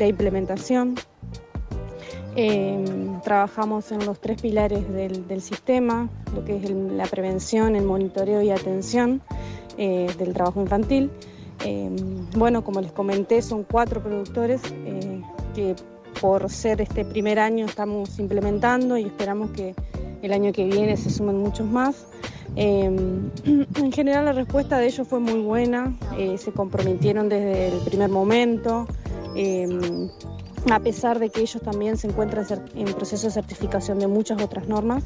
implementación. 0.00 0.94
trabajamos 3.22 3.92
en 3.92 4.04
los 4.06 4.20
tres 4.20 4.40
pilares 4.40 4.88
del, 4.92 5.26
del 5.28 5.42
sistema, 5.42 6.08
lo 6.34 6.44
que 6.44 6.56
es 6.56 6.70
la 6.70 7.06
prevención, 7.06 7.76
el 7.76 7.84
monitoreo 7.84 8.42
y 8.42 8.50
atención. 8.50 9.22
Eh, 9.78 10.08
del 10.18 10.34
trabajo 10.34 10.60
infantil. 10.60 11.10
Eh, 11.64 11.88
bueno, 12.36 12.62
como 12.62 12.80
les 12.80 12.92
comenté, 12.92 13.40
son 13.40 13.64
cuatro 13.64 14.02
productores 14.02 14.60
eh, 14.84 15.22
que 15.54 15.74
por 16.20 16.50
ser 16.50 16.82
este 16.82 17.06
primer 17.06 17.38
año 17.38 17.64
estamos 17.64 18.18
implementando 18.18 18.98
y 18.98 19.04
esperamos 19.04 19.50
que 19.52 19.74
el 20.20 20.32
año 20.32 20.52
que 20.52 20.64
viene 20.64 20.96
se 20.98 21.08
sumen 21.08 21.38
muchos 21.38 21.66
más. 21.66 22.06
en 22.56 23.92
general 23.92 24.24
la 24.26 24.32
respuesta 24.32 24.78
de 24.78 24.86
ellos 24.86 25.06
fue 25.08 25.20
muy 25.20 25.40
buena, 25.40 25.96
se 26.36 26.52
comprometieron 26.52 27.28
desde 27.28 27.68
el 27.68 27.80
primer 27.80 28.10
momento, 28.10 28.86
a 30.70 30.80
pesar 30.80 31.18
de 31.18 31.30
que 31.30 31.40
ellos 31.40 31.62
también 31.62 31.96
se 31.96 32.08
encuentran 32.08 32.46
en 32.74 32.92
proceso 32.94 33.26
de 33.26 33.32
certificación 33.32 33.98
de 33.98 34.06
muchas 34.06 34.42
otras 34.42 34.68
normas, 34.68 35.02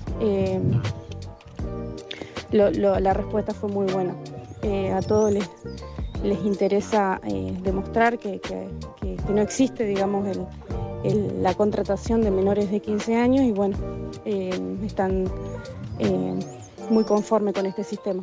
la 2.50 3.14
respuesta 3.14 3.54
fue 3.54 3.70
muy 3.70 3.86
buena. 3.92 4.14
Eh, 4.62 4.90
a 4.92 5.00
todos 5.00 5.32
les, 5.32 5.48
les 6.24 6.38
interesa 6.44 7.20
eh, 7.24 7.56
demostrar 7.62 8.18
que, 8.18 8.40
no 9.32 9.40
existe, 9.40 9.84
digamos, 9.84 10.26
la 11.40 11.54
contratación 11.54 12.22
de 12.22 12.30
menores 12.30 12.70
de 12.70 12.80
15 12.80 13.16
años 13.16 13.44
y 13.44 13.52
bueno, 13.52 13.76
eh, 14.24 14.50
están 14.84 15.30
muy 16.90 17.04
conformes 17.04 17.54
con 17.54 17.66
este 17.66 17.84
sistema. 17.84 18.22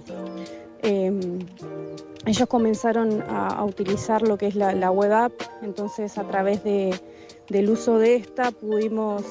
ellos 0.81 2.47
comenzaron 2.47 3.23
a, 3.29 3.63
utilizar 3.63 4.21
lo 4.21 4.37
que 4.37 4.47
es 4.47 4.55
la, 4.55 4.91
web 4.91 5.11
app, 5.11 5.33
entonces 5.61 6.17
a 6.17 6.23
través 6.23 6.63
del 6.63 7.69
uso 7.69 7.97
de 7.97 8.15
esta 8.15 8.51
pudimos, 8.51 9.23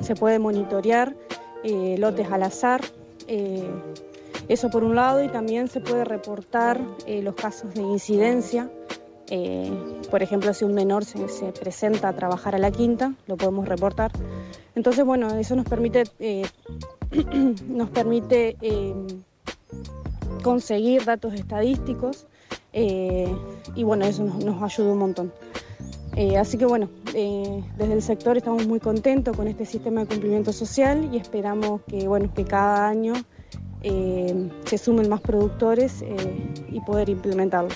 se 0.00 0.14
puede 0.14 0.38
monitorear 0.38 1.14
lotes 1.64 2.30
al 2.30 2.42
azar, 2.42 2.80
eso 4.48 4.70
por 4.70 4.84
un 4.84 4.94
lado 4.94 5.24
y 5.24 5.28
también 5.28 5.68
se 5.68 5.80
puede 5.80 6.04
reportar 6.04 6.80
eh, 7.06 7.20
los 7.22 7.34
casos 7.34 7.74
de 7.74 7.82
incidencia. 7.82 8.70
Eh, 9.28 9.72
por 10.08 10.22
ejemplo, 10.22 10.54
si 10.54 10.64
un 10.64 10.72
menor 10.72 11.04
se, 11.04 11.18
presenta 11.52 12.08
a 12.08 12.12
trabajar 12.14 12.54
a 12.54 12.58
la 12.58 12.70
quinta, 12.70 13.12
lo 13.26 13.36
podemos 13.36 13.68
reportar. 13.68 14.12
Entonces, 14.76 15.04
bueno, 15.04 15.36
eso 15.36 15.56
nos 15.56 15.66
permite, 15.66 16.04
eh, 16.20 16.46
nos 17.68 17.90
permite 17.90 18.56
conseguir 20.42 21.04
datos 21.04 21.34
estadísticos 21.34 22.26
y 22.72 23.82
bueno, 23.82 24.04
eso 24.04 24.24
nos, 24.24 24.62
ayuda 24.62 24.92
un 24.92 24.98
montón. 24.98 25.32
así 26.38 26.58
que 26.58 26.66
bueno, 26.66 26.88
desde 27.06 27.92
el 27.92 28.02
sector 28.02 28.36
estamos 28.36 28.66
muy 28.66 28.80
contentos 28.80 29.36
con 29.36 29.48
este 29.48 29.64
sistema 29.64 30.02
de 30.02 30.06
cumplimiento 30.08 30.52
social 30.52 31.08
y 31.12 31.16
esperamos 31.16 31.80
que, 31.88 32.06
bueno, 32.06 32.32
que 32.34 32.44
cada 32.44 32.88
año 32.88 33.14
eh, 33.88 34.50
se 34.64 34.78
sumen 34.78 35.08
más 35.08 35.20
productores 35.20 36.02
eh, 36.02 36.16
y 36.70 36.80
poder 36.80 37.08
implementarlo. 37.08 37.70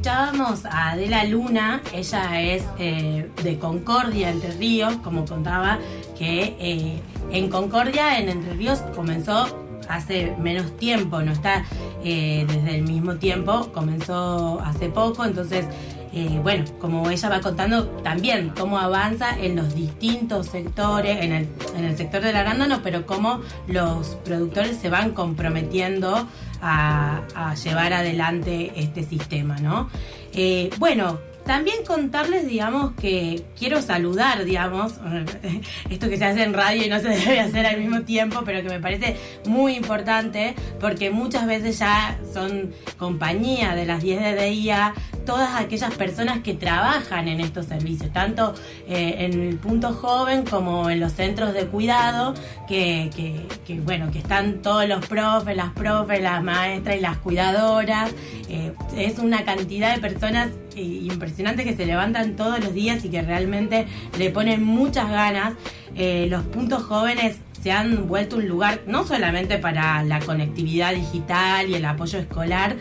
Escuchábamos 0.00 0.64
a 0.64 0.92
Adela 0.92 1.24
Luna, 1.24 1.82
ella 1.92 2.40
es 2.40 2.64
eh, 2.78 3.28
de 3.42 3.58
Concordia, 3.58 4.30
Entre 4.30 4.50
Ríos, 4.52 4.94
como 5.04 5.26
contaba, 5.26 5.78
que 6.16 7.02
en 7.30 7.50
Concordia, 7.50 8.18
en 8.18 8.30
Entre 8.30 8.54
Ríos, 8.54 8.78
comenzó 8.96 9.46
hace 9.90 10.34
menos 10.40 10.74
tiempo, 10.78 11.20
no 11.20 11.32
está 11.32 11.66
desde 12.02 12.76
el 12.76 12.84
mismo 12.84 13.16
tiempo, 13.16 13.70
comenzó 13.74 14.62
hace 14.62 14.88
poco, 14.88 15.22
entonces 15.26 15.66
eh, 16.12 16.40
bueno, 16.42 16.64
como 16.80 17.08
ella 17.08 17.28
va 17.28 17.40
contando 17.40 17.86
también 18.02 18.52
cómo 18.58 18.78
avanza 18.78 19.38
en 19.38 19.54
los 19.54 19.76
distintos 19.76 20.46
sectores, 20.46 21.22
en 21.22 21.32
el, 21.32 21.48
en 21.76 21.84
el 21.84 21.96
sector 21.96 22.20
del 22.20 22.34
arándano, 22.34 22.80
pero 22.82 23.06
cómo 23.06 23.40
los 23.68 24.16
productores 24.24 24.76
se 24.76 24.90
van 24.90 25.12
comprometiendo 25.12 26.26
a, 26.62 27.54
llevar 27.62 27.92
adelante 27.92 28.72
este 28.76 29.02
sistema, 29.02 29.56
¿no? 29.58 29.90
Eh, 30.32 30.70
bueno, 30.78 31.18
también 31.50 31.84
contarles, 31.84 32.46
digamos, 32.46 32.92
que 32.92 33.42
quiero 33.58 33.82
saludar, 33.82 34.44
digamos, 34.44 35.00
esto 35.90 36.08
que 36.08 36.16
se 36.16 36.24
hace 36.24 36.44
en 36.44 36.54
radio 36.54 36.86
y 36.86 36.88
no 36.88 37.00
se 37.00 37.08
debe 37.08 37.40
hacer 37.40 37.66
al 37.66 37.80
mismo 37.80 38.02
tiempo, 38.02 38.42
pero 38.44 38.62
que 38.62 38.68
me 38.68 38.78
parece 38.78 39.16
muy 39.46 39.74
importante 39.74 40.54
porque 40.78 41.10
muchas 41.10 41.48
veces 41.48 41.80
ya 41.80 42.20
son 42.32 42.70
compañía 42.98 43.74
de 43.74 43.84
las 43.84 44.00
10 44.00 44.20
de 44.36 44.50
día 44.50 44.94
todas 45.26 45.60
aquellas 45.60 45.94
personas 45.94 46.40
que 46.40 46.54
trabajan 46.54 47.28
en 47.28 47.40
estos 47.40 47.66
servicios, 47.66 48.12
tanto 48.12 48.54
eh, 48.88 49.16
en 49.18 49.40
el 49.40 49.56
punto 49.56 49.92
joven 49.92 50.44
como 50.44 50.88
en 50.88 51.00
los 51.00 51.12
centros 51.12 51.52
de 51.52 51.66
cuidado, 51.66 52.34
que, 52.68 53.10
que, 53.66 53.80
bueno, 53.80 54.10
que 54.10 54.18
están 54.18 54.62
todos 54.62 54.88
los 54.88 55.06
profes, 55.06 55.56
las 55.56 55.70
profes, 55.70 56.20
las 56.22 56.42
maestras 56.42 56.96
y 56.96 57.00
las 57.00 57.16
cuidadoras. 57.18 58.12
Eh, 58.48 58.72
es 58.96 59.18
una 59.18 59.44
cantidad 59.44 59.94
de 59.94 60.00
personas 60.00 60.48
impresionantes 60.80 61.66
que 61.66 61.76
se 61.76 61.86
levantan 61.86 62.36
todos 62.36 62.62
los 62.62 62.74
días 62.74 63.04
y 63.04 63.08
que 63.08 63.22
realmente 63.22 63.86
le 64.18 64.30
ponen 64.30 64.62
muchas 64.62 65.10
ganas. 65.10 65.54
los 65.96 66.42
puntos 66.44 66.82
jóvenes 66.82 67.36
se 67.62 67.72
han 67.72 68.08
vuelto 68.08 68.36
un 68.36 68.48
lugar 68.48 68.80
no 68.86 69.06
solamente 69.06 69.58
para 69.58 70.02
la 70.02 70.20
conectividad 70.20 70.94
digital 70.94 71.68
y 71.68 71.74
el 71.74 71.84
apoyo 71.84 72.18
escolar, 72.18 72.76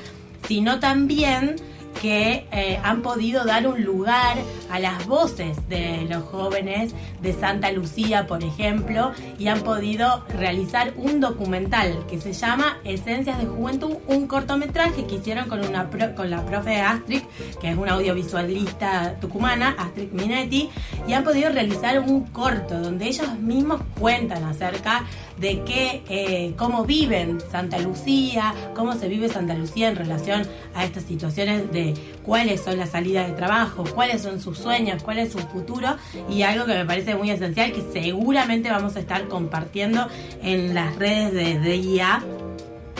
sino 0.48 0.80
también 0.80 1.56
que 2.02 2.48
eh, 2.52 2.80
han 2.84 3.02
podido 3.02 3.46
dar 3.46 3.68
un 3.68 3.84
lugar 3.84 4.38
a 4.72 4.80
las 4.80 5.06
voces 5.08 5.58
de 5.68 6.06
los 6.10 6.24
jóvenes 6.24 6.94
de 7.22 7.34
Santa 7.34 7.72
Lucía, 7.72 8.28
por 8.28 8.44
ejemplo, 8.44 9.12
y 9.38 9.48
han 9.48 9.62
podido 9.62 10.24
realizar 10.30 10.94
un 10.96 11.20
documental 11.20 12.06
que 12.10 12.20
se 12.20 12.34
llama 12.34 12.78
Esencias 12.84 13.38
de 13.40 13.46
Juventud, 13.46 13.98
un 14.08 14.28
cortometraje 14.28 15.06
que 15.06 15.16
hicieron 15.16 15.48
con, 15.50 15.66
una 15.66 15.90
con 16.16 16.30
la 16.30 16.46
profe 16.46 16.80
Astrid, 16.80 17.22
que 17.60 17.70
es 17.70 17.78
una 17.78 17.94
audiovisualista 17.94 19.16
tucumana, 19.20 19.76
Astrid 19.78 20.12
Minetti, 20.12 20.70
y 21.08 21.14
han 21.14 21.24
podido 21.24 21.50
realizar 21.50 22.00
un 22.00 22.26
corto 22.28 22.80
donde 22.80 23.08
ellos 23.08 23.38
mismos 23.40 23.82
cuentan 24.00 24.44
acerca 24.44 25.06
de 25.40 25.64
qué, 25.64 26.04
eh, 26.10 26.54
cómo 26.58 26.86
viven 26.86 27.40
Santa 27.52 27.80
Lucía, 27.80 28.54
cómo 28.76 28.94
se 28.94 29.08
vive 29.08 29.30
Santa 29.30 29.54
Lucía 29.54 29.90
en 29.90 29.96
relación 29.96 30.46
a 30.76 30.86
estas 30.86 31.04
situaciones 31.04 31.72
de 31.72 31.94
cuáles 32.24 32.62
son 32.62 32.78
las 32.78 32.90
salidas 32.90 33.28
de 33.28 33.34
trabajo, 33.34 33.84
cuáles 33.96 34.22
son 34.22 34.42
sus 34.42 34.58
sueños, 34.58 35.02
cuál 35.04 35.20
es 35.20 35.32
su 35.32 35.40
futuro 35.40 35.96
y 36.30 36.42
algo 36.42 36.66
que 36.66 36.74
me 36.74 36.86
parece 36.86 37.16
muy 37.16 37.32
esencial 37.32 37.72
que 37.72 37.84
seguramente 37.94 38.70
vamos 38.70 38.96
a 38.96 39.00
estar 39.00 39.28
compartiendo 39.28 40.08
en 40.42 40.74
las 40.74 40.96
redes 40.98 41.34
de 41.34 41.60
DIA 41.60 42.24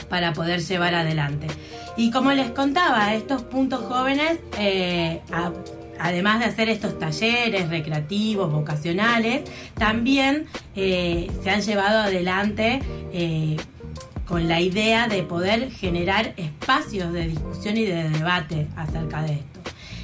para 0.10 0.34
poder 0.34 0.62
llevar 0.62 0.96
adelante. 0.96 1.48
Y 1.98 2.12
como 2.12 2.32
les 2.32 2.52
contaba, 2.52 3.14
estos 3.14 3.44
puntos 3.44 3.82
jóvenes, 3.82 4.40
eh, 4.58 5.22
además 6.00 6.40
de 6.40 6.46
hacer 6.46 6.70
estos 6.70 6.98
talleres 6.98 7.70
recreativos, 7.70 8.52
vocacionales, 8.52 9.44
también 9.76 10.48
eh, 10.76 11.30
se 11.44 11.50
han 11.50 11.62
llevado 11.62 12.00
adelante 12.00 12.82
eh, 13.14 13.58
con 14.26 14.48
la 14.48 14.62
idea 14.62 15.08
de 15.08 15.24
poder 15.24 15.72
generar 15.72 16.34
espacios 16.38 17.12
de 17.14 17.28
discusión 17.28 17.78
y 17.78 17.86
de 17.86 18.10
debate 18.10 18.68
acerca 18.76 19.24
de 19.24 19.34
esto. 19.34 19.60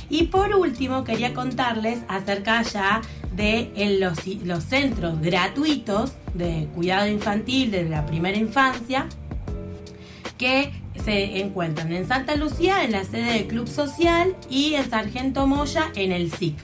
Y 0.09 0.25
por 0.25 0.55
último, 0.55 1.03
quería 1.03 1.33
contarles 1.33 1.99
acerca 2.07 2.61
ya 2.61 3.01
de 3.33 3.71
los, 3.99 4.25
los 4.43 4.63
centros 4.63 5.19
gratuitos 5.21 6.13
de 6.33 6.67
cuidado 6.73 7.07
infantil 7.07 7.71
desde 7.71 7.89
la 7.89 8.05
primera 8.05 8.37
infancia 8.37 9.07
que 10.37 10.71
se 11.05 11.39
encuentran 11.39 11.93
en 11.93 12.07
Santa 12.07 12.35
Lucía, 12.35 12.83
en 12.83 12.91
la 12.91 13.05
sede 13.05 13.33
del 13.33 13.47
Club 13.47 13.67
Social, 13.67 14.35
y 14.49 14.73
en 14.73 14.89
Sargento 14.89 15.47
Moya, 15.47 15.91
en 15.95 16.11
el 16.11 16.31
SIC 16.31 16.55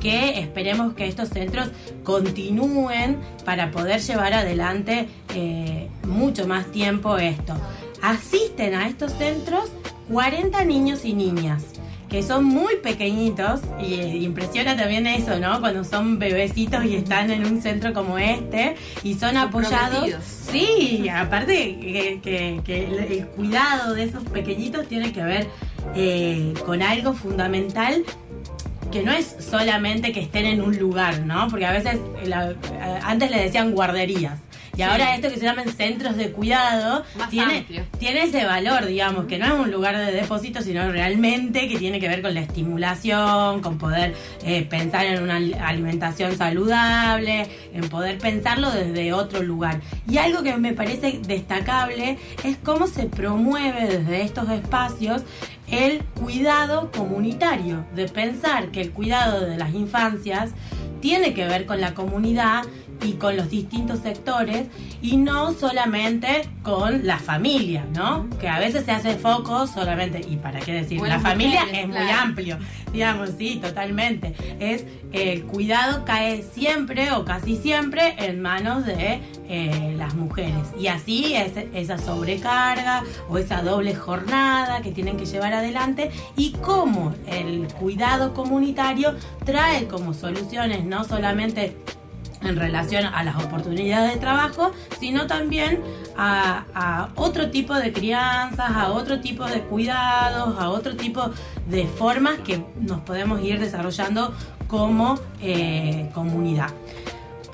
que 0.00 0.38
esperemos 0.38 0.92
que 0.92 1.06
estos 1.08 1.30
centros 1.30 1.70
continúen 2.02 3.16
para 3.46 3.70
poder 3.70 4.02
llevar 4.02 4.34
adelante 4.34 5.08
eh, 5.34 5.88
mucho 6.06 6.46
más 6.46 6.66
tiempo 6.72 7.16
esto. 7.16 7.54
Asisten 8.02 8.74
a 8.74 8.86
estos 8.86 9.12
centros 9.12 9.70
40 10.10 10.62
niños 10.66 11.06
y 11.06 11.14
niñas 11.14 11.64
que 12.14 12.22
son 12.22 12.44
muy 12.44 12.76
pequeñitos 12.76 13.60
y 13.82 13.94
eh, 13.94 14.18
impresiona 14.18 14.76
también 14.76 15.04
eso, 15.08 15.40
¿no? 15.40 15.58
Cuando 15.58 15.82
son 15.82 16.20
bebecitos 16.20 16.84
y 16.84 16.94
están 16.94 17.28
en 17.32 17.44
un 17.44 17.60
centro 17.60 17.92
como 17.92 18.18
este 18.18 18.76
y 19.02 19.14
son, 19.14 19.36
apoyados. 19.36 20.22
Sí, 20.22 21.08
aparte 21.08 22.20
que, 22.22 22.62
el, 22.68 23.26
cuidado 23.34 23.94
de 23.94 24.04
esos 24.04 24.22
pequeñitos 24.22 24.86
tiene 24.86 25.12
que 25.12 25.24
ver 25.24 25.48
eh, 25.96 26.54
con 26.64 26.82
algo 26.82 27.14
fundamental 27.14 28.04
que 28.92 29.02
no 29.02 29.10
es 29.10 29.34
solamente 29.40 30.12
que 30.12 30.20
estén 30.20 30.46
en 30.46 30.62
un 30.62 30.78
lugar, 30.78 31.18
¿no? 31.22 31.48
Porque 31.48 31.66
a 31.66 31.72
veces 31.72 31.98
antes 33.02 33.28
le 33.28 33.42
decían 33.42 33.72
guarderías. 33.72 34.38
Y 34.76 34.82
ahora 34.82 35.14
esto 35.14 35.30
que 35.30 35.36
se 35.36 35.44
llaman 35.44 35.68
centros 35.68 36.16
de 36.16 36.32
cuidado 36.32 37.04
tiene, 37.30 37.66
tiene 37.98 38.24
ese 38.24 38.44
valor, 38.44 38.86
digamos, 38.86 39.26
que 39.26 39.38
no 39.38 39.46
es 39.46 39.52
un 39.52 39.70
lugar 39.70 39.96
de 39.96 40.12
depósito, 40.12 40.62
sino 40.62 40.90
realmente 40.90 41.68
que 41.68 41.78
tiene 41.78 42.00
que 42.00 42.08
ver 42.08 42.22
con 42.22 42.34
la 42.34 42.40
estimulación, 42.40 43.60
con 43.60 43.78
poder 43.78 44.14
eh, 44.44 44.64
pensar 44.64 45.06
en 45.06 45.22
una 45.22 45.36
alimentación 45.66 46.36
saludable, 46.36 47.46
en 47.72 47.88
poder 47.88 48.18
pensarlo 48.18 48.70
desde 48.70 49.12
otro 49.12 49.42
lugar. 49.42 49.80
Y 50.08 50.18
algo 50.18 50.42
que 50.42 50.56
me 50.56 50.72
parece 50.72 51.20
destacable 51.26 52.18
es 52.42 52.56
cómo 52.56 52.86
se 52.86 53.04
promueve 53.06 53.86
desde 53.86 54.22
estos 54.22 54.50
espacios 54.50 55.22
el 55.70 56.02
cuidado 56.04 56.90
comunitario, 56.92 57.84
de 57.94 58.08
pensar 58.08 58.70
que 58.70 58.80
el 58.80 58.90
cuidado 58.90 59.40
de 59.46 59.56
las 59.56 59.72
infancias 59.74 60.50
tiene 61.00 61.34
que 61.34 61.46
ver 61.46 61.66
con 61.66 61.80
la 61.80 61.94
comunidad 61.94 62.64
y 63.02 63.12
con 63.12 63.36
los 63.36 63.50
distintos 63.50 64.00
sectores 64.00 64.66
y 65.02 65.16
no 65.16 65.52
solamente 65.52 66.48
con 66.62 67.06
la 67.06 67.18
familia, 67.18 67.86
¿no? 67.94 68.28
Que 68.40 68.48
a 68.48 68.58
veces 68.58 68.84
se 68.84 68.92
hace 68.92 69.16
foco 69.16 69.66
solamente, 69.66 70.20
y 70.28 70.36
para 70.36 70.60
qué 70.60 70.72
decir, 70.72 71.00
la 71.00 71.20
familia 71.20 71.64
es 71.72 71.88
muy 71.88 72.10
amplio, 72.10 72.58
digamos, 72.92 73.30
sí, 73.36 73.58
totalmente. 73.62 74.34
Es 74.58 74.84
el 75.12 75.44
cuidado 75.44 76.04
cae 76.04 76.42
siempre 76.42 77.12
o 77.12 77.24
casi 77.24 77.56
siempre 77.56 78.14
en 78.18 78.40
manos 78.40 78.84
de 78.84 79.20
eh, 79.48 79.94
las 79.96 80.14
mujeres 80.14 80.68
y 80.78 80.88
así 80.88 81.34
es 81.34 81.52
esa 81.74 81.98
sobrecarga 81.98 83.04
o 83.28 83.38
esa 83.38 83.62
doble 83.62 83.94
jornada 83.94 84.80
que 84.82 84.90
tienen 84.90 85.16
que 85.16 85.26
llevar 85.26 85.52
adelante 85.52 86.10
y 86.36 86.52
cómo 86.52 87.14
el 87.26 87.68
cuidado 87.74 88.34
comunitario 88.34 89.14
trae 89.44 89.86
como 89.86 90.14
soluciones 90.14 90.84
no 90.84 91.04
solamente 91.04 91.76
en 92.44 92.56
relación 92.56 93.06
a 93.06 93.24
las 93.24 93.36
oportunidades 93.42 94.14
de 94.14 94.20
trabajo, 94.20 94.72
sino 95.00 95.26
también 95.26 95.80
a, 96.16 97.08
otro 97.16 97.50
tipo 97.50 97.74
de 97.74 97.92
crianzas, 97.92 98.70
a 98.70 98.92
otro 98.92 99.20
tipo 99.20 99.44
de 99.44 99.60
cuidados, 99.60 100.58
a 100.58 100.70
otro 100.70 100.96
tipo 100.96 101.30
de 101.68 101.86
formas 101.86 102.38
que 102.38 102.64
nos 102.80 103.00
podemos 103.00 103.42
ir 103.42 103.58
desarrollando 103.58 104.34
como 104.68 105.18
eh, 105.40 106.10
comunidad. 106.14 106.70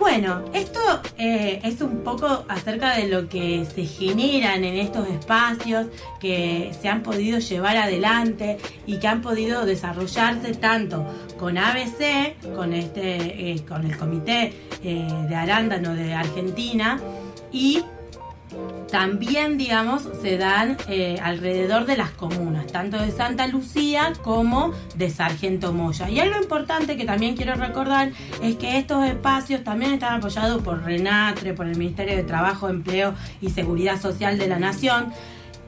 Bueno, 0.01 0.47
esto 0.55 0.81
eh, 1.19 1.61
es 1.63 1.83
un 1.83 1.99
poco 1.99 2.47
acerca 2.49 2.97
de 2.97 3.07
lo 3.07 3.29
que 3.29 3.67
se 3.67 3.85
generan 3.85 4.65
en 4.65 4.79
estos 4.79 5.07
espacios 5.07 5.89
que 6.19 6.73
se 6.81 6.89
han 6.89 7.03
podido 7.03 7.39
llevar 7.39 7.77
adelante 7.77 8.57
y 8.87 8.97
que 8.97 9.07
han 9.07 9.21
podido 9.21 9.67
desarrollarse 9.67 10.55
tanto 10.55 11.05
con 11.39 11.59
ABC, 11.59 12.35
con 12.57 12.73
este, 12.73 13.53
eh, 13.53 13.63
con 13.69 13.85
el 13.85 13.99
Comité 13.99 14.55
eh, 14.83 15.07
de 15.29 15.37
Arándano 15.37 15.95
de 15.95 16.15
Argentina 16.15 16.99
y 17.53 17.85
también, 18.91 19.57
digamos, 19.57 20.09
se 20.21 20.37
dan 20.37 20.77
eh, 20.89 21.19
alrededor 21.23 21.87
de 21.87 21.97
las 21.97 22.11
comunas, 22.11 22.67
tanto 22.67 22.99
de 22.99 23.13
Santa 23.13 23.47
Lucía 23.47 24.13
como 24.23 24.73
de 24.97 25.11
Sargento 25.11 25.73
Moya. 25.73 26.11
Y 26.11 26.19
algo 26.19 26.41
importante 26.41 26.97
que 26.97 27.05
también 27.05 27.37
quiero 27.37 27.55
recordar 27.55 28.11
es 28.43 28.57
que 28.57 28.79
estos 28.79 29.07
espacios 29.07 29.63
también 29.63 29.93
están 29.93 30.15
apoyados 30.15 30.63
por 30.63 30.83
RENATRE, 30.83 31.55
por 31.55 31.67
el 31.67 31.77
Ministerio 31.77 32.17
de 32.17 32.25
Trabajo, 32.25 32.69
Empleo 32.69 33.15
y 33.41 33.51
Seguridad 33.51 34.01
Social 34.01 34.39
de 34.39 34.49
la 34.49 34.59
Nación. 34.59 35.13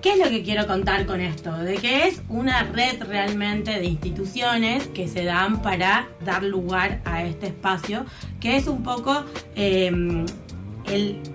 ¿Qué 0.01 0.15
es 0.15 0.19
lo 0.19 0.29
que 0.29 0.43
quiero 0.43 0.67
contar 0.67 1.07
con 1.07 1.21
esto? 1.21 1.57
De 1.59 1.77
que 1.77 2.09
es 2.09 2.23
una 2.29 2.65
red 2.65 3.01
realmente 3.05 3.79
de 3.79 3.85
instituciones 3.85 4.89
que 4.89 5.07
se 5.07 5.23
dan 5.23 5.63
para 5.63 6.09
dar 6.25 6.43
lugar 6.43 7.01
a 7.05 7.23
este 7.23 7.47
espacio, 7.47 8.05
que 8.41 8.57
es 8.57 8.67
un 8.67 8.83
poco 8.83 9.23
eh, 9.55 10.25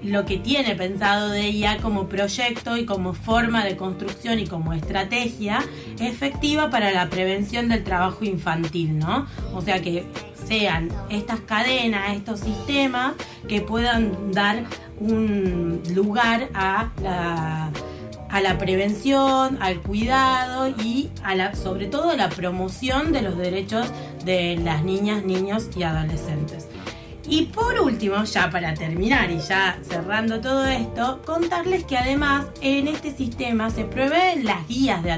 lo 0.04 0.26
que 0.26 0.38
tiene 0.38 0.76
pensado 0.76 1.30
de 1.30 1.46
ella 1.46 1.78
como 1.82 2.08
proyecto 2.08 2.78
y 2.78 2.86
como 2.86 3.14
forma 3.14 3.64
de 3.66 3.78
construcción 3.78 4.40
y 4.40 4.48
como 4.48 4.74
estrategia 4.74 5.60
efectiva 6.00 6.70
para 6.70 6.92
la 6.92 7.10
prevención 7.10 7.70
del 7.70 7.84
trabajo 7.84 8.24
infantil, 8.24 8.98
¿no? 9.00 9.28
O 9.54 9.62
sea 9.62 9.82
que 9.82 10.06
sean 10.48 10.90
estas 11.10 11.42
cadenas, 11.42 12.16
estos 12.16 12.40
sistemas 12.40 13.16
que 13.48 13.62
puedan 13.62 14.32
dar 14.32 14.64
un 15.00 15.82
lugar 15.94 16.50
a 16.54 16.92
la, 17.02 18.58
prevención, 18.58 19.58
al 19.62 19.82
cuidado 19.82 20.68
y 20.68 21.10
a 21.24 21.36
la, 21.36 21.56
sobre 21.56 21.88
todo 21.88 22.12
a 22.12 22.16
la 22.16 22.30
promoción 22.30 23.12
de 23.12 23.22
los 23.22 23.38
derechos 23.38 23.88
de 24.26 24.58
las 24.58 24.84
niñas, 24.84 25.24
niños 25.24 25.70
y 25.76 25.84
adolescentes. 25.84 26.68
Y 27.30 27.44
por 27.48 27.78
último, 27.80 28.24
ya 28.24 28.50
para 28.50 28.74
terminar 28.74 29.30
y 29.30 29.40
ya 29.40 29.78
cerrando 29.82 30.40
todo 30.40 30.66
esto, 30.66 31.22
contarles 31.26 31.84
que 31.84 31.98
además 31.98 32.46
en 32.62 32.88
este 32.88 33.12
sistema 33.12 33.70
se 33.70 33.84
proveen 33.84 34.46
las 34.46 34.66
guías 34.68 35.04
de, 35.04 35.12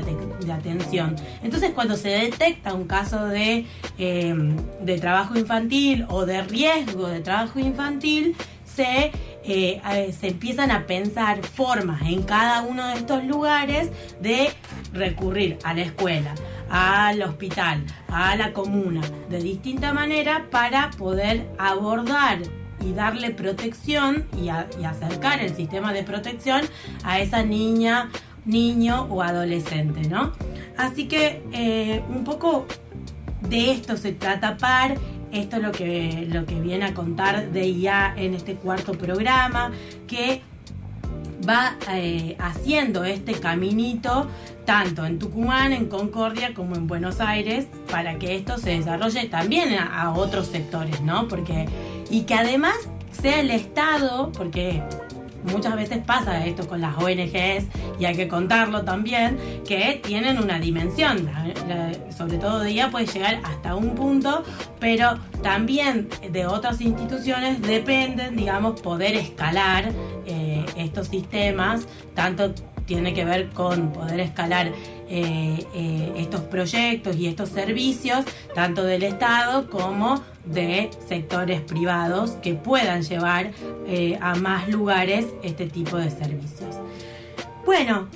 atención. 0.52 1.16
Entonces 1.44 1.72
cuando 1.72 1.96
se 1.96 2.10
detecta 2.10 2.74
un 2.74 2.86
caso 2.86 3.28
de, 3.28 3.68
eh, 4.00 4.36
de 4.82 4.98
trabajo 4.98 5.38
infantil 5.38 6.06
o 6.10 6.26
de 6.26 6.42
riesgo 6.42 7.08
de 7.08 7.20
trabajo 7.20 7.60
infantil, 7.60 8.36
se, 8.66 9.12
eh, 9.44 10.16
se 10.20 10.28
empiezan 10.30 10.72
a 10.72 10.88
pensar 10.88 11.44
formas 11.44 12.02
en 12.04 12.24
cada 12.24 12.62
uno 12.62 12.88
de 12.88 12.96
estos 12.96 13.24
lugares 13.26 13.90
de 14.20 14.50
recurrir 14.94 15.60
a 15.64 15.74
la 15.74 15.82
escuela, 15.82 16.34
al 16.70 17.22
hospital, 17.22 17.84
a 18.08 18.36
la 18.36 18.54
comuna, 18.54 19.02
de 19.30 19.42
distinta 19.42 19.94
manera 19.94 20.48
para 20.50 20.92
poder 20.92 21.48
abordar 21.58 22.40
y 22.86 22.94
darle 22.94 23.32
protección 23.32 24.26
y, 24.42 24.50
acercar 24.50 25.42
el 25.42 25.56
sistema 25.56 25.94
de 25.94 26.04
protección 26.04 26.62
a 27.04 27.20
esa 27.20 27.44
niña, 27.44 28.10
niño 28.46 29.08
o 29.10 29.22
adolescente, 29.22 30.08
¿no? 30.08 30.32
Así 30.78 31.08
que 31.08 31.44
eh, 31.52 32.02
un 32.10 32.24
poco 32.24 32.66
de 33.42 33.72
esto 33.72 33.98
se 33.98 34.14
trata 34.14 34.58
PAR, 34.58 34.96
esto 35.32 35.58
es 35.58 35.62
lo 35.62 35.72
que, 35.72 36.28
lo 36.30 36.46
que 36.46 36.60
viene 36.60 36.86
a 36.86 36.94
contar 36.94 37.52
de 37.52 37.68
IA 37.68 38.14
en 38.16 38.34
este 38.34 38.56
cuarto 38.56 38.94
programa, 38.94 39.72
que 40.08 40.42
va 41.48 41.76
eh, 41.94 42.36
haciendo 42.40 43.04
este 43.04 43.34
caminito 43.34 44.28
tanto 44.70 45.04
en 45.04 45.18
Tucumán, 45.18 45.74
en 45.74 45.88
Concordia 45.88 46.54
como 46.54 46.76
en 46.76 46.86
Buenos 46.86 47.22
Aires 47.22 47.66
para 47.90 48.20
que 48.20 48.36
esto 48.36 48.60
se 48.60 48.70
desarrolle 48.70 49.26
también 49.26 49.74
a, 49.74 50.14
otros 50.14 50.46
sectores, 50.46 51.02
¿no? 51.02 51.28
Porque 51.28 51.66
y 52.12 52.22
que 52.22 52.36
además 52.36 52.76
sea 53.12 53.40
el 53.40 53.50
Estado, 53.50 54.32
porque 54.32 54.84
muchas 55.52 55.76
veces 55.76 55.98
pasa 56.06 56.46
esto 56.46 56.68
con 56.68 56.82
las 56.82 56.96
ONGs 56.98 57.66
y 58.00 58.06
hay 58.06 58.16
que 58.16 58.28
contarlo 58.28 58.84
también, 58.84 59.40
que 59.68 60.00
tienen 60.04 60.38
una 60.38 60.60
dimensión, 60.60 61.28
sobre 62.16 62.38
todo 62.38 62.60
de 62.60 62.70
ella 62.70 62.92
puede 62.92 63.08
llegar 63.08 63.40
hasta 63.44 63.74
un 63.74 63.96
punto, 63.96 64.44
pero 64.80 65.18
también 65.42 66.10
de 66.32 66.46
otras 66.46 66.80
instituciones 66.80 67.60
dependen, 67.64 68.36
digamos, 68.36 68.80
poder 68.82 69.16
escalar 69.16 69.92
eh, 70.28 70.64
estos 70.76 71.08
sistemas, 71.08 71.88
tanto 72.14 72.54
tiene 72.90 73.14
que 73.14 73.24
ver 73.24 73.50
con 73.50 73.94
poder 73.94 74.20
escalar 74.20 74.72
eh, 75.10 75.64
eh, 75.76 76.14
estos 76.18 76.42
proyectos 76.42 77.16
y 77.18 77.28
estos 77.28 77.50
servicios, 77.50 78.26
tanto 78.56 78.84
del 78.84 79.04
Estado 79.04 79.70
como 79.70 80.24
de 80.44 80.90
sectores 81.08 81.62
privados 81.62 82.32
que 82.42 82.56
puedan 82.56 83.04
llevar 83.04 83.52
eh, 83.86 84.18
a 84.20 84.34
más 84.36 84.68
lugares 84.70 85.28
este 85.44 85.68
tipo 85.68 85.98
de 85.98 86.10
servicios. 86.10 86.78
Bueno, 87.64 88.08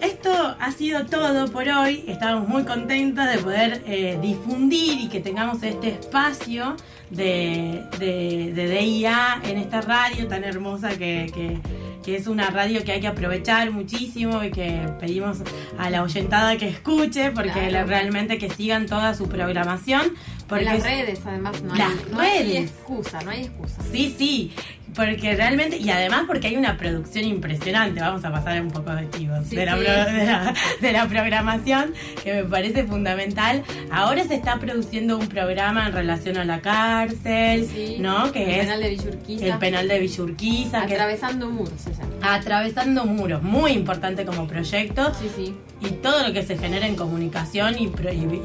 esto 0.00 0.32
ha 0.58 0.72
sido 0.72 1.04
todo 1.04 1.48
por 1.48 1.68
hoy. 1.68 2.02
Estamos 2.08 2.48
muy 2.48 2.64
contentos 2.64 3.26
de 3.26 3.36
poder 3.36 4.20
difundir 4.22 4.98
y 4.98 5.08
que 5.10 5.20
tengamos 5.20 5.62
este 5.62 5.88
espacio 5.88 6.76
de, 7.10 7.84
DIA 7.98 9.42
en 9.44 9.58
esta 9.58 9.82
radio 9.82 10.26
tan 10.26 10.44
hermosa 10.44 10.96
que 10.96 11.60
es 12.06 12.26
una 12.26 12.50
radio 12.50 12.84
que 12.84 12.92
hay 12.92 13.00
que 13.00 13.06
aprovechar 13.06 13.70
muchísimo 13.70 14.42
y 14.42 14.50
que 14.50 14.88
pedimos 14.98 15.38
a 15.78 15.90
la 15.90 16.02
oyentada 16.02 16.56
que 16.56 16.68
escuche, 16.68 17.30
porque 17.30 17.70
realmente 17.84 18.38
que 18.38 18.50
sigan 18.50 18.86
toda 18.86 19.14
su 19.14 19.28
programación. 19.28 20.14
Porque 20.48 20.64
las 20.64 20.82
redes, 20.82 21.20
además, 21.24 21.62
no, 21.62 21.72
hay, 22.20 22.56
excusa, 22.56 23.22
no 23.22 23.30
hay 23.30 23.42
excusa. 23.44 23.82
Sí, 23.90 24.14
sí, 24.16 24.52
porque 24.94 25.34
realmente, 25.34 25.78
y 25.78 25.90
además 25.90 26.24
porque 26.26 26.48
hay 26.48 26.56
una 26.56 26.76
producción 26.76 27.24
impresionante, 27.24 28.00
vamos 28.00 28.24
a 28.24 28.30
pasar 28.30 28.60
un 28.60 28.70
poco 28.70 28.92
de 28.94 29.08
chivos 29.10 29.48
de, 29.48 29.66
la, 29.66 29.76
de, 30.80 30.92
la, 30.92 31.08
programación, 31.08 31.94
que 32.22 32.34
me 32.34 32.44
parece 32.44 32.84
fundamental. 32.84 33.62
Ahora 33.90 34.24
se 34.24 34.34
está 34.34 34.58
produciendo 34.58 35.18
un 35.18 35.28
programa 35.28 35.86
en 35.86 35.92
relación 35.92 36.36
a 36.36 36.44
la 36.44 36.60
cárcel, 36.60 37.68
¿no? 38.00 38.32
Que 38.32 38.60
el 38.60 38.60
penal 38.60 38.80
de 38.80 38.90
Villurquiza. 38.90 39.46
El 39.46 39.58
penal 39.58 39.88
de 39.88 39.98
Villurquiza. 39.98 40.82
Atravesando 40.82 41.50
muros, 41.50 41.82
Atravesando 42.20 43.06
muros, 43.06 43.42
muy 43.42 43.72
importante 43.72 44.24
como 44.24 44.46
proyecto. 44.46 45.12
Sí, 45.14 45.30
sí. 45.34 45.54
Y 45.80 45.90
todo 45.94 46.26
lo 46.26 46.32
que 46.32 46.44
se 46.44 46.56
genera 46.56 46.86
en 46.86 46.94
comunicación 46.94 47.76
y, 47.76 47.90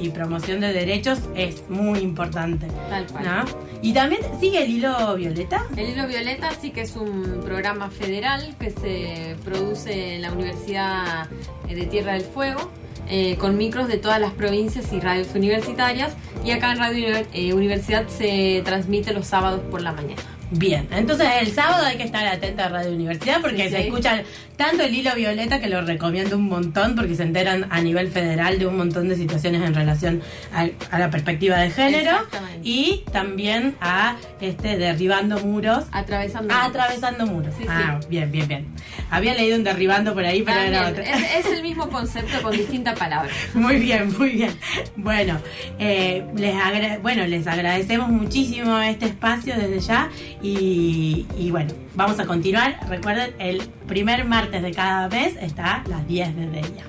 y, 0.01 0.09
promoción 0.09 0.59
de 0.59 0.73
derechos 0.73 1.19
es 1.35 1.69
muy 1.69 1.99
importante. 1.99 2.65
Tal 2.89 3.05
cual. 3.05 3.45
Y 3.83 3.93
también 3.93 4.21
sigue 4.39 4.63
el 4.63 4.71
hilo 4.71 5.15
violeta. 5.15 5.63
El 5.75 5.89
hilo 5.89 6.07
violeta 6.07 6.36
sí 6.59 6.71
que 6.71 6.81
es 6.81 6.95
un 6.95 7.41
programa 7.43 7.89
federal 7.89 8.55
que 8.59 8.71
se 8.71 9.35
produce 9.43 10.15
en 10.15 10.21
la 10.21 10.31
Universidad 10.31 11.27
de 11.67 11.85
Tierra 11.85 12.13
del 12.13 12.23
Fuego. 12.23 12.71
Eh, 13.09 13.37
con 13.37 13.55
micros 13.55 13.87
de 13.87 13.97
todas 13.97 14.19
las 14.19 14.33
provincias 14.33 14.91
y 14.91 14.99
radios 14.99 15.33
universitarias 15.33 16.13
y 16.43 16.51
acá 16.51 16.73
en 16.73 16.79
Radio 16.79 17.07
eh, 17.31 17.53
Universidad 17.53 18.05
se 18.09 18.61
transmite 18.65 19.13
los 19.13 19.27
sábados 19.27 19.61
por 19.71 19.81
la 19.81 19.93
mañana. 19.93 20.36
Bien, 20.51 20.87
entonces 20.91 21.27
el 21.41 21.51
sábado 21.51 21.85
hay 21.85 21.97
que 21.97 22.03
estar 22.03 22.25
atenta 22.25 22.65
a 22.65 22.69
Radio 22.69 22.91
Universidad 22.91 23.41
porque 23.41 23.69
se 23.69 23.81
escuchan 23.81 24.23
tanto 24.55 24.83
el 24.83 24.95
hilo 24.95 25.13
violeta 25.13 25.59
que 25.59 25.67
lo 25.67 25.81
recomiendo 25.81 26.37
un 26.37 26.47
montón 26.47 26.95
porque 26.95 27.15
se 27.15 27.23
enteran 27.23 27.67
a 27.69 27.81
nivel 27.81 28.09
federal 28.09 28.57
de 28.57 28.65
un 28.65 28.77
montón 28.77 29.09
de 29.09 29.15
situaciones 29.15 29.61
en 29.61 29.73
relación 29.73 30.21
a, 30.53 30.97
la 30.97 31.09
perspectiva 31.09 31.57
de 31.57 31.69
género 31.69 32.17
y 32.63 33.03
también 33.11 33.75
a 33.81 34.15
este 34.39 34.77
derribando 34.77 35.39
muros. 35.39 35.85
Atravesando 35.91 36.53
muros. 36.53 36.69
Atravesando 36.69 37.25
muros. 37.27 37.53
ah, 37.67 37.99
bien, 38.09 38.31
bien, 38.31 38.47
bien. 38.47 38.67
Había 39.09 39.35
leído 39.35 39.57
un 39.57 39.63
derribando 39.63 40.13
por 40.13 40.23
ahí, 40.23 40.43
pero 40.43 40.59
era 40.59 40.87
otro. 40.87 41.03
Es, 41.03 41.45
el 41.45 41.61
mismo 41.61 41.89
concepto 41.89 42.41
con 42.41 42.55
distinta 42.55 42.95
palabra. 42.95 43.29
Muy 43.53 43.77
bien, 43.77 44.15
muy 44.17 44.29
bien. 44.31 44.51
Bueno, 44.95 45.39
eh, 45.79 46.25
les 46.35 46.55
bueno, 47.01 47.25
les 47.25 47.47
agradecemos 47.47 48.09
muchísimo 48.09 48.77
este 48.79 49.05
espacio 49.05 49.55
desde 49.55 49.79
ya 49.79 50.09
y, 50.41 51.49
bueno, 51.51 51.73
vamos 51.95 52.19
a 52.19 52.25
continuar. 52.25 52.79
Recuerden, 52.87 53.33
el 53.39 53.61
primer 53.87 54.25
martes 54.25 54.61
de 54.61 54.71
cada 54.71 55.09
mes 55.09 55.35
está 55.41 55.81
a 55.81 55.87
las 55.87 56.07
10 56.07 56.35
de 56.35 56.59
ella. 56.59 56.85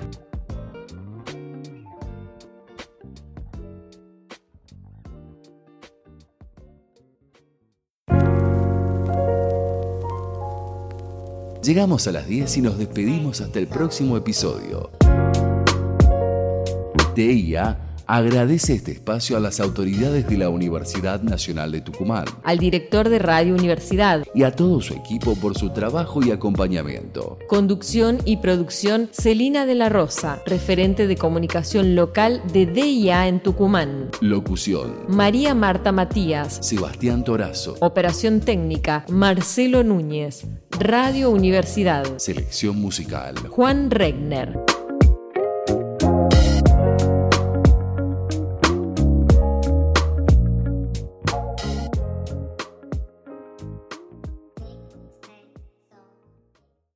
Llegamos 11.63 12.07
a 12.07 12.11
las 12.11 12.27
10 12.27 12.57
y 12.57 12.61
nos 12.61 12.77
despedimos 12.77 13.41
hasta 13.41 13.59
el 13.59 13.67
próximo 13.67 14.17
episodio. 14.17 14.89
TIA 17.13 17.88
agradece 18.09 18.73
este 18.73 18.91
espacio 18.91 19.37
a 19.37 19.39
las 19.39 19.59
autoridades 19.59 20.27
de 20.27 20.35
la 20.35 20.49
Universidad 20.49 21.21
Nacional 21.21 21.71
de 21.71 21.81
Tucumán, 21.81 22.25
al 22.43 22.57
director 22.57 23.07
de 23.07 23.19
Radio 23.19 23.53
Universidad 23.53 24.25
y 24.33 24.41
a 24.41 24.51
todo 24.51 24.81
su 24.81 24.95
equipo 24.95 25.35
por 25.35 25.55
su 25.55 25.69
trabajo 25.69 26.19
y 26.25 26.31
acompañamiento. 26.31 27.37
Conducción 27.47 28.17
y 28.25 28.37
producción 28.37 29.09
Celina 29.11 29.67
de 29.67 29.75
la 29.75 29.89
Rosa, 29.89 30.41
referente 30.47 31.05
de 31.05 31.17
comunicación 31.17 31.95
local 31.95 32.41
de 32.51 32.65
DIA 32.65 33.27
en 33.27 33.41
Tucumán. 33.41 34.09
Locución 34.21 35.05
María 35.07 35.53
Marta 35.53 35.91
Matías, 35.91 36.57
Sebastián 36.63 37.23
Torazo. 37.23 37.75
Operación 37.79 38.39
técnica 38.39 39.05
Marcelo 39.09 39.83
Núñez. 39.83 40.47
Radio 40.79 41.29
Universidad. 41.29 42.17
Selección 42.17 42.79
musical 42.81 43.35
Juan 43.49 43.91
Regner. 43.91 44.57